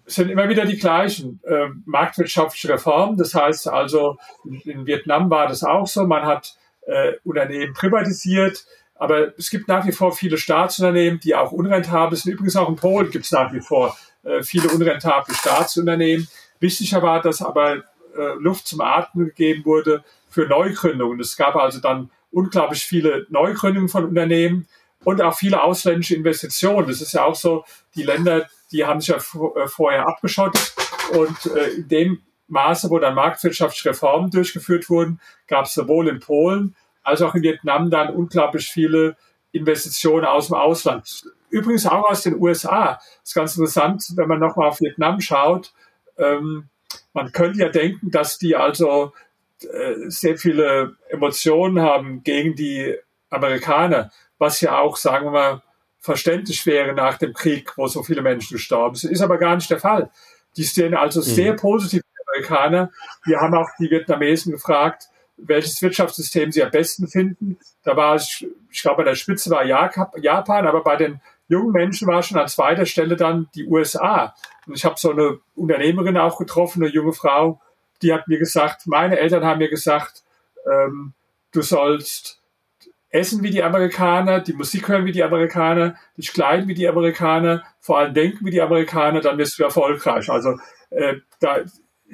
Es 0.06 0.16
sind 0.16 0.30
immer 0.30 0.48
wieder 0.48 0.66
die 0.66 0.76
gleichen 0.76 1.40
äh, 1.44 1.68
marktwirtschaftliche 1.86 2.70
Reformen. 2.70 3.16
Das 3.16 3.34
heißt 3.34 3.68
also, 3.68 4.16
in 4.64 4.86
Vietnam 4.86 5.30
war 5.30 5.46
das 5.46 5.62
auch 5.62 5.86
so. 5.86 6.06
Man 6.06 6.24
hat 6.24 6.56
äh, 6.86 7.12
Unternehmen 7.24 7.74
privatisiert. 7.74 8.64
Aber 8.94 9.36
es 9.38 9.50
gibt 9.50 9.68
nach 9.68 9.86
wie 9.86 9.92
vor 9.92 10.12
viele 10.12 10.38
Staatsunternehmen, 10.38 11.20
die 11.20 11.34
auch 11.34 11.52
unrentabel 11.52 12.16
sind. 12.16 12.32
Übrigens 12.32 12.56
auch 12.56 12.68
in 12.68 12.76
Polen 12.76 13.10
gibt 13.10 13.24
es 13.24 13.32
nach 13.32 13.52
wie 13.52 13.60
vor 13.60 13.96
äh, 14.22 14.42
viele 14.42 14.68
unrentable 14.68 15.34
Staatsunternehmen. 15.34 16.28
Wichtiger 16.60 17.02
war, 17.02 17.20
dass 17.20 17.42
aber 17.42 17.76
äh, 17.76 18.34
Luft 18.38 18.66
zum 18.66 18.80
Atmen 18.80 19.26
gegeben 19.26 19.64
wurde 19.64 20.04
für 20.28 20.46
Neugründungen. 20.46 21.20
Es 21.20 21.36
gab 21.36 21.56
also 21.56 21.80
dann 21.80 22.10
unglaublich 22.30 22.84
viele 22.84 23.26
Neugründungen 23.28 23.88
von 23.88 24.04
Unternehmen 24.04 24.66
und 25.04 25.20
auch 25.20 25.36
viele 25.36 25.62
ausländische 25.62 26.16
Investitionen. 26.16 26.88
Das 26.88 27.00
ist 27.00 27.12
ja 27.12 27.24
auch 27.24 27.34
so, 27.34 27.64
die 27.94 28.02
Länder, 28.02 28.48
die 28.72 28.84
haben 28.84 29.00
sich 29.00 29.08
ja 29.08 29.16
äh, 29.16 29.68
vorher 29.68 30.08
abgeschottet 30.08 30.74
und 31.12 31.46
äh, 31.46 31.68
in 31.74 31.88
dem 31.88 32.22
Maße, 32.48 32.90
wo 32.90 32.98
dann 32.98 33.14
marktwirtschaftliche 33.14 33.90
Reformen 33.90 34.30
durchgeführt 34.30 34.88
wurden, 34.90 35.20
gab 35.46 35.66
es 35.66 35.74
sowohl 35.74 36.08
in 36.08 36.20
Polen 36.20 36.76
als 37.02 37.22
auch 37.22 37.34
in 37.34 37.42
Vietnam 37.42 37.90
dann 37.90 38.14
unglaublich 38.14 38.70
viele 38.70 39.16
Investitionen 39.52 40.24
aus 40.24 40.48
dem 40.48 40.56
Ausland. 40.56 41.24
Übrigens 41.50 41.86
auch 41.86 42.10
aus 42.10 42.22
den 42.22 42.40
USA. 42.40 42.94
Das 42.94 43.28
ist 43.30 43.34
ganz 43.34 43.56
interessant, 43.56 44.04
wenn 44.16 44.28
man 44.28 44.40
nochmal 44.40 44.68
auf 44.68 44.80
Vietnam 44.80 45.20
schaut. 45.20 45.72
Ähm, 46.18 46.68
man 47.12 47.30
könnte 47.32 47.60
ja 47.60 47.68
denken, 47.68 48.10
dass 48.10 48.38
die 48.38 48.56
also 48.56 49.12
äh, 49.62 49.94
sehr 50.08 50.36
viele 50.36 50.96
Emotionen 51.08 51.80
haben 51.80 52.24
gegen 52.24 52.56
die 52.56 52.96
Amerikaner, 53.30 54.10
was 54.38 54.60
ja 54.60 54.78
auch, 54.78 54.96
sagen 54.96 55.26
wir 55.26 55.30
mal, 55.30 55.62
verständlich 56.00 56.66
wäre 56.66 56.92
nach 56.92 57.18
dem 57.18 57.32
Krieg, 57.32 57.76
wo 57.76 57.86
so 57.86 58.02
viele 58.02 58.22
Menschen 58.22 58.54
gestorben 58.54 58.96
sind. 58.96 59.12
Ist 59.12 59.22
aber 59.22 59.38
gar 59.38 59.54
nicht 59.54 59.70
der 59.70 59.80
Fall. 59.80 60.10
Die 60.56 60.64
sehen 60.64 60.94
also 60.94 61.20
mhm. 61.20 61.24
sehr 61.24 61.52
positiv 61.54 62.02
Amerikaner. 62.34 62.90
Wir 63.24 63.40
haben 63.40 63.54
auch 63.54 63.68
die 63.78 63.90
Vietnamesen 63.90 64.52
gefragt, 64.52 65.08
welches 65.36 65.80
Wirtschaftssystem 65.82 66.52
sie 66.52 66.62
am 66.62 66.70
besten 66.70 67.08
finden. 67.08 67.58
Da 67.82 67.96
war 67.96 68.16
ich, 68.16 68.46
ich 68.70 68.82
glaube, 68.82 68.98
bei 68.98 69.04
der 69.04 69.16
Spitze 69.16 69.50
war 69.50 69.64
Japan, 69.64 70.66
aber 70.66 70.82
bei 70.82 70.96
den 70.96 71.20
jungen 71.48 71.72
Menschen 71.72 72.08
war 72.08 72.22
schon 72.22 72.38
an 72.38 72.48
zweiter 72.48 72.86
Stelle 72.86 73.16
dann 73.16 73.48
die 73.54 73.66
USA. 73.66 74.34
Und 74.66 74.76
ich 74.76 74.84
habe 74.84 74.94
so 74.98 75.10
eine 75.10 75.38
Unternehmerin 75.54 76.16
auch 76.16 76.38
getroffen, 76.38 76.82
eine 76.82 76.92
junge 76.92 77.12
Frau, 77.12 77.60
die 78.02 78.12
hat 78.12 78.28
mir 78.28 78.38
gesagt, 78.38 78.86
meine 78.86 79.18
Eltern 79.18 79.44
haben 79.44 79.58
mir 79.58 79.68
gesagt, 79.68 80.22
ähm, 80.70 81.14
du 81.52 81.62
sollst 81.62 82.40
essen 83.10 83.42
wie 83.42 83.50
die 83.50 83.62
Amerikaner, 83.62 84.40
die 84.40 84.54
Musik 84.54 84.88
hören 84.88 85.04
wie 85.04 85.12
die 85.12 85.22
Amerikaner, 85.22 85.94
dich 86.16 86.32
kleiden 86.32 86.66
wie 86.66 86.74
die 86.74 86.88
Amerikaner, 86.88 87.62
vor 87.78 87.98
allem 87.98 88.12
denken 88.12 88.44
wie 88.44 88.50
die 88.50 88.60
Amerikaner, 88.60 89.20
dann 89.20 89.38
wirst 89.38 89.58
du 89.58 89.62
erfolgreich. 89.62 90.28
Also 90.28 90.58
äh, 90.90 91.16
da, 91.40 91.58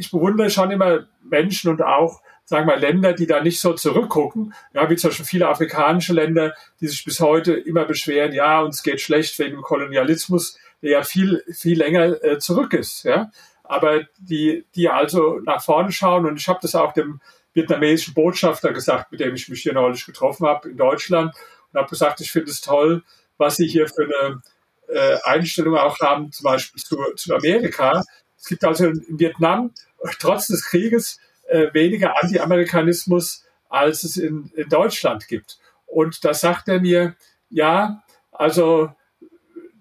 ich 0.01 0.11
bewundere 0.11 0.49
schon 0.49 0.71
immer 0.71 1.07
Menschen 1.23 1.71
und 1.71 1.83
auch, 1.83 2.23
sagen 2.45 2.67
wir, 2.67 2.79
Länder, 2.79 3.13
die 3.13 3.27
da 3.27 3.43
nicht 3.43 3.61
so 3.61 3.75
zurückgucken, 3.75 4.55
ja, 4.73 4.89
wie 4.89 4.97
zum 4.97 5.11
Beispiel 5.11 5.27
viele 5.27 5.49
afrikanische 5.49 6.15
Länder, 6.15 6.55
die 6.81 6.89
sich 6.89 7.05
bis 7.05 7.21
heute 7.21 7.53
immer 7.53 7.85
beschweren, 7.85 8.33
ja, 8.33 8.61
uns 8.63 8.83
geht 8.83 9.03
schlecht 9.03 9.39
wegen 9.39 9.61
Kolonialismus, 9.61 10.59
der 10.83 10.91
ja 10.91 11.03
viel, 11.03 11.45
viel 11.53 11.79
länger 11.79 12.25
äh, 12.25 12.39
zurück 12.39 12.73
ist, 12.73 13.05
ja. 13.05 13.31
aber 13.63 14.05
die, 14.19 14.65
die 14.75 14.89
also 14.89 15.39
nach 15.45 15.63
vorne 15.63 15.93
schauen. 15.93 16.25
Und 16.25 16.39
ich 16.39 16.49
habe 16.49 16.61
das 16.63 16.75
auch 16.75 16.95
dem 16.95 17.21
vietnamesischen 17.53 18.15
Botschafter 18.15 18.73
gesagt, 18.73 19.13
mit 19.13 19.21
dem 19.21 19.35
ich 19.35 19.51
mich 19.51 19.63
hier 19.63 19.75
neulich 19.75 20.07
getroffen 20.07 20.47
habe 20.47 20.71
in 20.71 20.79
Deutschland 20.79 21.35
und 21.73 21.79
habe 21.79 21.91
gesagt, 21.91 22.23
ich 22.23 22.33
finde 22.33 22.51
es 22.51 22.63
toll, 22.63 23.03
was 23.37 23.57
sie 23.57 23.67
hier 23.67 23.87
für 23.87 24.05
eine 24.05 24.43
äh, 24.89 25.19
Einstellung 25.25 25.77
auch 25.77 26.01
haben, 26.01 26.33
zum 26.33 26.45
Beispiel 26.45 26.83
zu, 26.83 26.97
zu 27.17 27.35
Amerika. 27.35 28.03
Es 28.41 28.47
gibt 28.47 28.65
also 28.65 28.87
in 28.87 29.19
Vietnam 29.19 29.73
trotz 30.19 30.47
des 30.47 30.65
Krieges 30.65 31.19
äh, 31.49 31.73
weniger 31.73 32.23
Anti-Amerikanismus, 32.23 33.45
als 33.69 34.05
es 34.05 34.17
in, 34.17 34.51
in 34.57 34.69
Deutschland 34.69 35.29
gibt. 35.29 35.59
Und 35.87 36.25
da 36.25 36.35
sagt 36.35 36.69
er 36.69 36.81
mir, 36.81 37.15
ja, 37.49 38.03
also 38.31 38.91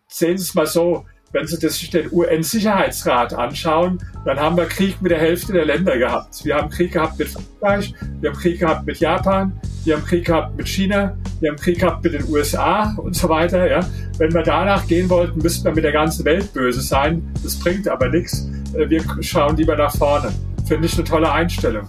sehen 0.08 0.38
Sie 0.38 0.44
es 0.44 0.56
mal 0.56 0.68
so, 0.68 1.06
wenn 1.32 1.46
Sie 1.46 1.58
sich 1.58 1.90
den 1.92 2.12
UN-Sicherheitsrat 2.12 3.34
anschauen, 3.34 4.00
dann 4.26 4.40
haben 4.40 4.58
wir 4.58 4.66
Krieg 4.66 5.02
mit 5.02 5.12
der 5.12 5.20
Hälfte 5.20 5.54
der 5.54 5.66
Länder 5.66 5.98
gehabt. 5.98 6.44
Wir 6.44 6.56
haben 6.56 6.70
Krieg 6.70 6.94
gehabt 6.94 7.20
mit 7.20 7.28
Frankreich, 7.28 7.94
wir 8.20 8.32
haben 8.32 8.38
Krieg 8.38 8.60
gehabt 8.60 8.86
mit 8.88 9.00
Japan, 9.00 9.60
wir 9.86 9.96
haben 9.96 10.06
Krieg 10.06 10.26
gehabt 10.26 10.58
mit 10.58 10.68
China, 10.68 11.16
wir 11.40 11.52
haben 11.52 11.58
Krieg 11.58 11.80
gehabt 11.80 12.04
mit 12.04 12.14
den 12.14 12.28
USA 12.28 12.96
und 12.98 13.16
so 13.16 13.30
weiter. 13.30 13.70
Ja. 13.70 13.88
Wenn 14.18 14.34
wir 14.34 14.44
danach 14.44 14.88
gehen 14.88 15.10
wollten, 15.10 15.40
müssten 15.40 15.66
wir 15.66 15.74
mit 15.74 15.84
der 15.84 15.92
ganzen 15.92 16.26
Welt 16.26 16.52
böse 16.52 16.82
sein. 16.82 17.32
Das 17.44 17.58
bringt 17.60 17.88
aber 17.88 18.10
nichts. 18.10 18.48
Äh, 18.74 18.90
wir 18.90 19.04
schauen 19.22 19.58
lieber 19.58 19.76
nach 19.76 19.96
vorne. 19.96 20.32
Finde 20.66 20.88
ich 20.88 20.94
eine 20.96 21.04
tolle 21.04 21.32
Einstellung. 21.32 21.88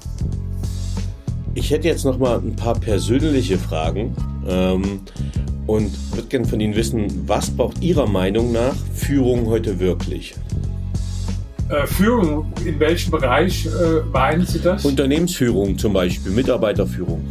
Ich 1.54 1.70
hätte 1.70 1.88
jetzt 1.88 2.04
noch 2.04 2.18
mal 2.18 2.38
ein 2.38 2.56
paar 2.56 2.78
persönliche 2.78 3.58
Fragen. 3.58 4.14
Ähm, 4.48 5.00
und 5.66 5.92
würde 6.14 6.28
gerne 6.28 6.46
von 6.46 6.58
Ihnen 6.58 6.74
wissen, 6.74 7.28
was 7.28 7.50
braucht 7.50 7.80
Ihrer 7.80 8.08
Meinung 8.08 8.50
nach 8.50 8.74
Führung 8.92 9.46
heute 9.46 9.78
wirklich? 9.78 10.34
Äh, 11.68 11.86
Führung, 11.86 12.52
in 12.64 12.80
welchem 12.80 13.12
Bereich 13.12 13.66
äh, 13.66 14.00
meinen 14.12 14.44
Sie 14.44 14.60
das? 14.60 14.84
Unternehmensführung 14.84 15.78
zum 15.78 15.92
Beispiel, 15.92 16.32
Mitarbeiterführung. 16.32 17.24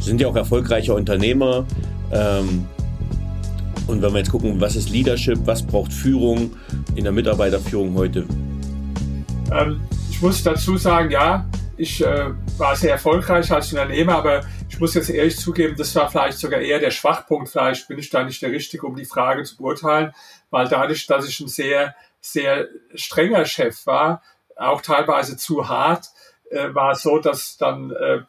Sie 0.00 0.08
sind 0.08 0.20
ja 0.20 0.26
auch 0.26 0.34
erfolgreicher 0.34 0.96
Unternehmer. 0.96 1.64
Ähm, 2.10 2.66
und 3.88 4.02
wenn 4.02 4.12
wir 4.12 4.18
jetzt 4.18 4.30
gucken, 4.30 4.60
was 4.60 4.76
ist 4.76 4.90
Leadership, 4.90 5.38
was 5.44 5.66
braucht 5.66 5.92
Führung 5.92 6.56
in 6.94 7.04
der 7.04 7.12
Mitarbeiterführung 7.12 7.94
heute? 7.94 8.26
Ähm, 9.50 9.80
ich 10.10 10.20
muss 10.20 10.42
dazu 10.42 10.76
sagen, 10.76 11.10
ja, 11.10 11.48
ich 11.76 12.04
äh, 12.04 12.30
war 12.58 12.76
sehr 12.76 12.92
erfolgreich 12.92 13.50
als 13.50 13.72
Unternehmer, 13.72 14.16
aber 14.16 14.42
ich 14.68 14.78
muss 14.78 14.94
jetzt 14.94 15.10
ehrlich 15.10 15.38
zugeben, 15.38 15.74
das 15.76 15.94
war 15.94 16.10
vielleicht 16.10 16.38
sogar 16.38 16.60
eher 16.60 16.80
der 16.80 16.90
Schwachpunkt. 16.90 17.48
Vielleicht 17.48 17.88
bin 17.88 17.98
ich 17.98 18.10
da 18.10 18.22
nicht 18.24 18.42
der 18.42 18.50
Richtige, 18.50 18.86
um 18.86 18.94
die 18.94 19.04
Frage 19.06 19.44
zu 19.44 19.56
beurteilen, 19.56 20.12
weil 20.50 20.68
dadurch, 20.68 21.06
dass 21.06 21.26
ich 21.26 21.40
ein 21.40 21.48
sehr, 21.48 21.94
sehr 22.20 22.68
strenger 22.94 23.44
Chef 23.46 23.86
war, 23.86 24.22
auch 24.56 24.82
teilweise 24.82 25.36
zu 25.36 25.68
hart, 25.68 26.10
äh, 26.50 26.74
war 26.74 26.92
es 26.92 27.02
so, 27.02 27.18
dass 27.18 27.56
dann, 27.56 27.90
äh, 27.90 28.20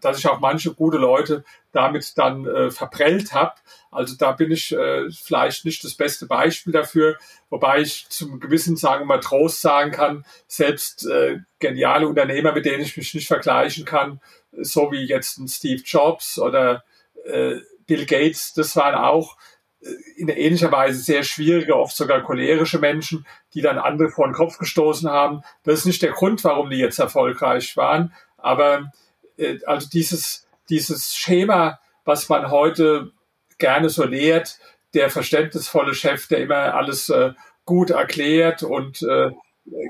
dass 0.00 0.18
ich 0.18 0.28
auch 0.28 0.40
manche 0.40 0.72
gute 0.74 0.98
Leute 0.98 1.44
damit 1.72 2.16
dann 2.16 2.46
äh, 2.46 2.70
verprellt 2.70 3.32
habe. 3.32 3.54
Also 3.90 4.14
da 4.16 4.32
bin 4.32 4.50
ich 4.50 4.72
äh, 4.72 5.10
vielleicht 5.10 5.64
nicht 5.64 5.82
das 5.84 5.94
beste 5.94 6.26
Beispiel 6.26 6.72
dafür, 6.72 7.16
wobei 7.50 7.80
ich 7.80 8.08
zum 8.08 8.40
gewissen, 8.40 8.76
sagen 8.76 9.02
wir 9.02 9.06
mal, 9.06 9.20
Trost 9.20 9.60
sagen 9.60 9.90
kann, 9.90 10.24
selbst 10.46 11.06
äh, 11.06 11.40
geniale 11.58 12.06
Unternehmer, 12.08 12.52
mit 12.52 12.66
denen 12.66 12.82
ich 12.82 12.96
mich 12.96 13.14
nicht 13.14 13.28
vergleichen 13.28 13.84
kann, 13.84 14.20
so 14.52 14.92
wie 14.92 15.04
jetzt 15.04 15.38
ein 15.38 15.48
Steve 15.48 15.82
Jobs 15.84 16.38
oder 16.38 16.84
äh, 17.24 17.56
Bill 17.86 18.06
Gates, 18.06 18.52
das 18.54 18.76
waren 18.76 18.94
auch 18.94 19.36
äh, 19.80 19.88
in 20.16 20.28
ähnlicher 20.28 20.72
Weise 20.72 21.00
sehr 21.00 21.22
schwierige, 21.22 21.76
oft 21.76 21.96
sogar 21.96 22.22
cholerische 22.22 22.78
Menschen, 22.78 23.26
die 23.56 23.62
dann 23.62 23.78
andere 23.78 24.10
vor 24.10 24.28
den 24.28 24.34
Kopf 24.34 24.58
gestoßen 24.58 25.08
haben. 25.10 25.40
Das 25.64 25.78
ist 25.78 25.86
nicht 25.86 26.02
der 26.02 26.12
Grund, 26.12 26.44
warum 26.44 26.68
die 26.68 26.76
jetzt 26.76 26.98
erfolgreich 26.98 27.74
waren, 27.76 28.12
aber 28.36 28.92
äh, 29.38 29.58
also 29.64 29.88
dieses, 29.88 30.46
dieses 30.68 31.16
Schema, 31.16 31.80
was 32.04 32.28
man 32.28 32.50
heute 32.50 33.12
gerne 33.58 33.88
so 33.88 34.04
lehrt, 34.04 34.58
der 34.92 35.08
verständnisvolle 35.08 35.94
Chef, 35.94 36.28
der 36.28 36.40
immer 36.40 36.74
alles 36.74 37.08
äh, 37.08 37.32
gut 37.64 37.90
erklärt 37.90 38.62
und 38.62 39.02
äh, 39.02 39.30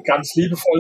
ganz 0.07 0.35
liebevoll 0.37 0.79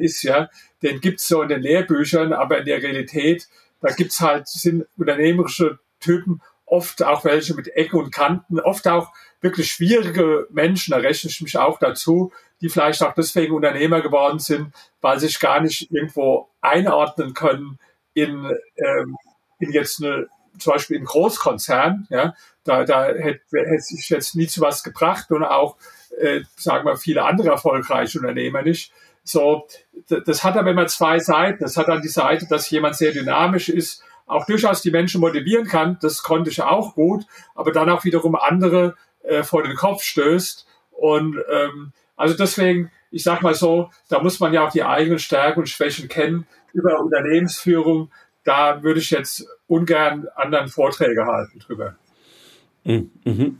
ist, 0.00 0.22
ja, 0.22 0.50
den 0.82 1.00
gibt's 1.00 1.26
so 1.26 1.42
in 1.42 1.48
den 1.48 1.62
Lehrbüchern, 1.62 2.32
aber 2.32 2.58
in 2.58 2.66
der 2.66 2.82
Realität, 2.82 3.48
da 3.80 3.92
gibt's 3.92 4.20
halt, 4.20 4.46
sind 4.46 4.86
unternehmerische 4.98 5.78
Typen, 6.00 6.42
oft 6.66 7.02
auch 7.02 7.24
welche 7.24 7.54
mit 7.54 7.68
Ecken 7.68 7.98
und 7.98 8.12
Kanten, 8.12 8.60
oft 8.60 8.86
auch 8.88 9.12
wirklich 9.40 9.70
schwierige 9.70 10.46
Menschen, 10.50 10.92
da 10.92 10.98
rechne 10.98 11.30
ich 11.30 11.40
mich 11.40 11.56
auch 11.58 11.78
dazu, 11.78 12.32
die 12.60 12.68
vielleicht 12.68 13.02
auch 13.02 13.14
deswegen 13.14 13.54
Unternehmer 13.54 14.00
geworden 14.00 14.38
sind, 14.38 14.72
weil 15.00 15.20
sich 15.20 15.38
gar 15.40 15.60
nicht 15.60 15.90
irgendwo 15.90 16.48
einordnen 16.60 17.34
können 17.34 17.78
in, 18.14 18.50
ähm, 18.76 19.16
in 19.58 19.72
jetzt 19.72 20.02
eine, 20.02 20.28
zum 20.58 20.72
Beispiel 20.72 20.96
in 20.96 21.04
Großkonzern, 21.04 22.06
ja, 22.08 22.34
da, 22.64 22.84
da 22.84 23.06
hätte, 23.06 23.40
hätte 23.52 23.80
sich 23.80 24.08
jetzt 24.08 24.34
nie 24.34 24.46
zu 24.46 24.60
was 24.60 24.82
gebracht 24.82 25.30
und 25.30 25.44
auch, 25.44 25.76
äh, 26.18 26.40
sagen 26.56 26.86
wir, 26.86 26.96
viele 26.96 27.24
andere 27.24 27.50
erfolgreiche 27.50 28.18
Unternehmer 28.18 28.62
nicht. 28.62 28.92
So, 29.22 29.66
das 30.08 30.44
hat 30.44 30.56
aber 30.56 30.70
immer 30.70 30.86
zwei 30.86 31.18
Seiten. 31.18 31.62
Das 31.62 31.76
hat 31.76 31.88
dann 31.88 32.00
die 32.00 32.08
Seite, 32.08 32.46
dass 32.48 32.70
jemand 32.70 32.94
sehr 32.94 33.12
dynamisch 33.12 33.68
ist, 33.68 34.02
auch 34.24 34.46
durchaus 34.46 34.82
die 34.82 34.90
Menschen 34.90 35.20
motivieren 35.20 35.66
kann. 35.66 35.98
Das 36.00 36.22
konnte 36.22 36.50
ich 36.50 36.62
auch 36.62 36.94
gut, 36.94 37.26
aber 37.54 37.72
dann 37.72 37.90
auch 37.90 38.04
wiederum 38.04 38.36
andere 38.36 38.96
äh, 39.26 39.42
vor 39.42 39.62
den 39.62 39.76
Kopf 39.76 40.02
stößt. 40.02 40.66
Und 40.90 41.36
ähm, 41.50 41.92
also 42.16 42.36
deswegen, 42.36 42.90
ich 43.10 43.22
sag 43.22 43.42
mal 43.42 43.54
so, 43.54 43.90
da 44.08 44.22
muss 44.22 44.40
man 44.40 44.52
ja 44.52 44.66
auch 44.66 44.72
die 44.72 44.82
eigenen 44.82 45.18
Stärken 45.18 45.60
und 45.60 45.68
Schwächen 45.68 46.08
kennen 46.08 46.46
über 46.72 47.00
Unternehmensführung. 47.00 48.10
Da 48.44 48.82
würde 48.82 49.00
ich 49.00 49.10
jetzt 49.10 49.46
ungern 49.66 50.26
anderen 50.34 50.68
Vorträge 50.68 51.26
halten 51.26 51.58
drüber. 51.58 51.96
Mhm. 52.84 53.10
mhm. 53.24 53.58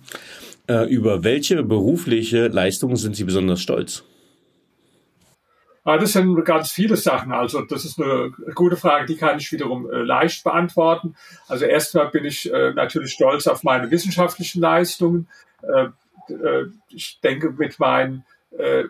Äh, 0.69 0.89
über 0.93 1.23
welche 1.23 1.62
berufliche 1.62 2.49
Leistungen 2.49 2.97
sind 2.97 3.14
Sie 3.14 3.23
besonders 3.23 3.61
stolz? 3.61 4.03
Ah, 5.87 5.99
das 5.99 6.14
sind 6.14 6.45
ganz 6.45 6.72
viele 6.72 6.97
Sachen. 6.97 7.30
Also 7.30 7.61
das 7.61 7.84
ist 7.84 8.01
eine 8.01 8.32
gute 8.57 8.76
Frage, 8.76 9.07
die 9.07 9.16
kann 9.16 9.39
ich 9.39 9.53
wiederum 9.53 9.89
äh, 9.89 9.99
leicht 9.99 10.43
beantworten. 10.43 11.14
Also 11.47 11.64
erstmal 11.64 12.09
bin 12.09 12.24
ich 12.24 12.53
äh, 12.53 12.72
natürlich 12.72 13.12
stolz 13.12 13.47
auf 13.47 13.62
meine 13.62 13.89
wissenschaftlichen 13.89 14.61
Leistungen. 14.61 15.28
Äh, 15.62 15.91
äh 16.28 16.66
ich 16.89 17.20
denke 17.20 17.51
mit 17.51 17.78
meinen, 17.78 18.24
äh, 18.59 18.87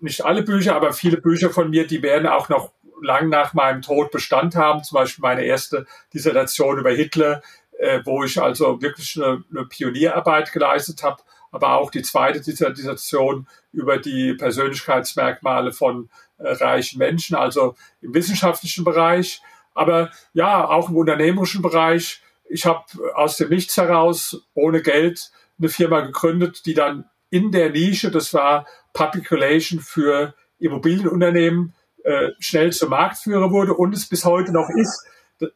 nicht 0.00 0.24
alle 0.24 0.42
Bücher, 0.42 0.74
aber 0.74 0.94
viele 0.94 1.18
Bücher 1.18 1.50
von 1.50 1.68
mir, 1.68 1.86
die 1.86 2.02
werden 2.02 2.26
auch 2.26 2.48
noch 2.48 2.72
lang 3.02 3.28
nach 3.28 3.52
meinem 3.52 3.82
Tod 3.82 4.10
Bestand 4.10 4.56
haben. 4.56 4.82
Zum 4.82 4.96
Beispiel 4.96 5.20
meine 5.20 5.44
erste 5.44 5.84
Dissertation 6.14 6.78
über 6.78 6.92
Hitler, 6.92 7.42
äh, 7.78 8.00
wo 8.06 8.24
ich 8.24 8.40
also 8.40 8.80
wirklich 8.80 9.20
eine, 9.22 9.44
eine 9.50 9.66
Pionierarbeit 9.66 10.50
geleistet 10.50 11.02
habe 11.02 11.18
aber 11.50 11.74
auch 11.74 11.90
die 11.90 12.02
zweite 12.02 12.40
Dissertation 12.40 13.46
über 13.72 13.98
die 13.98 14.34
Persönlichkeitsmerkmale 14.34 15.72
von 15.72 16.10
reichen 16.38 16.98
Menschen, 16.98 17.36
also 17.36 17.74
im 18.00 18.14
wissenschaftlichen 18.14 18.84
Bereich, 18.84 19.42
aber 19.74 20.10
ja, 20.32 20.68
auch 20.68 20.88
im 20.88 20.96
unternehmerischen 20.96 21.62
Bereich. 21.62 22.22
Ich 22.48 22.66
habe 22.66 22.84
aus 23.14 23.36
dem 23.36 23.50
Nichts 23.50 23.76
heraus 23.76 24.42
ohne 24.54 24.82
Geld 24.82 25.30
eine 25.58 25.68
Firma 25.68 26.00
gegründet, 26.00 26.66
die 26.66 26.74
dann 26.74 27.04
in 27.30 27.52
der 27.52 27.70
Nische, 27.70 28.10
das 28.10 28.32
war 28.32 28.66
Public 28.92 29.30
Relation 29.30 29.80
für 29.80 30.34
Immobilienunternehmen, 30.58 31.74
äh, 32.04 32.30
schnell 32.38 32.72
zum 32.72 32.90
Marktführer 32.90 33.50
wurde 33.50 33.74
und 33.74 33.94
es 33.94 34.08
bis 34.08 34.24
heute 34.24 34.52
noch 34.52 34.68
ist. 34.70 35.04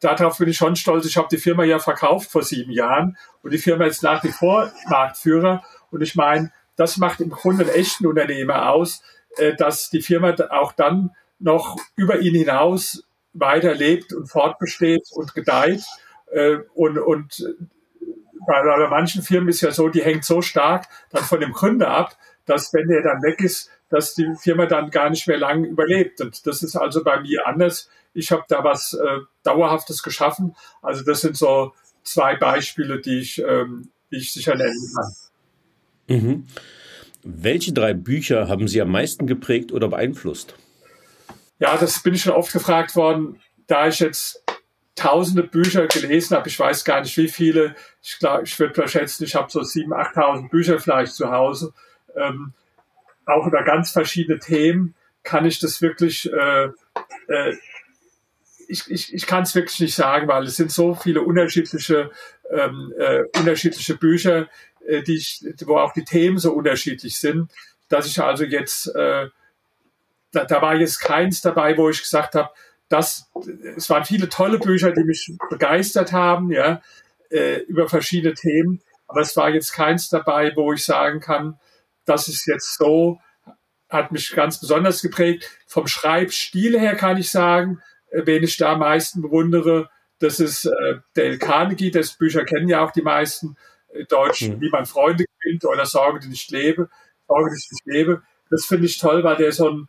Darauf 0.00 0.38
bin 0.38 0.48
ich 0.48 0.56
schon 0.56 0.76
stolz. 0.76 1.06
Ich 1.06 1.16
habe 1.16 1.28
die 1.30 1.38
Firma 1.38 1.64
ja 1.64 1.78
verkauft 1.78 2.30
vor 2.30 2.42
sieben 2.42 2.70
Jahren 2.70 3.16
und 3.42 3.52
die 3.52 3.58
Firma 3.58 3.86
ist 3.86 4.02
nach 4.02 4.22
wie 4.22 4.30
vor 4.30 4.70
Marktführer. 4.88 5.64
Und 5.90 6.02
ich 6.02 6.14
meine, 6.14 6.52
das 6.76 6.98
macht 6.98 7.20
im 7.20 7.30
Grunde 7.30 7.64
einen 7.64 7.74
echten 7.74 8.06
Unternehmer 8.06 8.70
aus, 8.70 9.02
äh, 9.38 9.54
dass 9.54 9.90
die 9.90 10.02
Firma 10.02 10.34
auch 10.50 10.72
dann 10.72 11.10
noch 11.38 11.76
über 11.96 12.20
ihn 12.20 12.34
hinaus 12.34 13.04
weiterlebt 13.32 14.12
und 14.12 14.26
fortbesteht 14.26 15.08
und 15.12 15.34
gedeiht. 15.34 15.82
Äh, 16.30 16.58
und, 16.74 16.98
und 16.98 17.54
bei, 18.46 18.88
manchen 18.88 19.22
Firmen 19.22 19.48
ist 19.48 19.60
ja 19.60 19.70
so, 19.70 19.88
die 19.88 20.02
hängt 20.02 20.24
so 20.24 20.42
stark 20.42 20.86
dann 21.10 21.24
von 21.24 21.40
dem 21.40 21.52
Gründer 21.52 21.88
ab, 21.88 22.16
dass 22.46 22.72
wenn 22.72 22.88
der 22.88 23.02
dann 23.02 23.22
weg 23.22 23.40
ist, 23.40 23.70
dass 23.88 24.14
die 24.14 24.34
Firma 24.40 24.66
dann 24.66 24.90
gar 24.90 25.10
nicht 25.10 25.28
mehr 25.28 25.38
lang 25.38 25.64
überlebt. 25.64 26.20
Und 26.20 26.46
das 26.46 26.62
ist 26.62 26.76
also 26.76 27.04
bei 27.04 27.20
mir 27.20 27.46
anders. 27.46 27.90
Ich 28.14 28.32
habe 28.32 28.44
da 28.48 28.64
was 28.64 28.94
äh, 28.94 29.18
Dauerhaftes 29.42 30.02
geschaffen. 30.02 30.56
Also 30.80 31.04
das 31.04 31.20
sind 31.20 31.36
so 31.36 31.74
zwei 32.02 32.36
Beispiele, 32.36 33.00
die 33.00 33.18
ich, 33.18 33.38
ähm, 33.38 33.90
die 34.10 34.16
ich 34.16 34.32
sicher 34.32 34.54
nennen 34.54 34.92
kann. 34.94 35.12
Mhm. 36.08 36.46
Welche 37.22 37.72
drei 37.72 37.94
Bücher 37.94 38.48
haben 38.48 38.68
Sie 38.68 38.80
am 38.80 38.90
meisten 38.90 39.26
geprägt 39.26 39.72
oder 39.72 39.88
beeinflusst? 39.88 40.54
Ja, 41.58 41.76
das 41.76 42.02
bin 42.02 42.14
ich 42.14 42.22
schon 42.22 42.32
oft 42.32 42.52
gefragt 42.52 42.96
worden, 42.96 43.40
da 43.68 43.86
ich 43.86 44.00
jetzt 44.00 44.42
tausende 44.96 45.44
Bücher 45.44 45.86
gelesen 45.86 46.36
habe. 46.36 46.48
Ich 46.48 46.58
weiß 46.58 46.84
gar 46.84 47.00
nicht, 47.00 47.16
wie 47.16 47.28
viele. 47.28 47.76
Ich, 48.02 48.18
ich 48.42 48.58
würde 48.58 48.88
schätzen, 48.88 49.24
ich 49.24 49.34
habe 49.34 49.50
so 49.50 49.60
7.000, 49.60 50.14
8.000 50.14 50.50
Bücher 50.50 50.78
vielleicht 50.80 51.14
zu 51.14 51.30
Hause. 51.30 51.72
Ähm, 52.16 52.52
auch 53.26 53.46
über 53.46 53.62
ganz 53.62 53.92
verschiedene 53.92 54.38
Themen 54.38 54.94
kann 55.22 55.44
ich 55.44 55.60
das 55.60 55.80
wirklich, 55.80 56.30
äh, 56.32 56.64
äh, 57.28 57.56
ich, 58.68 58.90
ich, 58.90 59.14
ich 59.14 59.26
kann 59.26 59.44
es 59.44 59.54
wirklich 59.54 59.80
nicht 59.80 59.94
sagen, 59.94 60.28
weil 60.28 60.44
es 60.44 60.56
sind 60.56 60.72
so 60.72 60.94
viele 60.94 61.22
unterschiedliche, 61.22 62.10
ähm, 62.50 62.92
äh, 62.98 63.22
unterschiedliche 63.38 63.96
Bücher, 63.96 64.48
äh, 64.86 65.02
die 65.02 65.16
ich, 65.16 65.44
wo 65.66 65.76
auch 65.76 65.92
die 65.92 66.04
Themen 66.04 66.38
so 66.38 66.52
unterschiedlich 66.52 67.18
sind, 67.18 67.50
dass 67.88 68.06
ich 68.06 68.20
also 68.20 68.44
jetzt, 68.44 68.88
äh, 68.94 69.28
da, 70.32 70.44
da 70.44 70.62
war 70.62 70.76
jetzt 70.76 71.00
keins 71.00 71.40
dabei, 71.40 71.76
wo 71.76 71.90
ich 71.90 72.00
gesagt 72.00 72.34
habe, 72.34 72.50
das, 72.88 73.30
es 73.76 73.88
waren 73.88 74.04
viele 74.04 74.28
tolle 74.28 74.58
Bücher, 74.58 74.92
die 74.92 75.04
mich 75.04 75.32
begeistert 75.48 76.12
haben, 76.12 76.50
ja, 76.52 76.82
äh, 77.30 77.60
über 77.60 77.88
verschiedene 77.88 78.34
Themen. 78.34 78.82
Aber 79.06 79.20
es 79.20 79.36
war 79.36 79.50
jetzt 79.50 79.72
keins 79.72 80.08
dabei, 80.08 80.52
wo 80.56 80.72
ich 80.72 80.84
sagen 80.84 81.20
kann, 81.20 81.58
das 82.04 82.28
ist 82.28 82.46
jetzt 82.46 82.76
so, 82.76 83.18
hat 83.88 84.12
mich 84.12 84.32
ganz 84.32 84.60
besonders 84.60 85.02
geprägt. 85.02 85.50
Vom 85.66 85.86
Schreibstil 85.86 86.78
her 86.78 86.94
kann 86.96 87.16
ich 87.16 87.30
sagen, 87.30 87.80
äh, 88.10 88.22
wen 88.24 88.42
ich 88.42 88.56
da 88.56 88.72
am 88.72 88.80
meisten 88.80 89.22
bewundere, 89.22 89.90
das 90.18 90.38
ist 90.38 90.66
äh, 90.66 91.00
Dale 91.14 91.38
Carnegie. 91.38 91.90
Das 91.90 92.12
Bücher 92.12 92.44
kennen 92.44 92.68
ja 92.68 92.84
auch 92.84 92.92
die 92.92 93.02
meisten 93.02 93.56
Deutschen, 94.08 94.56
mhm. 94.56 94.60
wie 94.60 94.70
man 94.70 94.86
Freunde 94.86 95.24
gewinnt 95.38 95.64
oder 95.64 95.86
Sorge, 95.86 96.20
die 96.20 96.28
nicht 96.28 96.50
lebe, 96.50 96.88
Sorge, 97.26 97.50
die 97.50 97.58
ich 97.58 97.70
nicht 97.70 97.86
lebe. 97.86 98.22
Das 98.50 98.66
finde 98.66 98.86
ich 98.86 98.98
toll, 98.98 99.24
weil 99.24 99.36
der 99.36 99.52
so 99.52 99.68
einen 99.68 99.88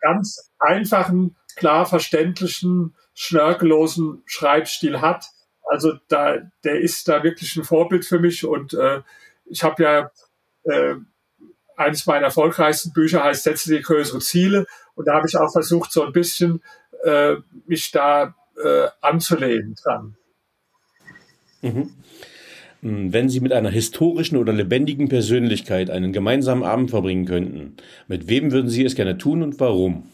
ganz 0.00 0.50
einfachen, 0.58 1.36
klar 1.56 1.86
verständlichen, 1.86 2.96
schnörkellosen 3.14 4.22
Schreibstil 4.26 5.00
hat. 5.00 5.26
Also 5.64 5.94
da, 6.08 6.38
der 6.64 6.80
ist 6.80 7.08
da 7.08 7.22
wirklich 7.22 7.56
ein 7.56 7.64
Vorbild 7.64 8.04
für 8.04 8.18
mich 8.18 8.44
und 8.44 8.74
äh, 8.74 9.02
ich 9.44 9.62
habe 9.62 9.82
ja 9.82 10.10
äh, 10.64 10.96
eines 11.76 12.06
meiner 12.06 12.26
erfolgreichsten 12.26 12.92
Bücher 12.92 13.22
heißt 13.22 13.44
Setze 13.44 13.70
dir 13.70 13.82
größere 13.82 14.20
Ziele. 14.20 14.66
Und 14.94 15.06
da 15.06 15.14
habe 15.14 15.26
ich 15.28 15.36
auch 15.36 15.50
versucht, 15.52 15.92
so 15.92 16.04
ein 16.04 16.12
bisschen 16.12 16.62
äh, 17.04 17.36
mich 17.66 17.90
da 17.90 18.34
äh, 18.62 18.88
anzulehnen 19.00 19.74
dran. 19.82 20.16
Mhm. 21.62 21.94
Wenn 22.84 23.28
Sie 23.28 23.38
mit 23.38 23.52
einer 23.52 23.70
historischen 23.70 24.36
oder 24.36 24.52
lebendigen 24.52 25.08
Persönlichkeit 25.08 25.88
einen 25.88 26.12
gemeinsamen 26.12 26.64
Abend 26.64 26.90
verbringen 26.90 27.26
könnten, 27.26 27.76
mit 28.08 28.28
wem 28.28 28.50
würden 28.50 28.68
Sie 28.68 28.84
es 28.84 28.96
gerne 28.96 29.18
tun 29.18 29.44
und 29.44 29.60
warum? 29.60 30.10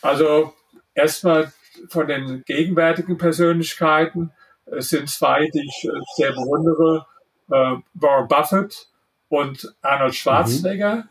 Also 0.00 0.54
erstmal 0.94 1.52
von 1.90 2.08
den 2.08 2.42
gegenwärtigen 2.46 3.18
Persönlichkeiten. 3.18 4.32
Es 4.64 4.88
sind 4.88 5.10
zwei, 5.10 5.48
die 5.52 5.60
ich 5.60 5.84
äh, 5.84 5.90
sehr 6.16 6.32
bewundere. 6.32 7.06
Äh, 7.50 7.76
Warren 7.94 8.28
Buffett 8.28 8.88
und 9.28 9.74
Arnold 9.82 10.14
Schwarzenegger, 10.14 11.08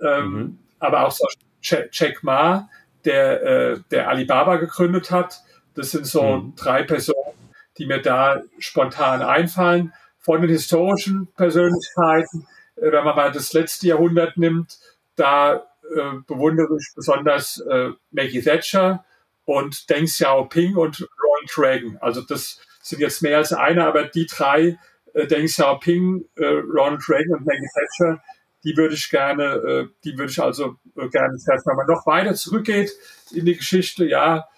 mhm. 0.00 0.06
Ähm, 0.06 0.32
mhm. 0.32 0.58
aber 0.78 1.06
auch 1.06 1.10
so 1.10 1.26
Jack 1.60 2.22
Ma, 2.22 2.68
der, 3.04 3.42
äh, 3.42 3.80
der 3.90 4.08
Alibaba 4.08 4.56
gegründet 4.56 5.10
hat. 5.10 5.42
Das 5.74 5.90
sind 5.90 6.06
so 6.06 6.22
mhm. 6.22 6.52
drei 6.56 6.82
Personen, 6.82 7.34
die 7.78 7.86
mir 7.86 8.02
da 8.02 8.42
spontan 8.58 9.22
einfallen. 9.22 9.92
Von 10.18 10.42
den 10.42 10.50
historischen 10.50 11.28
Persönlichkeiten, 11.36 12.46
äh, 12.76 12.92
wenn 12.92 13.04
man 13.04 13.16
mal 13.16 13.32
das 13.32 13.52
letzte 13.52 13.88
Jahrhundert 13.88 14.36
nimmt, 14.36 14.78
da 15.16 15.68
äh, 15.94 16.18
bewundere 16.26 16.76
ich 16.78 16.92
besonders 16.94 17.60
äh, 17.60 17.90
Maggie 18.10 18.42
Thatcher 18.42 19.04
und 19.44 19.88
Deng 19.88 20.04
Xiaoping 20.04 20.76
und 20.76 21.08
Ronald 21.22 21.58
Reagan. 21.58 21.98
Also 22.00 22.20
das 22.20 22.60
sind 22.82 23.00
jetzt 23.00 23.22
mehr 23.22 23.38
als 23.38 23.52
einer, 23.52 23.86
aber 23.86 24.04
die 24.04 24.26
drei 24.26 24.78
äh, 25.14 25.26
Deng 25.26 25.46
Xiaoping, 25.46 26.24
äh, 26.36 26.44
Ronald 26.44 27.08
Reagan 27.08 27.38
und 27.38 27.46
Maggie 27.46 27.68
Thatcher, 27.74 28.22
die 28.64 28.76
würde 28.76 28.94
ich 28.94 29.08
gerne, 29.08 29.44
äh, 29.44 29.86
die 30.04 30.18
würde 30.18 30.30
ich 30.30 30.42
also 30.42 30.76
gerne 30.94 31.38
treffen. 31.38 31.64
Wenn 31.64 31.76
man 31.76 31.86
noch 31.86 32.06
weiter 32.06 32.34
zurückgeht 32.34 32.90
in 33.32 33.44
die 33.46 33.56
Geschichte, 33.56 34.04
ja, 34.04 34.48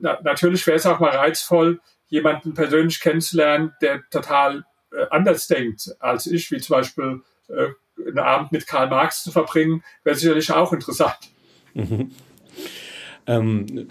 na, 0.00 0.18
natürlich 0.22 0.66
wäre 0.66 0.76
es 0.76 0.86
auch 0.86 0.98
mal 0.98 1.16
reizvoll, 1.16 1.80
jemanden 2.14 2.54
persönlich 2.54 3.00
kennenzulernen, 3.00 3.72
der 3.82 4.02
total 4.08 4.64
äh, 4.92 5.06
anders 5.10 5.48
denkt 5.48 5.90
als 5.98 6.26
ich, 6.26 6.48
wie 6.52 6.58
zum 6.58 6.76
Beispiel 6.76 7.22
äh, 7.48 7.68
einen 8.06 8.20
Abend 8.20 8.52
mit 8.52 8.68
Karl 8.68 8.88
Marx 8.88 9.24
zu 9.24 9.32
verbringen, 9.32 9.82
wäre 10.04 10.14
sicherlich 10.16 10.50
auch 10.52 10.72
interessant. 10.72 11.18
Mhm. 11.74 12.12
Ähm, 13.26 13.88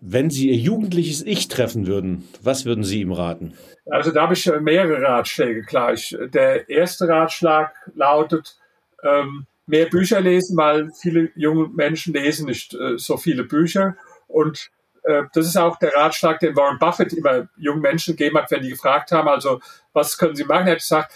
wenn 0.00 0.30
Sie 0.30 0.48
Ihr 0.48 0.56
jugendliches 0.56 1.20
Ich 1.26 1.48
treffen 1.48 1.86
würden, 1.86 2.26
was 2.40 2.64
würden 2.64 2.84
Sie 2.84 3.02
ihm 3.02 3.12
raten? 3.12 3.52
Also 3.90 4.12
da 4.12 4.22
habe 4.22 4.32
ich 4.32 4.50
mehrere 4.62 5.02
Ratschläge, 5.02 5.60
klar. 5.60 5.92
Ich, 5.92 6.16
der 6.32 6.70
erste 6.70 7.06
Ratschlag 7.06 7.74
lautet, 7.94 8.56
ähm, 9.04 9.44
mehr 9.66 9.84
Bücher 9.90 10.22
lesen, 10.22 10.56
weil 10.56 10.90
viele 10.98 11.30
junge 11.36 11.68
Menschen 11.68 12.14
lesen 12.14 12.46
nicht 12.46 12.72
äh, 12.72 12.96
so 12.96 13.18
viele 13.18 13.44
Bücher. 13.44 13.98
Und 14.26 14.70
äh, 14.80 14.81
das 15.04 15.46
ist 15.46 15.56
auch 15.56 15.78
der 15.78 15.94
Ratschlag, 15.94 16.38
den 16.40 16.56
Warren 16.56 16.78
Buffett 16.78 17.12
immer 17.12 17.48
jungen 17.56 17.80
Menschen 17.80 18.16
gegeben 18.16 18.38
hat, 18.38 18.50
wenn 18.50 18.62
die 18.62 18.70
gefragt 18.70 19.12
haben, 19.12 19.28
also 19.28 19.60
was 19.92 20.16
können 20.16 20.36
sie 20.36 20.44
machen? 20.44 20.66
Er 20.66 20.72
hat 20.72 20.78
gesagt, 20.78 21.12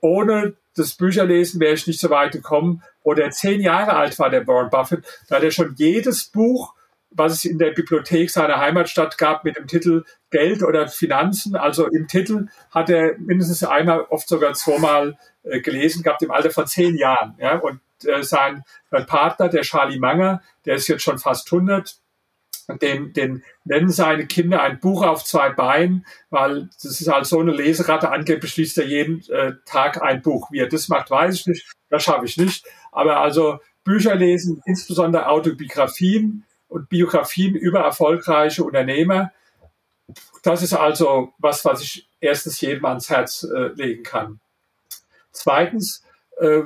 ohne 0.00 0.54
das 0.76 0.94
Bücherlesen 0.94 1.60
wäre 1.60 1.74
ich 1.74 1.86
nicht 1.86 2.00
so 2.00 2.10
weit 2.10 2.32
gekommen. 2.32 2.82
Wo 3.02 3.14
der 3.14 3.30
zehn 3.30 3.60
Jahre 3.60 3.94
alt 3.94 4.18
war, 4.18 4.30
der 4.30 4.46
Warren 4.46 4.70
Buffett, 4.70 5.04
da 5.28 5.36
hat 5.36 5.42
er 5.44 5.52
schon 5.52 5.74
jedes 5.76 6.26
Buch 6.26 6.74
was 7.16 7.32
es 7.32 7.44
in 7.44 7.58
der 7.58 7.70
Bibliothek 7.70 8.30
seiner 8.30 8.58
Heimatstadt 8.58 9.16
gab 9.18 9.44
mit 9.44 9.56
dem 9.56 9.66
Titel 9.66 10.04
Geld 10.30 10.62
oder 10.62 10.88
Finanzen. 10.88 11.56
Also 11.56 11.86
im 11.86 12.06
Titel 12.06 12.48
hat 12.70 12.90
er 12.90 13.16
mindestens 13.18 13.64
einmal, 13.64 14.02
oft 14.10 14.28
sogar 14.28 14.54
zweimal 14.54 15.18
äh, 15.42 15.60
gelesen 15.60 16.02
gehabt 16.02 16.22
im 16.22 16.30
Alter 16.30 16.50
von 16.50 16.66
zehn 16.66 16.96
Jahren. 16.96 17.34
Ja? 17.38 17.58
Und 17.58 17.80
äh, 18.04 18.22
sein, 18.22 18.64
sein 18.90 19.06
Partner, 19.06 19.48
der 19.48 19.62
Charlie 19.62 19.98
Manger, 19.98 20.42
der 20.66 20.76
ist 20.76 20.88
jetzt 20.88 21.02
schon 21.02 21.18
fast 21.18 21.50
100, 21.50 21.96
den, 22.80 23.12
den 23.12 23.44
nennen 23.64 23.90
seine 23.90 24.26
Kinder 24.26 24.62
ein 24.62 24.80
Buch 24.80 25.04
auf 25.04 25.24
zwei 25.24 25.50
Beinen, 25.50 26.06
weil 26.30 26.68
das 26.82 27.00
ist 27.00 27.08
halt 27.08 27.26
so 27.26 27.40
eine 27.40 27.52
Leseratte. 27.52 28.10
Angeblich 28.10 28.56
liest 28.56 28.78
er 28.78 28.86
jeden 28.86 29.22
äh, 29.30 29.52
Tag 29.64 30.02
ein 30.02 30.22
Buch. 30.22 30.50
Wie 30.50 30.58
er 30.58 30.68
das 30.68 30.88
macht, 30.88 31.10
weiß 31.10 31.34
ich 31.34 31.46
nicht. 31.46 31.72
Das 31.90 32.02
schaffe 32.02 32.24
ich 32.24 32.36
nicht. 32.36 32.66
Aber 32.92 33.18
also 33.18 33.60
Bücher 33.84 34.16
lesen, 34.16 34.62
insbesondere 34.66 35.28
Autobiografien, 35.28 36.44
und 36.68 36.88
Biografien 36.88 37.54
über 37.54 37.80
erfolgreiche 37.80 38.64
Unternehmer. 38.64 39.32
Das 40.42 40.62
ist 40.62 40.74
also 40.74 41.32
was, 41.38 41.64
was 41.64 41.82
ich 41.82 42.08
erstens 42.20 42.60
jedem 42.60 42.84
ans 42.84 43.10
Herz 43.10 43.44
äh, 43.44 43.68
legen 43.74 44.02
kann. 44.02 44.40
Zweitens 45.32 46.04
äh, 46.38 46.62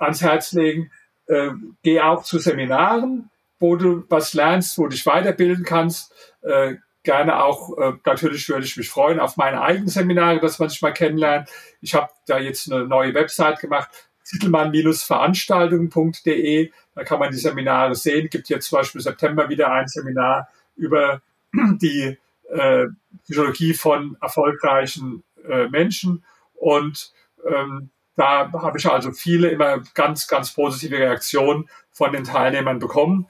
ans 0.00 0.22
Herz 0.22 0.52
legen, 0.52 0.90
äh, 1.26 1.50
geh 1.82 2.00
auch 2.00 2.24
zu 2.24 2.38
Seminaren, 2.38 3.30
wo 3.62 3.76
du 3.76 4.04
was 4.08 4.34
lernst, 4.34 4.76
wo 4.76 4.82
du 4.82 4.90
dich 4.90 5.06
weiterbilden 5.06 5.64
kannst. 5.64 6.12
Äh, 6.42 6.74
gerne 7.04 7.42
auch, 7.42 7.78
äh, 7.78 7.92
natürlich 8.04 8.46
würde 8.48 8.64
ich 8.64 8.76
mich 8.76 8.90
freuen 8.90 9.20
auf 9.20 9.36
meine 9.36 9.62
eigenen 9.62 9.86
Seminare, 9.88 10.40
dass 10.40 10.58
man 10.58 10.68
sich 10.68 10.82
mal 10.82 10.92
kennenlernt. 10.92 11.48
Ich 11.80 11.94
habe 11.94 12.10
da 12.26 12.38
jetzt 12.38 12.70
eine 12.70 12.84
neue 12.86 13.14
Website 13.14 13.60
gemacht, 13.60 13.88
zittelmann-veranstaltungen.de. 14.24 16.70
Da 16.94 17.04
kann 17.04 17.18
man 17.18 17.30
die 17.30 17.38
Seminare 17.38 17.94
sehen. 17.94 18.28
Gibt 18.30 18.48
jetzt 18.48 18.68
zum 18.68 18.78
Beispiel 18.78 19.00
September 19.00 19.48
wieder 19.48 19.72
ein 19.72 19.88
Seminar 19.88 20.48
über 20.76 21.22
die 21.54 22.18
äh, 22.50 22.86
Psychologie 23.24 23.74
von 23.74 24.16
erfolgreichen 24.20 25.22
äh, 25.48 25.68
Menschen. 25.68 26.24
Und 26.54 27.12
ähm, 27.48 27.90
da 28.16 28.52
habe 28.52 28.78
ich 28.78 28.86
also 28.86 29.12
viele 29.12 29.48
immer 29.48 29.82
ganz, 29.94 30.28
ganz 30.28 30.52
positive 30.52 30.98
Reaktionen 30.98 31.68
von 31.90 32.12
den 32.12 32.24
Teilnehmern 32.24 32.78
bekommen. 32.78 33.26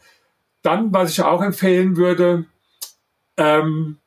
Dann, 0.62 0.92
was 0.92 1.10
ich 1.10 1.22
auch 1.22 1.42
empfehlen 1.42 1.96
würde, 1.96 2.46
ähm, 3.36 3.98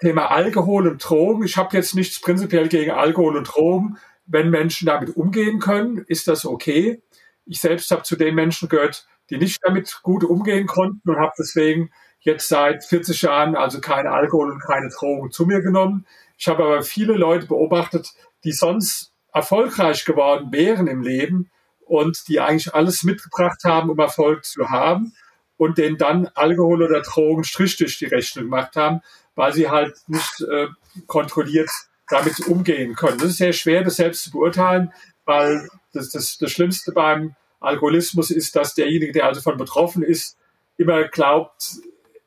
Thema 0.00 0.30
Alkohol 0.30 0.88
und 0.88 0.98
Drogen. 0.98 1.44
Ich 1.44 1.56
habe 1.56 1.76
jetzt 1.76 1.94
nichts 1.94 2.20
prinzipiell 2.20 2.68
gegen 2.68 2.90
Alkohol 2.90 3.36
und 3.36 3.44
Drogen, 3.44 3.98
wenn 4.26 4.50
Menschen 4.50 4.86
damit 4.86 5.16
umgehen 5.16 5.60
können, 5.60 6.04
ist 6.08 6.28
das 6.28 6.44
okay. 6.44 7.02
Ich 7.44 7.60
selbst 7.60 7.90
habe 7.90 8.02
zu 8.02 8.16
den 8.16 8.34
Menschen 8.34 8.68
gehört, 8.68 9.06
die 9.30 9.38
nicht 9.38 9.60
damit 9.62 10.00
gut 10.02 10.24
umgehen 10.24 10.66
konnten 10.66 11.08
und 11.08 11.18
habe 11.18 11.32
deswegen 11.38 11.90
jetzt 12.20 12.48
seit 12.48 12.84
40 12.84 13.22
Jahren 13.22 13.56
also 13.56 13.80
keine 13.80 14.10
Alkohol 14.10 14.50
und 14.50 14.60
keine 14.60 14.90
Drogen 14.90 15.30
zu 15.30 15.46
mir 15.46 15.62
genommen. 15.62 16.06
Ich 16.36 16.48
habe 16.48 16.64
aber 16.64 16.82
viele 16.82 17.14
Leute 17.14 17.46
beobachtet, 17.46 18.12
die 18.44 18.52
sonst 18.52 19.12
erfolgreich 19.32 20.04
geworden 20.04 20.48
wären 20.50 20.88
im 20.88 21.02
Leben 21.02 21.50
und 21.86 22.28
die 22.28 22.40
eigentlich 22.40 22.74
alles 22.74 23.04
mitgebracht 23.04 23.62
haben, 23.64 23.90
um 23.90 23.98
Erfolg 23.98 24.44
zu 24.44 24.70
haben 24.70 25.12
und 25.56 25.78
denen 25.78 25.98
dann 25.98 26.28
Alkohol 26.34 26.82
oder 26.82 27.02
Drogen 27.02 27.44
Strich 27.44 27.76
durch 27.76 27.98
die 27.98 28.06
Rechnung 28.06 28.44
gemacht 28.44 28.76
haben, 28.76 29.00
weil 29.34 29.52
sie 29.52 29.68
halt 29.68 29.96
nicht 30.06 30.40
äh, 30.40 30.68
kontrolliert 31.06 31.70
damit 32.08 32.46
umgehen 32.46 32.94
können. 32.94 33.18
Das 33.18 33.30
ist 33.30 33.38
sehr 33.38 33.52
schwer, 33.52 33.82
das 33.82 33.96
selbst 33.96 34.24
zu 34.24 34.30
beurteilen, 34.30 34.92
weil 35.24 35.68
das, 35.92 36.10
das, 36.10 36.38
das 36.38 36.52
Schlimmste 36.52 36.92
beim 36.92 37.34
Alkoholismus 37.60 38.30
ist, 38.30 38.54
dass 38.54 38.74
derjenige, 38.74 39.12
der 39.12 39.26
also 39.26 39.40
von 39.40 39.56
betroffen 39.56 40.02
ist, 40.02 40.38
immer 40.76 41.04
glaubt, 41.04 41.78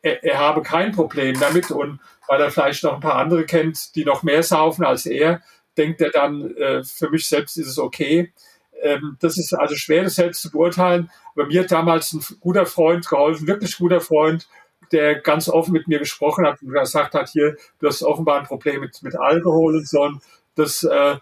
er, 0.01 0.23
er 0.23 0.37
habe 0.39 0.61
kein 0.61 0.91
Problem 0.91 1.39
damit 1.39 1.71
und 1.71 1.99
weil 2.27 2.41
er 2.41 2.51
vielleicht 2.51 2.83
noch 2.83 2.95
ein 2.95 2.99
paar 2.99 3.15
andere 3.15 3.45
kennt, 3.45 3.95
die 3.95 4.05
noch 4.05 4.23
mehr 4.23 4.43
saufen 4.43 4.85
als 4.85 5.05
er, 5.05 5.41
denkt 5.77 6.01
er 6.01 6.09
dann, 6.09 6.55
äh, 6.57 6.83
für 6.83 7.09
mich 7.09 7.27
selbst 7.27 7.57
ist 7.57 7.67
es 7.67 7.79
okay. 7.79 8.33
Ähm, 8.81 9.17
das 9.19 9.37
ist 9.37 9.53
also 9.53 9.75
schwer, 9.75 10.03
das 10.03 10.15
selbst 10.15 10.41
zu 10.41 10.51
beurteilen. 10.51 11.09
Aber 11.35 11.47
mir 11.47 11.61
hat 11.61 11.71
damals 11.71 12.13
ein 12.13 12.21
guter 12.39 12.65
Freund 12.65 13.07
geholfen, 13.07 13.47
wirklich 13.47 13.77
guter 13.77 14.01
Freund, 14.01 14.47
der 14.91 15.19
ganz 15.19 15.49
offen 15.49 15.73
mit 15.73 15.87
mir 15.87 15.99
gesprochen 15.99 16.45
hat 16.45 16.61
und 16.61 16.71
gesagt 16.71 17.13
hat, 17.13 17.29
hier, 17.29 17.55
du 17.79 17.87
hast 17.87 18.03
offenbar 18.03 18.39
ein 18.39 18.45
Problem 18.45 18.81
mit, 18.81 19.01
mit 19.03 19.15
Alkohol 19.15 19.75
und 19.77 19.87
so. 19.87 20.11
Das, 20.55 20.83
äh, 20.83 21.17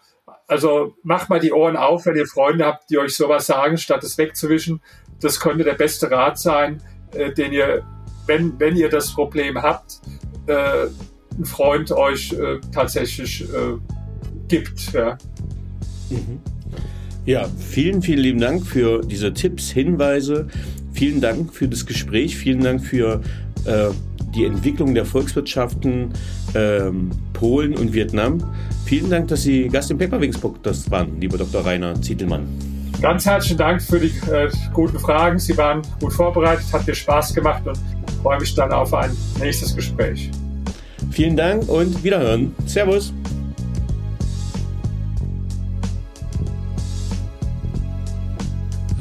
also 0.47 0.95
macht 1.03 1.29
mal 1.29 1.39
die 1.39 1.51
Ohren 1.51 1.75
auf, 1.75 2.05
wenn 2.05 2.15
ihr 2.15 2.27
Freunde 2.27 2.65
habt, 2.65 2.89
die 2.89 2.97
euch 2.97 3.15
sowas 3.15 3.47
sagen, 3.47 3.77
statt 3.77 4.03
es 4.03 4.17
wegzuwischen. 4.17 4.81
Das 5.19 5.39
könnte 5.39 5.63
der 5.63 5.73
beste 5.73 6.09
Rat 6.09 6.39
sein, 6.39 6.81
äh, 7.13 7.33
den 7.33 7.51
ihr, 7.51 7.83
wenn, 8.25 8.59
wenn 8.59 8.75
ihr 8.75 8.89
das 8.89 9.13
Problem 9.13 9.61
habt, 9.61 9.99
äh, 10.47 10.87
ein 11.37 11.45
Freund 11.45 11.91
euch 11.91 12.33
äh, 12.33 12.59
tatsächlich 12.73 13.41
äh, 13.41 13.77
gibt. 14.47 14.93
Ja. 14.93 15.17
Mhm. 16.09 16.41
Ja, 17.27 17.45
vielen, 17.59 18.01
vielen 18.01 18.19
lieben 18.19 18.39
Dank 18.39 18.65
für 18.65 19.01
diese 19.01 19.33
Tipps, 19.33 19.69
Hinweise. 19.69 20.47
Vielen 20.93 21.19
Dank 21.19 21.53
für 21.53 21.67
das 21.67 21.85
Gespräch. 21.85 22.37
Vielen 22.37 22.61
Dank 22.61 22.83
für 22.83 23.21
äh, 23.65 23.89
die 24.33 24.45
Entwicklung 24.45 24.95
der 24.95 25.05
Volkswirtschaften 25.05 26.13
ähm, 26.55 27.11
Polen 27.33 27.75
und 27.75 27.93
Vietnam. 27.93 28.41
Vielen 28.85 29.09
Dank, 29.09 29.27
dass 29.27 29.43
Sie 29.43 29.67
Gast 29.67 29.91
im 29.91 29.97
Paperwings 29.97 30.37
Podcast 30.37 30.89
waren, 30.89 31.19
lieber 31.19 31.37
Dr. 31.37 31.65
Rainer 31.65 32.01
Zietelmann. 32.01 32.47
Ganz 33.01 33.25
herzlichen 33.25 33.57
Dank 33.57 33.81
für 33.81 33.99
die 33.99 34.13
äh, 34.31 34.49
guten 34.73 34.97
Fragen. 34.97 35.37
Sie 35.37 35.55
waren 35.57 35.81
gut 35.99 36.13
vorbereitet, 36.13 36.65
hat 36.71 36.87
mir 36.87 36.95
Spaß 36.95 37.33
gemacht 37.33 37.67
und 37.67 37.77
freue 38.23 38.39
mich 38.39 38.55
dann 38.55 38.71
auf 38.71 38.93
ein 38.93 39.11
nächstes 39.39 39.75
Gespräch. 39.75 40.31
Vielen 41.11 41.35
Dank 41.35 41.67
und 41.67 42.03
wiederhören. 42.05 42.55
Servus. 42.65 43.13